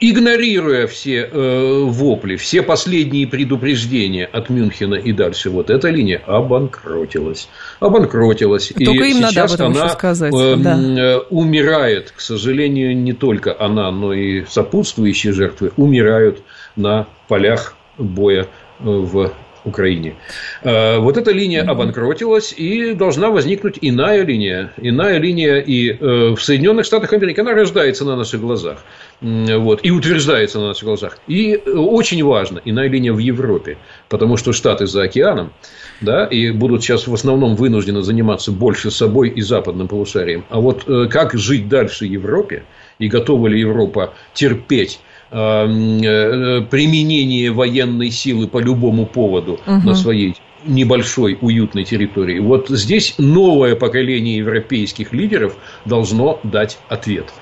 игнорируя 0.00 0.86
все 0.88 1.28
э, 1.30 1.82
вопли, 1.84 2.36
все 2.36 2.62
последние 2.62 3.26
предупреждения 3.26 4.26
от 4.26 4.50
Мюнхена 4.50 4.96
и 4.96 5.12
дальше, 5.12 5.50
вот 5.50 5.70
эта 5.70 5.90
линия 5.90 6.20
обанкротилась. 6.26 7.48
Обанкротилась. 7.78 8.72
Только 8.84 9.04
и 9.04 9.14
им 9.18 9.34
надо 9.34 9.44
об 9.44 9.62
она 9.62 9.88
сказать. 9.88 10.34
Э, 10.34 10.56
да. 10.56 11.20
умирает, 11.30 12.12
к 12.16 12.20
сожалению 12.20 12.48
сожалению, 12.48 12.96
не 12.96 13.12
только 13.12 13.54
она, 13.58 13.90
но 13.90 14.12
и 14.12 14.44
сопутствующие 14.44 15.32
жертвы 15.32 15.72
умирают 15.76 16.42
на 16.76 17.06
полях 17.28 17.74
боя 17.98 18.46
э, 18.80 18.84
в 18.84 19.32
Украине. 19.68 20.14
Э, 20.62 20.98
вот 20.98 21.16
эта 21.16 21.30
линия 21.30 21.62
обанкротилась, 21.62 22.52
и 22.52 22.94
должна 22.94 23.30
возникнуть 23.30 23.78
иная 23.80 24.24
линия. 24.24 24.72
Иная 24.76 25.18
линия 25.18 25.58
и 25.58 25.90
э, 25.90 26.34
в 26.34 26.40
Соединенных 26.40 26.84
Штатах 26.84 27.12
Америки 27.12 27.40
она 27.40 27.52
рождается 27.52 28.04
на 28.04 28.16
наших 28.16 28.40
глазах. 28.40 28.78
Вот, 29.20 29.80
и 29.82 29.90
утверждается 29.90 30.58
на 30.60 30.68
наших 30.68 30.84
глазах. 30.84 31.18
И 31.26 31.56
очень 31.56 32.22
важно, 32.22 32.60
иная 32.64 32.88
линия 32.88 33.12
в 33.12 33.18
Европе, 33.18 33.76
потому 34.08 34.36
что 34.36 34.52
Штаты 34.52 34.86
за 34.86 35.02
океаном, 35.02 35.52
да, 36.00 36.24
и 36.24 36.50
будут 36.52 36.82
сейчас 36.82 37.08
в 37.08 37.14
основном 37.14 37.56
вынуждены 37.56 38.02
заниматься 38.02 38.52
больше 38.52 38.90
собой 38.92 39.28
и 39.28 39.40
западным 39.40 39.88
полушарием. 39.88 40.44
А 40.50 40.60
вот 40.60 40.84
как 41.10 41.34
жить 41.34 41.68
дальше 41.68 42.06
Европе, 42.06 42.62
и 42.98 43.08
готова 43.08 43.46
ли 43.48 43.60
Европа 43.60 44.14
терпеть 44.34 45.00
э, 45.02 45.07
применение 45.30 47.50
военной 47.50 48.10
силы 48.10 48.48
по 48.48 48.58
любому 48.58 49.06
поводу 49.06 49.60
угу. 49.66 49.86
на 49.86 49.94
своей 49.94 50.34
небольшой 50.64 51.38
уютной 51.40 51.84
территории. 51.84 52.40
Вот 52.40 52.68
здесь 52.68 53.14
новое 53.18 53.76
поколение 53.76 54.38
европейских 54.38 55.12
лидеров 55.12 55.56
должно 55.84 56.40
дать 56.42 56.80
ответ 56.88 57.32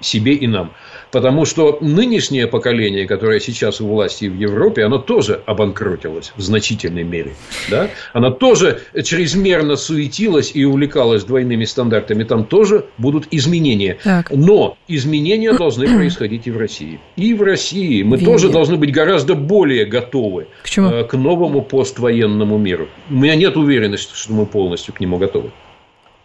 себе 0.00 0.34
и 0.34 0.46
нам. 0.46 0.72
Потому 1.10 1.44
что 1.44 1.78
нынешнее 1.80 2.46
поколение, 2.46 3.06
которое 3.06 3.40
сейчас 3.40 3.80
у 3.80 3.86
власти 3.86 4.26
в 4.26 4.36
Европе, 4.36 4.84
оно 4.84 4.98
тоже 4.98 5.40
обанкротилось 5.46 6.32
в 6.36 6.40
значительной 6.42 7.04
мере. 7.04 7.34
Да? 7.70 7.88
Оно 8.12 8.30
тоже 8.30 8.80
чрезмерно 9.04 9.76
суетилось 9.76 10.50
и 10.54 10.64
увлекалось 10.64 11.24
двойными 11.24 11.64
стандартами. 11.64 12.24
Там 12.24 12.44
тоже 12.44 12.86
будут 12.98 13.28
изменения. 13.30 13.98
Так. 14.04 14.30
Но 14.30 14.76
изменения 14.86 15.52
должны 15.52 15.86
происходить 15.86 16.46
и 16.46 16.50
в 16.50 16.58
России. 16.58 17.00
И 17.16 17.34
в 17.34 17.42
России 17.42 18.02
мы 18.02 18.16
Видите. 18.16 18.32
тоже 18.32 18.48
должны 18.50 18.76
быть 18.76 18.92
гораздо 18.92 19.34
более 19.34 19.86
готовы 19.86 20.48
к, 20.62 20.68
чему? 20.68 20.90
Э, 20.90 21.04
к 21.04 21.14
новому 21.14 21.62
поствоенному 21.62 22.58
миру. 22.58 22.88
У 23.10 23.14
меня 23.14 23.34
нет 23.34 23.56
уверенности, 23.56 24.12
что 24.14 24.32
мы 24.32 24.46
полностью 24.46 24.94
к 24.94 25.00
нему 25.00 25.16
готовы. 25.16 25.50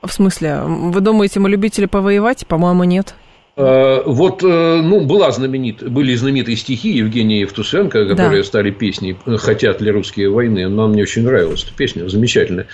В 0.01 0.11
смысле? 0.11 0.61
Вы 0.65 0.99
думаете, 0.99 1.39
мы 1.39 1.49
любители 1.49 1.85
повоевать? 1.85 2.45
По-моему, 2.45 2.83
нет. 2.83 3.15
Э, 3.55 4.01
вот, 4.05 4.43
э, 4.43 4.81
ну, 4.81 5.01
была 5.01 5.31
знаменит, 5.31 5.87
были 5.87 6.15
знаменитые 6.15 6.57
стихи 6.57 6.89
Евгения 6.89 7.41
Евтушенко, 7.41 8.07
которые 8.07 8.41
да. 8.41 8.47
стали 8.47 8.71
песней 8.71 9.15
«Хотят 9.37 9.79
ли 9.79 9.91
русские 9.91 10.31
войны?». 10.31 10.65
Она 10.65 10.87
мне 10.87 11.03
очень 11.03 11.23
нравилась, 11.23 11.63
эта 11.63 11.73
песня 11.75 12.07
замечательная. 12.09 12.65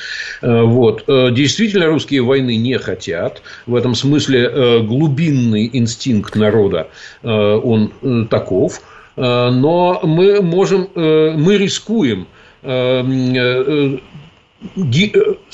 Э, 0.42 0.62
вот. 0.62 1.04
Действительно, 1.08 1.88
русские 1.88 2.22
войны 2.22 2.56
не 2.56 2.78
хотят. 2.78 3.42
В 3.66 3.76
этом 3.76 3.94
смысле 3.94 4.82
глубинный 4.84 5.70
инстинкт 5.74 6.36
народа, 6.36 6.88
он 7.24 8.28
таков. 8.30 8.82
Но 9.16 10.00
мы 10.04 10.42
можем, 10.42 10.90
мы 10.96 11.58
рискуем 11.58 12.28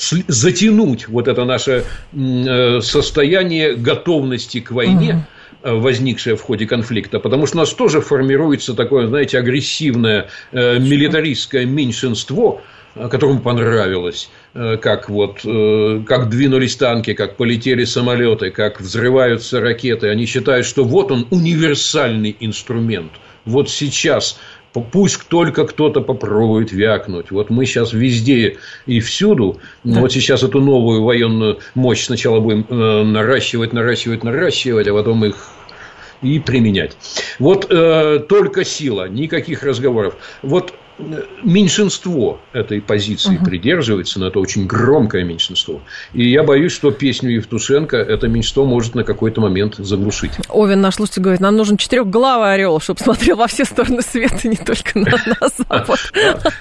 затянуть 0.02 1.08
вот 1.08 1.28
это 1.28 1.44
наше 1.44 1.84
э, 2.12 2.80
состояние 2.80 3.74
готовности 3.74 4.60
к 4.60 4.72
войне, 4.72 5.26
угу. 5.62 5.78
возникшее 5.80 6.36
в 6.36 6.42
ходе 6.42 6.66
конфликта, 6.66 7.20
потому 7.20 7.46
что 7.46 7.58
у 7.58 7.60
нас 7.60 7.72
тоже 7.72 8.00
формируется 8.00 8.74
такое, 8.74 9.06
знаете, 9.06 9.38
агрессивное 9.38 10.28
милитаристское 10.52 11.64
меньшинство, 11.66 12.62
которому 12.94 13.40
понравилось, 13.40 14.30
как 14.54 15.10
вот, 15.10 15.40
как 15.42 16.28
двинулись 16.30 16.76
танки, 16.76 17.12
как 17.12 17.36
полетели 17.36 17.84
самолеты, 17.84 18.50
как 18.50 18.80
взрываются 18.80 19.60
ракеты. 19.60 20.08
Они 20.08 20.26
считают, 20.26 20.66
что 20.66 20.82
вот 20.82 21.12
он 21.12 21.26
универсальный 21.30 22.34
инструмент. 22.40 23.12
Вот 23.44 23.70
сейчас 23.70 24.40
Пусть 24.80 25.28
только 25.28 25.66
кто-то 25.66 26.00
попробует 26.00 26.72
вякнуть. 26.72 27.30
Вот 27.30 27.50
мы 27.50 27.66
сейчас 27.66 27.92
везде 27.92 28.58
и 28.86 29.00
всюду, 29.00 29.60
да. 29.84 30.00
вот 30.00 30.12
сейчас 30.12 30.42
эту 30.42 30.60
новую 30.60 31.02
военную 31.02 31.58
мощь 31.74 32.04
сначала 32.04 32.40
будем 32.40 32.66
э, 32.68 33.02
наращивать, 33.02 33.72
наращивать, 33.72 34.24
наращивать, 34.24 34.86
а 34.88 34.94
потом 34.94 35.24
их 35.24 35.48
и 36.22 36.38
применять. 36.38 36.96
Вот 37.38 37.66
э, 37.70 38.20
только 38.28 38.64
сила, 38.64 39.08
никаких 39.08 39.62
разговоров. 39.62 40.16
Вот 40.42 40.74
меньшинство 41.42 42.40
этой 42.52 42.80
позиции 42.80 43.36
угу. 43.36 43.44
придерживается, 43.44 44.18
но 44.18 44.28
это 44.28 44.40
очень 44.40 44.66
громкое 44.66 45.24
меньшинство. 45.24 45.80
И 46.12 46.28
я 46.28 46.42
боюсь, 46.42 46.72
что 46.72 46.90
песню 46.90 47.30
Евтушенко 47.30 47.96
это 47.96 48.28
меньшинство 48.28 48.64
может 48.64 48.94
на 48.94 49.04
какой-то 49.04 49.40
момент 49.40 49.76
заглушить. 49.76 50.32
Овен, 50.48 50.80
наш 50.80 50.94
слушатель, 50.94 51.22
говорит, 51.22 51.40
нам 51.40 51.56
нужен 51.56 51.76
четырехглавый 51.76 52.54
орел, 52.54 52.80
чтобы 52.80 53.00
смотрел 53.00 53.36
во 53.36 53.46
все 53.46 53.64
стороны 53.64 54.02
света, 54.02 54.48
не 54.48 54.56
только 54.56 54.98
на, 54.98 55.10
на 55.26 55.48
запад. 55.56 56.00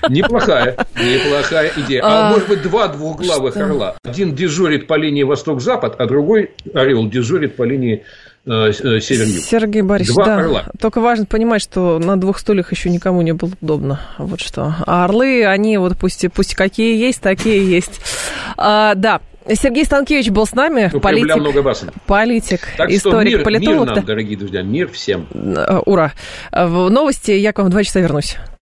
Неплохая, 0.10 0.86
неплохая 0.96 1.72
идея. 1.78 2.02
А, 2.04 2.30
а 2.30 2.32
может 2.32 2.48
быть, 2.48 2.62
два 2.62 2.88
двухглавых 2.88 3.56
орла. 3.58 3.96
Один 4.04 4.36
дежурит 4.36 4.88
по 4.88 4.96
линии 4.96 5.24
восток-запад, 5.24 5.96
а 6.00 6.06
другой 6.06 6.52
орел 6.74 7.08
дежурит 7.08 7.56
по 7.56 7.64
линии 7.64 8.04
Э, 8.48 8.70
э, 8.70 9.00
север-юг. 9.00 9.44
Сергей 9.44 9.82
Борисович, 9.82 10.16
Два 10.16 10.26
да. 10.26 10.38
орла. 10.38 10.66
Только 10.80 11.02
важно 11.02 11.26
понимать, 11.26 11.64
что 11.64 11.98
на 11.98 12.16
двух 12.20 12.38
стульях 12.38 12.72
еще 12.72 12.90
никому 12.90 13.22
не 13.24 13.34
было 13.34 13.52
удобно. 13.60 14.02
Вот 14.20 14.40
что. 14.40 14.76
А 14.86 15.06
орлы, 15.06 15.46
они 15.46 15.78
вот 15.78 15.98
пусть, 15.98 16.26
пусть 16.32 16.54
какие 16.54 16.96
есть, 16.96 17.22
такие 17.22 17.68
есть. 17.68 18.00
А, 18.56 18.94
да, 18.94 19.22
Сергей 19.52 19.86
Станкевич 19.86 20.30
был 20.30 20.46
с 20.46 20.54
нами, 20.54 20.92
ну, 20.94 21.00
политик, 21.00 21.36
политик 22.06 22.62
так 22.78 22.90
историк, 22.90 23.34
мир, 23.34 23.44
политолог. 23.44 23.80
Мир 23.80 23.86
нам, 23.88 23.96
да. 23.96 24.02
дорогие 24.02 24.38
друзья, 24.38 24.62
мир 24.62 24.90
всем. 24.92 25.28
Ура. 25.86 26.14
В 26.52 26.90
новости 26.90 27.32
я 27.32 27.52
к 27.52 27.58
вам 27.58 27.68
в 27.68 27.70
два 27.72 27.84
часа 27.84 28.00
вернусь. 28.00 28.38